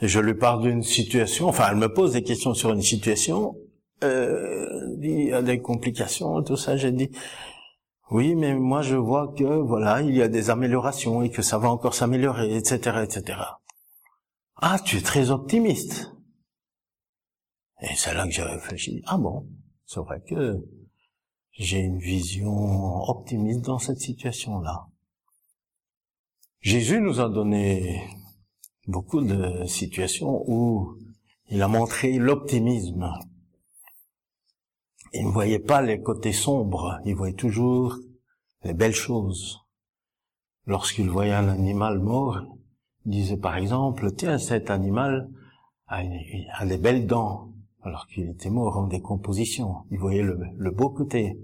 [0.00, 1.48] et je lui parle d'une situation.
[1.48, 3.56] Enfin, elle me pose des questions sur une situation.
[4.04, 6.76] Euh, il y a des complications, tout ça.
[6.76, 7.10] J'ai dit,
[8.12, 11.58] oui, mais moi je vois que voilà, il y a des améliorations et que ça
[11.58, 13.40] va encore s'améliorer, etc., etc.
[14.56, 16.12] Ah, tu es très optimiste.
[17.82, 19.02] Et c'est là que j'ai réfléchi.
[19.06, 19.48] Ah bon,
[19.84, 20.64] c'est vrai que
[21.50, 24.86] j'ai une vision optimiste dans cette situation-là.
[26.64, 28.08] Jésus nous a donné
[28.86, 30.96] beaucoup de situations où
[31.50, 33.12] il a montré l'optimisme.
[35.12, 37.98] Il ne voyait pas les côtés sombres, il voyait toujours
[38.62, 39.60] les belles choses.
[40.64, 42.40] Lorsqu'il voyait un animal mort,
[43.04, 45.28] il disait par exemple, tiens, cet animal
[45.86, 46.02] a,
[46.64, 49.84] des belles dents alors qu'il était mort en décomposition.
[49.90, 51.38] Il voyait le, beau côté.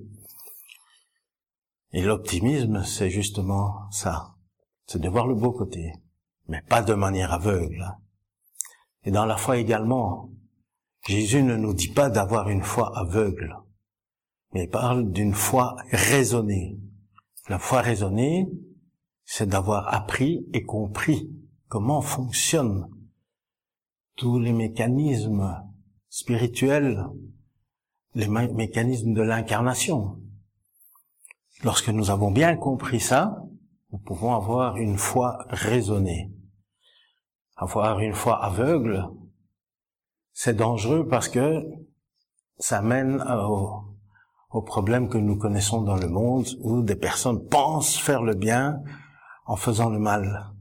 [1.93, 4.37] Et l'optimisme, c'est justement ça.
[4.93, 5.93] C'est de voir le beau côté,
[6.49, 7.97] mais pas de manière aveugle.
[9.05, 10.33] Et dans la foi également,
[11.07, 13.57] Jésus ne nous dit pas d'avoir une foi aveugle,
[14.53, 16.77] mais il parle d'une foi raisonnée.
[17.49, 18.51] La foi raisonnée,
[19.25, 21.31] c'est d'avoir appris et compris
[21.69, 22.91] comment fonctionnent
[24.17, 25.57] tous les mécanismes
[26.09, 27.07] spirituel,
[28.17, 30.21] les mécanismes de l'incarnation.
[31.63, 33.45] Lorsque nous avons bien compris ça,
[33.93, 36.33] nous pouvons avoir une foi raisonnée.
[37.57, 39.09] Avoir une foi aveugle,
[40.33, 41.63] c'est dangereux parce que
[42.59, 43.83] ça mène au,
[44.51, 48.81] au problème que nous connaissons dans le monde où des personnes pensent faire le bien
[49.47, 50.53] en faisant le mal.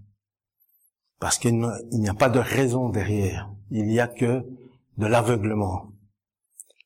[1.20, 1.60] Parce qu'il
[1.92, 3.52] n'y a pas de raison derrière.
[3.70, 4.46] Il n'y a que
[4.98, 5.92] de l'aveuglement.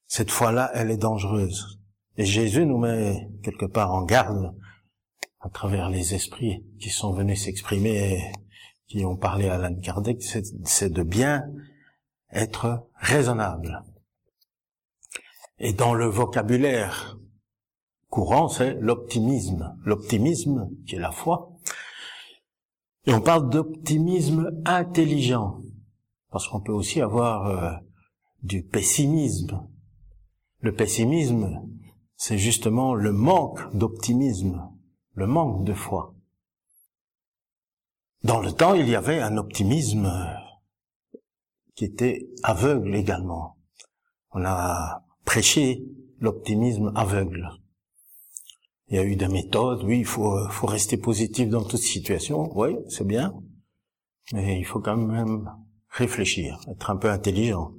[0.08, 1.80] Cette foi-là, elle est dangereuse.
[2.18, 4.54] Et Jésus nous met quelque part en garde
[5.44, 8.32] à travers les esprits qui sont venus s'exprimer,
[8.88, 11.44] qui ont parlé à Alan Kardec, c'est de bien
[12.32, 13.84] être raisonnable.
[15.60, 17.18] Et dans le vocabulaire
[18.10, 19.76] courant, c'est l'optimisme.
[19.84, 21.52] L'optimisme, qui est la foi.
[23.06, 25.62] Et on parle d'optimisme intelligent,
[26.32, 27.72] parce qu'on peut aussi avoir euh,
[28.44, 29.68] du pessimisme.
[30.60, 31.62] Le pessimisme,
[32.16, 34.73] c'est justement le manque d'optimisme,
[35.14, 36.14] le manque de foi.
[38.24, 40.12] Dans le temps, il y avait un optimisme
[41.76, 43.58] qui était aveugle également.
[44.32, 45.84] On a prêché
[46.20, 47.50] l'optimisme aveugle.
[48.88, 52.52] Il y a eu des méthodes, oui, il faut, faut rester positif dans toute situation,
[52.58, 53.34] oui, c'est bien,
[54.34, 55.50] mais il faut quand même
[55.90, 57.74] réfléchir, être un peu intelligent,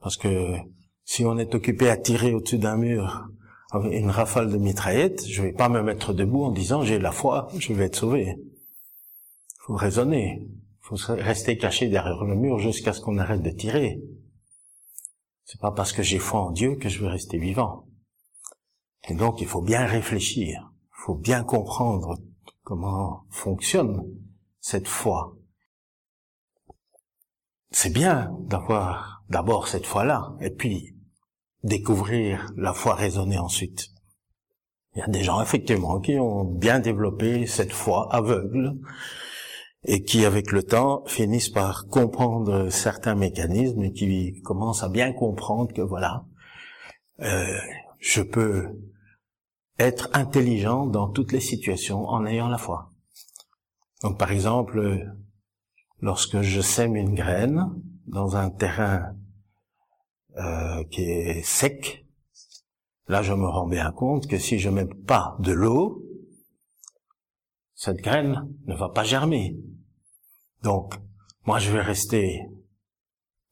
[0.00, 0.56] parce que
[1.04, 3.28] si on est occupé à tirer au-dessus d'un mur
[3.82, 7.48] une rafale de mitraillettes, je vais pas me mettre debout en disant j'ai la foi,
[7.58, 8.36] je vais être sauvé.
[9.60, 10.46] Faut raisonner,
[10.80, 14.00] faut rester caché derrière le mur jusqu'à ce qu'on arrête de tirer.
[15.44, 17.86] C'est pas parce que j'ai foi en Dieu que je vais rester vivant.
[19.08, 20.72] Et donc, il faut bien réfléchir.
[20.88, 22.18] Il faut bien comprendre
[22.62, 24.02] comment fonctionne
[24.60, 25.36] cette foi.
[27.70, 30.93] C'est bien d'avoir d'abord cette foi-là, et puis
[31.64, 33.88] découvrir la foi raisonnée ensuite.
[34.94, 38.78] Il y a des gens, effectivement, qui ont bien développé cette foi aveugle,
[39.86, 45.12] et qui, avec le temps, finissent par comprendre certains mécanismes et qui commencent à bien
[45.12, 46.24] comprendre que voilà,
[47.20, 47.58] euh,
[47.98, 48.78] je peux
[49.78, 52.92] être intelligent dans toutes les situations en ayant la foi.
[54.02, 55.06] Donc, par exemple,
[56.00, 57.70] lorsque je sème une graine
[58.06, 59.14] dans un terrain
[60.36, 62.04] euh, qui est sec,
[63.08, 66.02] là, je me rends bien compte que si je mets pas de l'eau,
[67.74, 69.56] cette graine ne va pas germer.
[70.62, 70.94] Donc,
[71.44, 72.40] moi, je vais rester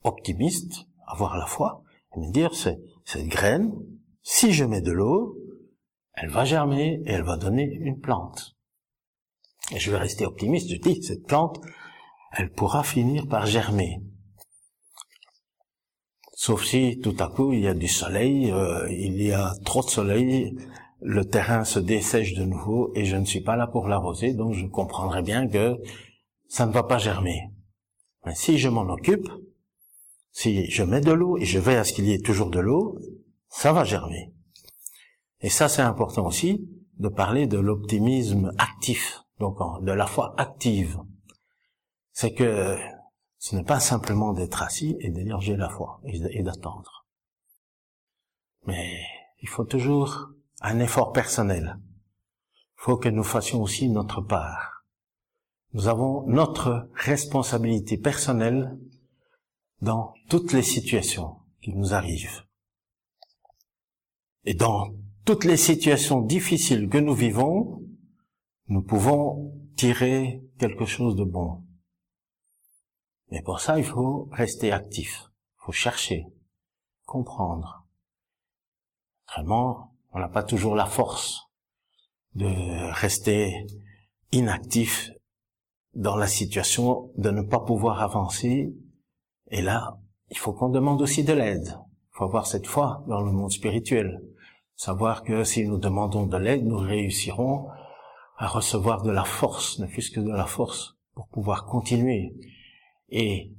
[0.02, 1.82] optimiste, avoir la foi,
[2.16, 3.72] et me dire, cette graine,
[4.22, 5.36] si je mets de l'eau,
[6.14, 8.56] elle va germer et elle va donner une plante.
[9.70, 11.60] Et je vais rester optimiste, je dis, cette plante,
[12.32, 14.02] elle pourra finir par germer.
[16.44, 19.80] Sauf si tout à coup il y a du soleil, euh, il y a trop
[19.80, 20.56] de soleil,
[21.00, 24.52] le terrain se dessèche de nouveau et je ne suis pas là pour l'arroser, donc
[24.54, 25.76] je comprendrai bien que
[26.48, 27.42] ça ne va pas germer.
[28.26, 29.28] Mais si je m'en occupe,
[30.32, 32.58] si je mets de l'eau et je vais à ce qu'il y ait toujours de
[32.58, 32.98] l'eau,
[33.48, 34.32] ça va germer.
[35.42, 40.98] Et ça, c'est important aussi de parler de l'optimisme actif, donc de la foi active.
[42.10, 42.76] C'est que
[43.42, 47.06] ce n'est pas simplement d'être assis et de la foi et d'attendre.
[48.66, 49.02] Mais
[49.40, 50.28] il faut toujours
[50.60, 51.78] un effort personnel.
[52.54, 54.72] Il faut que nous fassions aussi notre part
[55.74, 58.78] nous avons notre responsabilité personnelle
[59.80, 62.42] dans toutes les situations qui nous arrivent.
[64.44, 64.94] Et dans
[65.24, 67.82] toutes les situations difficiles que nous vivons,
[68.68, 71.64] nous pouvons tirer quelque chose de bon.
[73.32, 75.30] Mais pour ça, il faut rester actif.
[75.56, 76.26] Il faut chercher,
[77.06, 77.86] comprendre.
[79.34, 81.48] Vraiment, on n'a pas toujours la force
[82.34, 83.66] de rester
[84.32, 85.12] inactif
[85.94, 88.74] dans la situation de ne pas pouvoir avancer.
[89.50, 89.98] Et là,
[90.28, 91.68] il faut qu'on demande aussi de l'aide.
[91.68, 94.22] Il faut avoir cette foi dans le monde spirituel.
[94.76, 97.66] Savoir que si nous demandons de l'aide, nous réussirons
[98.36, 102.34] à recevoir de la force, ne fût-ce que de la force, pour pouvoir continuer
[103.12, 103.52] et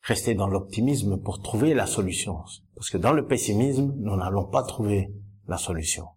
[0.00, 2.42] rester dans l'optimisme pour trouver la solution.
[2.74, 5.12] Parce que dans le pessimisme, nous n'allons pas trouver
[5.46, 6.08] la solution.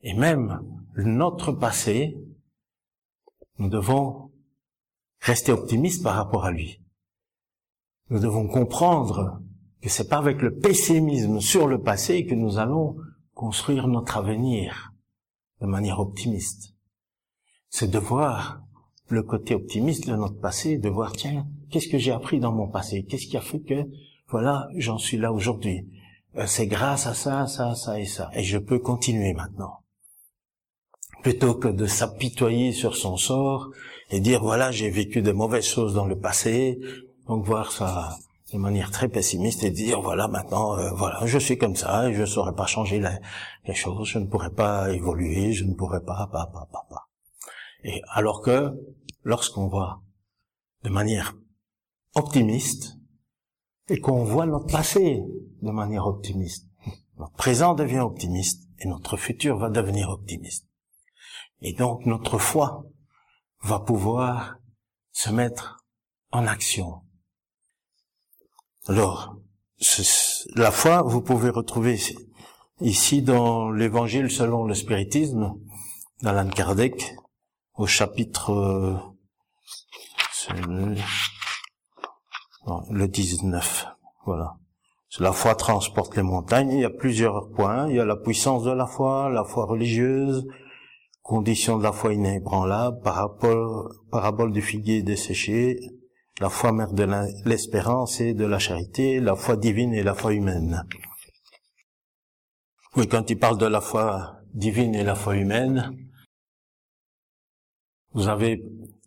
[0.00, 0.62] Et même
[0.96, 2.16] notre passé
[3.58, 4.32] nous devons
[5.20, 6.80] rester optimistes par rapport à lui.
[8.10, 9.40] Nous devons comprendre
[9.80, 12.96] que c'est pas avec le pessimisme sur le passé que nous allons
[13.34, 14.92] construire notre avenir
[15.60, 16.74] de manière optimiste.
[17.68, 18.62] C'est de voir
[19.08, 22.68] le côté optimiste de notre passé, de voir, tiens, qu'est-ce que j'ai appris dans mon
[22.68, 23.04] passé?
[23.04, 23.84] Qu'est-ce qui a fait que,
[24.28, 25.86] voilà, j'en suis là aujourd'hui?
[26.36, 28.30] Euh, c'est grâce à ça, ça, ça et ça.
[28.34, 29.82] Et je peux continuer maintenant
[31.22, 33.70] plutôt que de s'apitoyer sur son sort
[34.10, 36.80] et dire voilà j'ai vécu de mauvaises choses dans le passé
[37.28, 38.16] donc voir ça
[38.52, 42.14] de manière très pessimiste et dire voilà maintenant euh, voilà je suis comme ça et
[42.14, 43.00] je ne saurais pas changer
[43.66, 47.08] les choses je ne pourrais pas évoluer je ne pourrais pas pas pas pas pas
[47.84, 48.72] et alors que
[49.22, 50.02] lorsqu'on voit
[50.82, 51.34] de manière
[52.14, 52.96] optimiste
[53.88, 55.22] et qu'on voit notre passé
[55.62, 56.68] de manière optimiste
[57.18, 60.66] notre présent devient optimiste et notre futur va devenir optimiste
[61.60, 62.84] Et donc notre foi
[63.62, 64.56] va pouvoir
[65.12, 65.84] se mettre
[66.32, 67.02] en action.
[68.88, 69.36] Alors,
[70.56, 72.00] la foi, vous pouvez retrouver
[72.80, 75.54] ici dans l'évangile selon le spiritisme
[76.22, 77.14] d'Alan Kardec
[77.74, 78.96] au chapitre euh,
[80.66, 80.96] le,
[82.90, 83.86] le 19.
[84.26, 84.54] Voilà.
[85.18, 86.72] La foi transporte les montagnes.
[86.72, 87.88] Il y a plusieurs points.
[87.88, 90.46] Il y a la puissance de la foi, la foi religieuse,
[91.22, 95.78] condition de la foi inébranlable, parabole, parabole du figuier desséché,
[96.40, 97.06] la foi mère de
[97.44, 100.86] l'espérance et de la charité, la foi divine et la foi humaine.
[102.96, 105.94] Oui, quand il parle de la foi divine et la foi humaine,
[108.14, 108.64] vous avez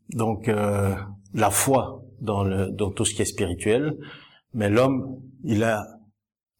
[0.10, 0.96] donc euh,
[1.34, 3.98] la foi dans, le, dans tout ce qui est spirituel,
[4.54, 5.86] mais l'homme, il a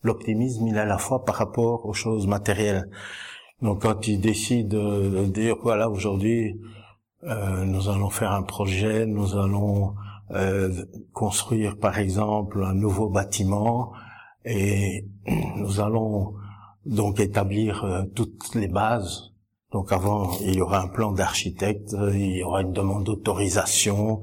[0.04, 2.90] l'optimisme, il a la foi par rapport aux choses matérielles.
[3.62, 6.60] Donc quand il décide de dire voilà aujourd'hui
[7.26, 9.96] euh, nous allons faire un projet, nous allons
[10.32, 13.94] euh, construire par exemple un nouveau bâtiment
[14.44, 15.08] et
[15.58, 16.36] nous allons
[16.86, 19.32] donc établir euh, toutes les bases.
[19.76, 24.22] Donc avant, il y aura un plan d'architecte, il y aura une demande d'autorisation,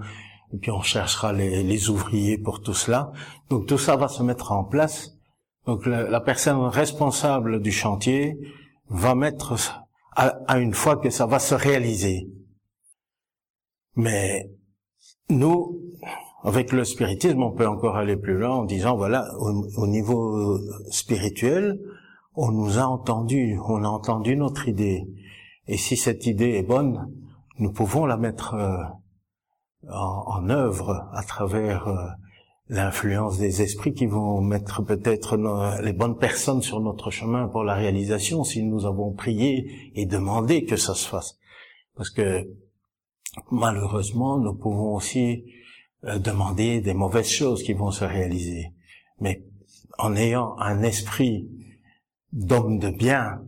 [0.50, 3.12] et puis on cherchera les, ouvriers pour tout cela.
[3.50, 5.10] Donc tout ça va se mettre en place.
[5.66, 8.38] Donc la, personne responsable du chantier
[8.88, 9.82] va mettre
[10.16, 12.30] à, à, une fois que ça va se réaliser.
[13.94, 14.50] Mais
[15.28, 15.82] nous,
[16.44, 20.58] avec le spiritisme, on peut encore aller plus loin en disant, voilà, au, niveau
[20.90, 21.78] spirituel,
[22.36, 25.04] on nous a entendu, on a entendu notre idée.
[25.68, 27.08] Et si cette idée est bonne,
[27.58, 28.82] nous pouvons la mettre euh,
[29.88, 32.08] en, œuvre à travers euh,
[32.68, 35.36] l'influence des esprits qui vont mettre peut-être
[35.82, 40.64] les bonnes personnes sur notre chemin pour la réalisation si nous avons prié et demandé
[40.64, 41.38] que ça se fasse.
[41.94, 42.48] Parce que
[43.50, 45.44] malheureusement, nous pouvons aussi
[46.04, 48.72] euh, demander des mauvaises choses qui vont se réaliser.
[49.20, 49.44] Mais
[49.98, 51.48] en ayant un esprit
[52.32, 53.42] d'homme de bien,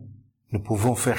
[0.52, 1.18] nous pouvons faire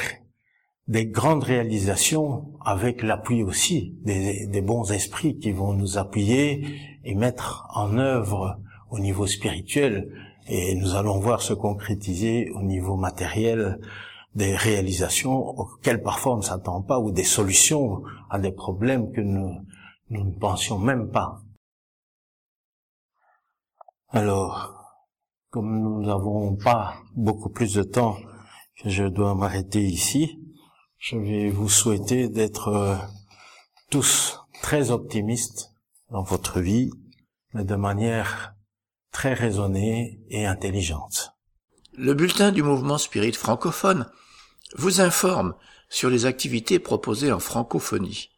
[0.87, 7.67] des grandes réalisations avec l'appui aussi des, bons esprits qui vont nous appuyer et mettre
[7.73, 8.59] en œuvre
[8.91, 10.11] au niveau spirituel.
[10.47, 13.79] Et nous allons voir se concrétiser au niveau matériel
[14.35, 19.21] des réalisations auxquelles parfois on ne s'attend pas ou des solutions à des problèmes que
[19.21, 19.55] nous,
[20.09, 21.41] ne pensions même pas.
[24.09, 24.71] Alors,
[25.49, 28.17] comme nous n'avons pas beaucoup plus de temps
[28.83, 30.44] je dois m'arrêter ici,
[31.05, 32.95] je vais vous souhaiter d'être euh,
[33.91, 35.69] tous très optimistes
[36.09, 36.89] dans votre vie,
[37.53, 38.55] mais de manière
[39.11, 41.29] très raisonnée et intelligente.
[41.93, 44.09] Le bulletin du mouvement spirit francophone
[44.77, 45.53] vous informe
[45.89, 48.31] sur les activités proposées en francophonie,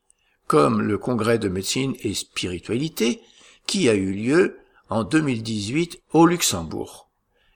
[0.45, 3.22] comme le congrès de médecine et spiritualité
[3.65, 7.10] qui a eu lieu en 2018 au Luxembourg,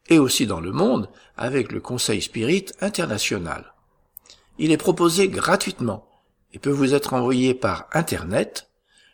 [0.07, 3.70] et aussi dans le monde avec le Conseil Spirit international.
[4.57, 6.07] Il est proposé gratuitement
[6.53, 8.69] et peut vous être envoyé par Internet,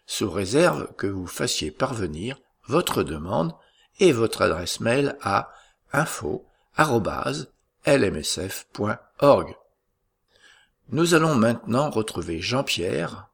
[0.05, 2.37] sous réserve que vous fassiez parvenir
[2.67, 3.53] votre demande
[3.99, 5.51] et votre adresse mail à
[5.93, 6.75] info.lmsf.org.
[10.89, 13.27] Nous allons maintenant retrouver Jean-Pierre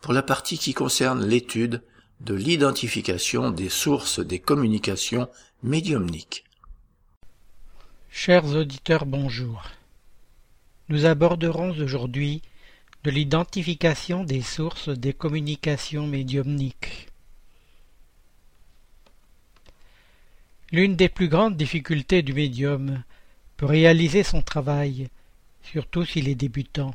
[0.00, 1.82] pour la partie qui concerne l'étude
[2.20, 5.28] de l'identification des sources des communications
[5.62, 6.44] médiumniques.
[8.10, 9.62] Chers auditeurs, bonjour.
[10.90, 12.42] Nous aborderons aujourd'hui
[13.04, 17.08] de l'identification des sources des communications médiumniques.
[20.72, 23.02] L'une des plus grandes difficultés du médium
[23.56, 25.08] pour réaliser son travail,
[25.62, 26.94] surtout s'il est débutant,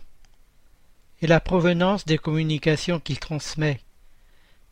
[1.21, 3.79] est la provenance des communications qu'il transmet,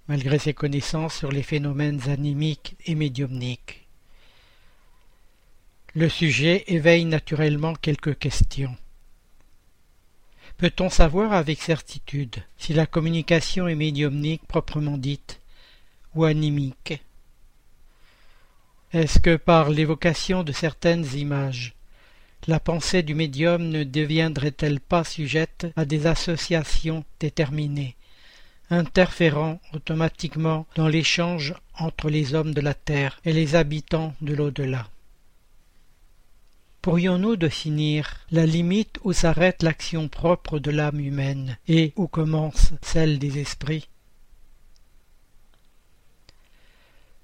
[0.07, 3.88] malgré ses connaissances sur les phénomènes animiques et médiumniques.
[5.95, 8.76] Le sujet éveille naturellement quelques questions.
[10.58, 15.40] Peut-on savoir avec certitude si la communication est médiumnique proprement dite
[16.16, 17.00] ou animique?
[18.92, 21.76] Est-ce que par l'évocation de certaines images,
[22.48, 27.96] la pensée du médium ne deviendrait-elle pas sujette à des associations déterminées,
[28.72, 34.88] interférant automatiquement dans l'échange entre les hommes de la terre et les habitants de l'au-delà?
[36.88, 43.20] Pourrions-nous définir la limite où s'arrête l'action propre de l'âme humaine et où commence celle
[43.20, 43.90] des esprits?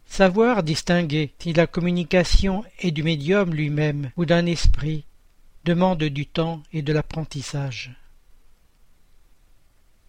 [0.06, 5.06] Savoir distinguer si la communication est du médium lui-même ou d'un esprit
[5.64, 7.95] demande du temps et de l'apprentissage.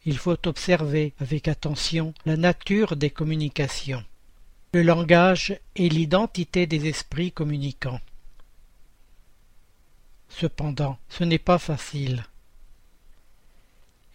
[0.05, 4.03] il faut observer avec attention la nature des communications,
[4.73, 8.01] le langage et l'identité des esprits communicants.
[10.37, 12.25] Cependant, ce n'est pas facile.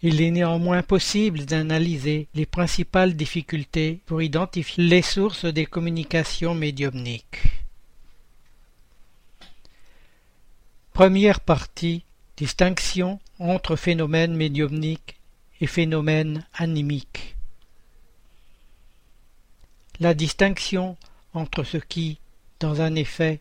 [0.02, 7.42] Il est néanmoins possible d'analyser les principales difficultés pour identifier les sources des communications médiumniques.
[10.92, 12.04] Première partie
[12.36, 15.20] Distinction entre phénomènes médiumniques
[15.60, 17.36] et phénomènes animiques.
[19.98, 20.96] La distinction
[21.34, 22.18] entre ce qui,
[22.58, 23.40] dans un effet,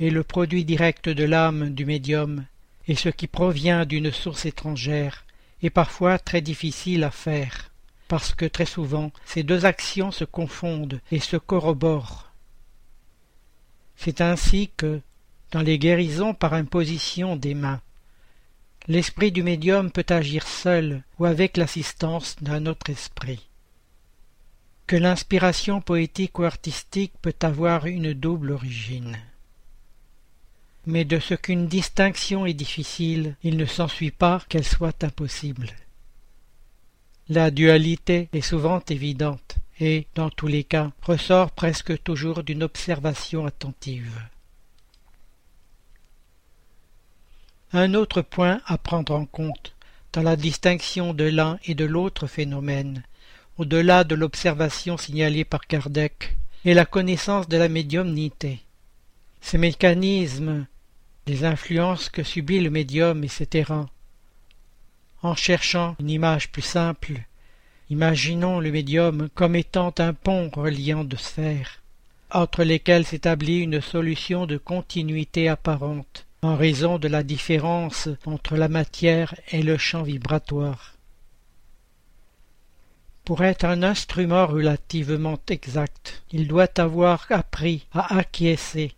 [0.00, 2.44] est le produit direct de l'âme du médium
[2.86, 5.24] et ce qui provient d'une source étrangère
[5.62, 7.70] est parfois très difficile à faire,
[8.08, 12.32] parce que très souvent ces deux actions se confondent et se corroborent.
[13.96, 15.00] C'est ainsi que,
[15.50, 17.80] dans les guérisons par imposition des mains,
[18.86, 23.48] l'esprit du médium peut agir seul ou avec l'assistance d'un autre esprit.
[24.86, 29.18] Que l'inspiration poétique ou artistique peut avoir une double origine.
[30.90, 35.68] Mais de ce qu'une distinction est difficile, il ne s'ensuit pas qu'elle soit impossible.
[37.28, 43.44] La dualité est souvent évidente et, dans tous les cas, ressort presque toujours d'une observation
[43.44, 44.18] attentive.
[47.74, 49.74] Un autre point à prendre en compte
[50.14, 53.02] dans la distinction de l'un et de l'autre phénomène,
[53.58, 58.62] au-delà de l'observation signalée par Kardec, est la connaissance de la médiumnité.
[59.42, 60.66] Ces mécanismes,
[61.28, 63.72] les influences que subit le médium, etc.
[65.22, 67.20] En cherchant une image plus simple,
[67.90, 71.82] imaginons le médium comme étant un pont reliant deux sphères,
[72.30, 78.68] entre lesquelles s'établit une solution de continuité apparente, en raison de la différence entre la
[78.68, 80.94] matière et le champ vibratoire.
[83.24, 88.94] Pour être un instrument relativement exact, il doit avoir appris à acquiescer.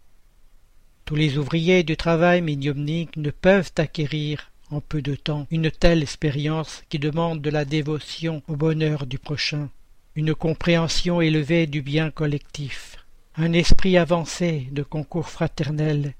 [1.11, 6.05] Tous les ouvriers du travail médiumnique ne peuvent acquérir en peu de temps une telle
[6.05, 9.71] expérience qui demande de la dévotion au bonheur du prochain,
[10.15, 13.05] une compréhension élevée du bien collectif,
[13.35, 16.15] un esprit avancé de concours fraternel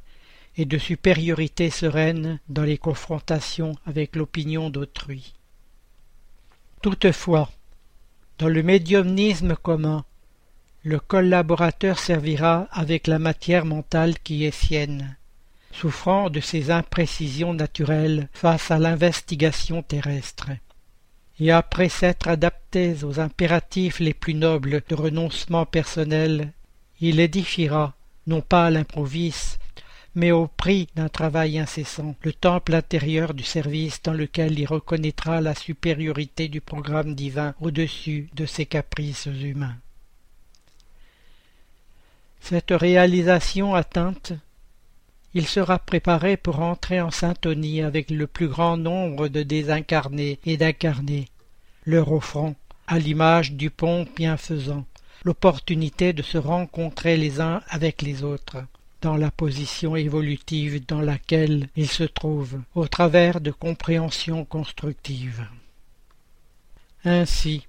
[0.57, 5.35] et de supériorité sereine dans les confrontations avec l'opinion d'autrui.
[6.83, 7.49] Toutefois,
[8.39, 10.05] dans le médiumnisme commun,
[10.83, 15.15] le collaborateur servira avec la matière mentale qui est sienne,
[15.73, 20.49] souffrant de ses imprécisions naturelles face à l'investigation terrestre.
[21.39, 26.53] Et après s'être adapté aux impératifs les plus nobles de renoncement personnel,
[26.99, 27.95] il édifiera,
[28.27, 29.61] non pas à l'improviste,
[30.15, 35.43] mais au prix d'un travail incessant, le temple intérieur du service dans lequel il reconnaîtra
[35.43, 39.77] la supériorité du programme divin au-dessus de ses caprices humains.
[42.41, 44.33] Cette réalisation atteinte,
[45.35, 50.57] il sera préparé pour entrer en syntonie avec le plus grand nombre de désincarnés et
[50.57, 51.29] d'incarnés,
[51.87, 52.57] leur offrant,
[52.89, 54.85] à l'image du pont bienfaisant,
[55.25, 58.65] l'opportunité de se rencontrer les uns avec les autres,
[59.03, 65.47] dans la position évolutive dans laquelle il se trouve, au travers de compréhensions constructives.
[67.05, 67.67] Ainsi,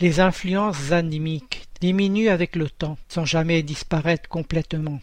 [0.00, 5.00] les influences animiques diminuent avec le temps, sans jamais disparaître complètement,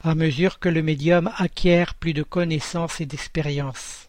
[0.00, 4.08] à mesure que le médium acquiert plus de connaissances et d'expérience.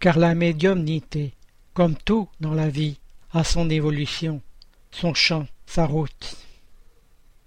[0.00, 1.32] Car la médiumnité,
[1.74, 2.98] comme tout dans la vie,
[3.32, 4.40] a son évolution,
[4.90, 6.36] son champ, sa route.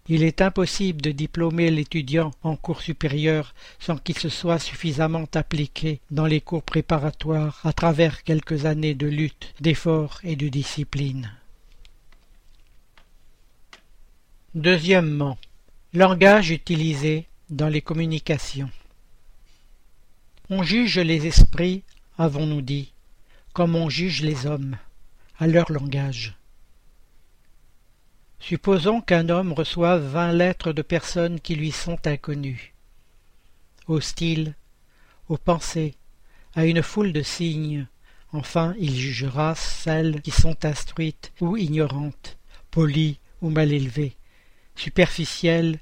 [0.07, 6.01] Il est impossible de diplômer l'étudiant en cours supérieur sans qu'il se soit suffisamment appliqué
[6.11, 11.31] dans les cours préparatoires à travers quelques années de lutte, d'effort et de discipline.
[14.55, 15.37] Deuxièmement,
[15.93, 18.69] langage utilisé dans les communications.
[20.49, 21.83] On juge les esprits,
[22.17, 22.91] avons-nous dit,
[23.53, 24.75] comme on juge les hommes,
[25.39, 26.35] à leur langage.
[28.41, 32.73] Supposons qu'un homme reçoive vingt lettres de personnes qui lui sont inconnues.
[33.87, 34.53] Au style,
[35.29, 35.95] aux pensées,
[36.55, 37.87] à une foule de signes,
[38.33, 42.37] enfin il jugera celles qui sont instruites ou ignorantes,
[42.69, 44.17] polies ou mal élevées,
[44.81, 45.79] superficielles,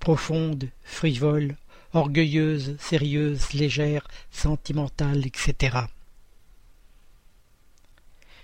[0.00, 1.56] profondes, frivoles,
[1.92, 5.78] orgueilleuses, sérieuses, légères, sentimentales, etc.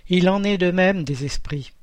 [0.09, 1.73] Il en est de même des esprits.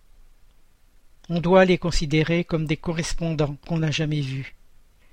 [1.29, 4.55] On doit les considérer comme des correspondants qu'on n'a jamais vus,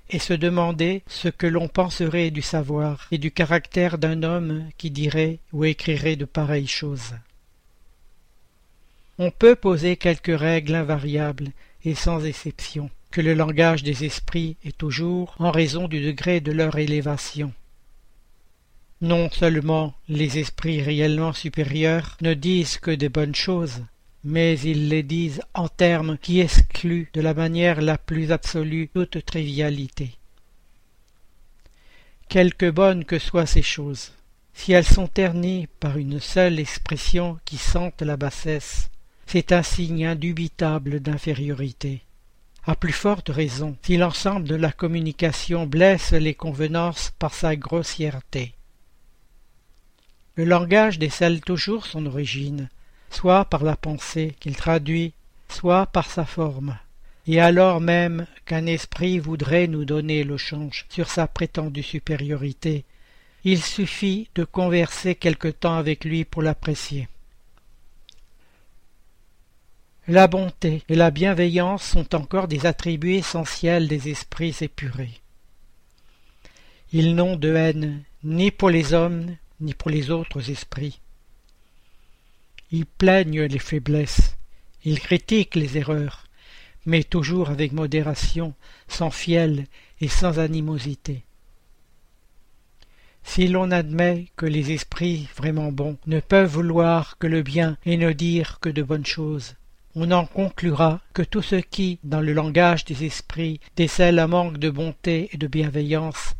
[0.08, 4.90] et se demander ce que l'on penserait du savoir et du caractère d'un homme qui
[4.90, 7.14] dirait ou écrirait de pareilles choses.
[9.18, 11.52] On peut poser quelques règles invariables
[11.84, 16.50] et sans exception, que le langage des esprits est toujours en raison du degré de
[16.50, 17.52] leur élévation.
[19.02, 23.84] Non seulement les esprits réellement supérieurs ne disent que des bonnes choses,
[24.24, 29.24] mais ils les disent en termes qui excluent de la manière la plus absolue toute
[29.24, 30.16] trivialité.
[32.28, 34.12] Quelque bonnes que soient ces choses,
[34.54, 38.88] si elles sont ternies par une seule expression qui sente la bassesse,
[39.26, 42.02] c'est un signe indubitable d'infériorité.
[42.64, 48.54] À plus forte raison, si l'ensemble de la communication blesse les convenances par sa grossièreté.
[50.36, 52.68] Le langage décèle toujours son origine,
[53.10, 55.12] soit par la pensée qu'il traduit,
[55.48, 56.78] soit par sa forme.
[57.26, 62.84] Et alors même qu'un esprit voudrait nous donner le change sur sa prétendue supériorité,
[63.44, 67.08] il suffit de converser quelque temps avec lui pour l'apprécier.
[70.08, 75.20] La bonté et la bienveillance sont encore des attributs essentiels des esprits épurés.
[76.92, 81.00] Ils n'ont de haine ni pour les hommes ni pour les autres esprits.
[82.72, 84.36] Ils plaignent les faiblesses,
[84.84, 86.24] ils critiquent les erreurs,
[86.84, 88.54] mais toujours avec modération,
[88.88, 89.66] sans fiel
[90.00, 91.22] et sans animosité.
[93.22, 97.96] Si l'on admet que les esprits vraiment bons ne peuvent vouloir que le bien et
[97.96, 99.54] ne dire que de bonnes choses,
[99.94, 104.58] on en conclura que tout ce qui, dans le langage des esprits, décèle un manque
[104.58, 106.34] de bonté et de bienveillance,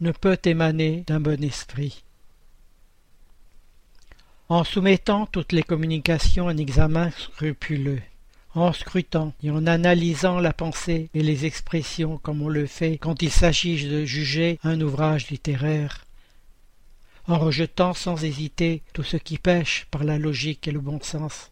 [0.00, 2.04] ne peut émaner d'un bon esprit.
[4.48, 8.00] En soumettant toutes les communications à un examen scrupuleux,
[8.54, 13.22] en scrutant et en analysant la pensée et les expressions comme on le fait quand
[13.22, 16.04] il s'agit de juger un ouvrage littéraire,
[17.26, 21.50] en rejetant sans hésiter tout ce qui pêche par la logique et le bon sens,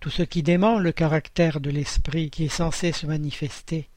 [0.00, 3.88] tout ce qui dément le caractère de l'esprit qui est censé se manifester,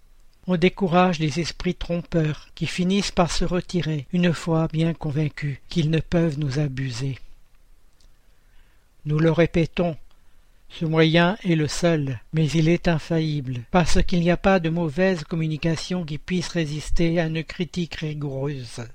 [0.47, 5.91] on décourage les esprits trompeurs qui finissent par se retirer une fois bien convaincus qu'ils
[5.91, 7.19] ne peuvent nous abuser.
[9.05, 9.95] Nous le répétons,
[10.69, 14.69] ce moyen est le seul, mais il est infaillible, parce qu'il n'y a pas de
[14.69, 18.85] mauvaise communication qui puisse résister à une critique rigoureuse.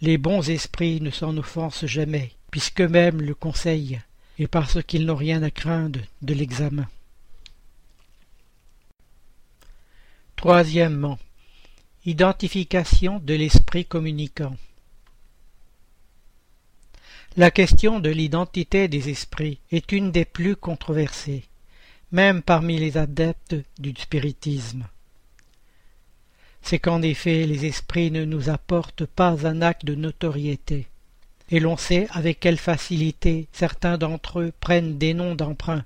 [0.00, 4.00] Les bons esprits ne s'en offensent jamais, puisqu'eux-mêmes le conseillent,
[4.42, 6.88] et parce qu'ils n'ont rien à craindre de l'examen.
[10.34, 11.20] Troisièmement,
[12.04, 14.56] identification de l'esprit communicant.
[17.36, 21.44] La question de l'identité des esprits est une des plus controversées,
[22.10, 24.88] même parmi les adeptes du spiritisme.
[26.62, 30.88] C'est qu'en effet les esprits ne nous apportent pas un acte de notoriété,
[31.52, 35.84] et l'on sait avec quelle facilité certains d'entre eux prennent des noms d'emprunt.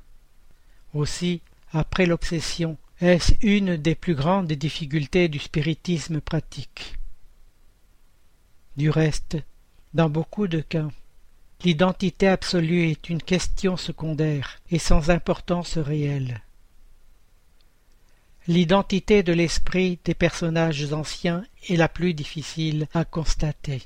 [0.94, 6.94] Aussi, après l'obsession, est-ce une des plus grandes difficultés du spiritisme pratique?
[8.78, 9.36] Du reste,
[9.92, 10.88] dans beaucoup de cas,
[11.64, 16.42] L'identité absolue est une question secondaire et sans importance réelle.
[18.46, 23.82] L'identité de l'esprit des personnages anciens est la plus difficile à constater.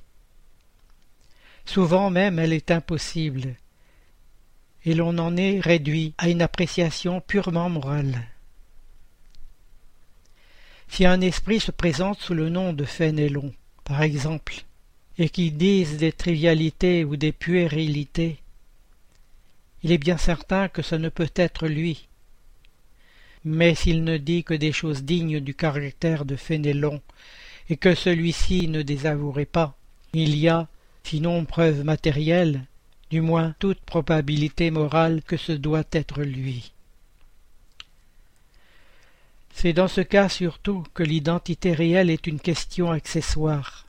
[1.65, 3.55] Souvent même elle est impossible,
[4.85, 8.27] et l'on en est réduit à une appréciation purement morale.
[10.89, 13.53] Si un esprit se présente sous le nom de Fénélon,
[13.85, 14.65] par exemple,
[15.19, 18.39] et qui disent des trivialités ou des puérilités,
[19.83, 22.09] il est bien certain que ce ne peut être lui.
[23.45, 27.01] Mais s'il ne dit que des choses dignes du caractère de Fénélon,
[27.69, 29.77] et que celui-ci ne désavouerait pas,
[30.13, 30.69] il y a,
[31.03, 32.67] sinon preuve matérielle,
[33.11, 36.73] du moins toute probabilité morale que ce doit être lui.
[39.53, 43.87] C'est dans ce cas surtout que l'identité réelle est une question accessoire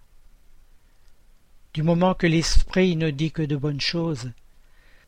[1.73, 4.31] du moment que l'esprit ne dit que de bonnes choses,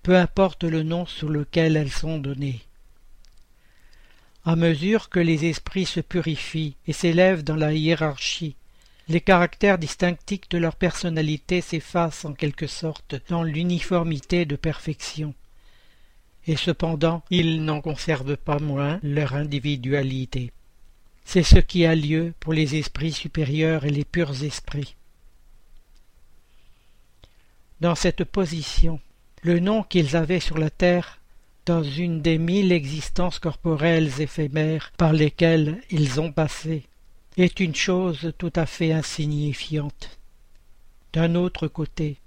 [0.01, 2.61] peu importe le nom sous lequel elles sont données.
[4.45, 8.55] À mesure que les esprits se purifient et s'élèvent dans la hiérarchie,
[9.07, 15.33] les caractères distinctifs de leur personnalité s'effacent en quelque sorte dans l'uniformité de perfection.
[16.47, 20.51] Et cependant, ils n'en conservent pas moins leur individualité.
[21.25, 24.95] C'est ce qui a lieu pour les esprits supérieurs et les purs esprits.
[27.79, 28.99] Dans cette position,
[29.41, 31.19] le nom qu'ils avaient sur la terre,
[31.65, 36.83] dans une des mille existences corporelles éphémères par lesquelles ils ont passé,
[37.37, 40.19] est une chose tout à fait insignifiante.
[41.13, 42.17] D'un autre côté,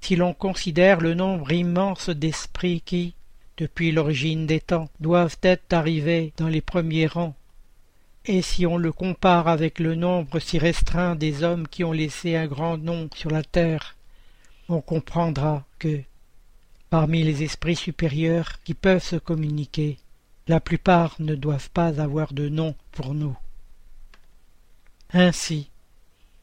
[0.00, 3.14] si l'on considère le nombre immense d'esprits qui,
[3.56, 7.36] depuis l'origine des temps, doivent être arrivés dans les premiers rangs.
[8.24, 12.36] Et si on le compare avec le nombre si restreint des hommes qui ont laissé
[12.36, 13.96] un grand nom sur la terre,
[14.68, 16.00] on comprendra que,
[16.90, 19.98] parmi les esprits supérieurs qui peuvent se communiquer,
[20.48, 23.36] la plupart ne doivent pas avoir de nom pour nous.
[25.14, 25.68] Ainsi,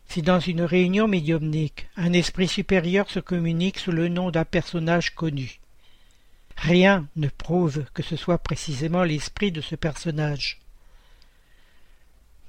[0.07, 5.15] si dans une réunion médiumnique un esprit supérieur se communique sous le nom d'un personnage
[5.15, 5.59] connu,
[6.55, 10.59] rien ne prouve que ce soit précisément l'esprit de ce personnage.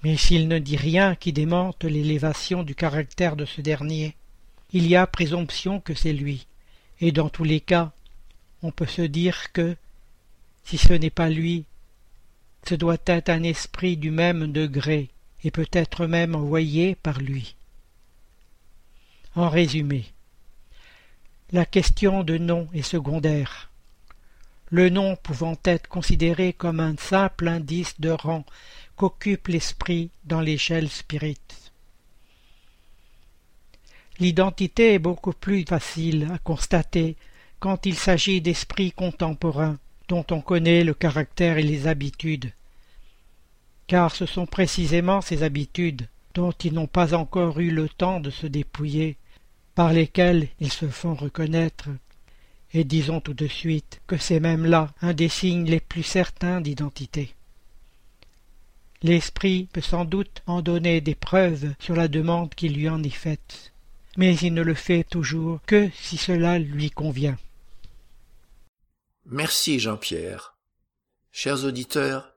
[0.03, 4.15] Mais s'il ne dit rien qui démente l'élévation du caractère de ce dernier,
[4.73, 6.47] il y a présomption que c'est lui,
[7.01, 7.93] et dans tous les cas,
[8.63, 9.75] on peut se dire que,
[10.65, 11.65] si ce n'est pas lui,
[12.69, 15.09] ce doit être un esprit du même degré,
[15.45, 17.57] et peut-être même envoyé par lui.
[19.35, 20.05] En résumé,
[21.53, 23.71] la question de nom est secondaire.
[24.71, 28.45] Le nom pouvant être considéré comme un simple indice de rang
[28.97, 31.73] qu'occupe l'esprit dans l'échelle spirite.
[34.21, 37.17] L'identité est beaucoup plus facile à constater
[37.59, 42.53] quand il s'agit d'esprits contemporains dont on connaît le caractère et les habitudes.
[43.91, 48.31] Car ce sont précisément ces habitudes dont ils n'ont pas encore eu le temps de
[48.31, 49.17] se dépouiller,
[49.75, 51.89] par lesquelles ils se font reconnaître.
[52.73, 56.61] Et disons tout de suite que c'est même là un des signes les plus certains
[56.61, 57.35] d'identité.
[59.03, 63.11] L'esprit peut sans doute en donner des preuves sur la demande qui lui en est
[63.11, 63.73] faite,
[64.17, 67.39] mais il ne le fait toujours que si cela lui convient.
[69.27, 70.55] Merci Jean-Pierre.
[71.33, 72.37] Chers auditeurs,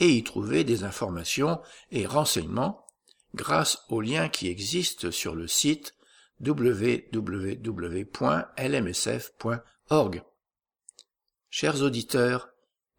[0.00, 1.60] et y trouver des informations
[1.90, 2.86] et renseignements
[3.34, 5.94] grâce aux liens qui existent sur le site
[6.40, 7.02] www.lmsf.org.
[11.50, 12.50] Chers auditeurs,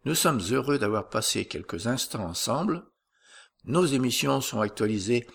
[0.04, 2.84] nous sommes heureux d'avoir passé quelques instants ensemble.
[3.64, 5.26] Nos émissions sont actualisées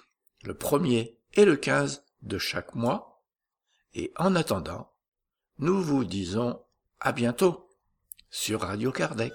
[0.44, 3.24] le 1er et le 15 de chaque mois.
[3.94, 4.92] Et en attendant,
[5.60, 6.62] nous vous disons
[7.00, 7.70] à bientôt
[8.30, 9.32] sur Radio Kardec.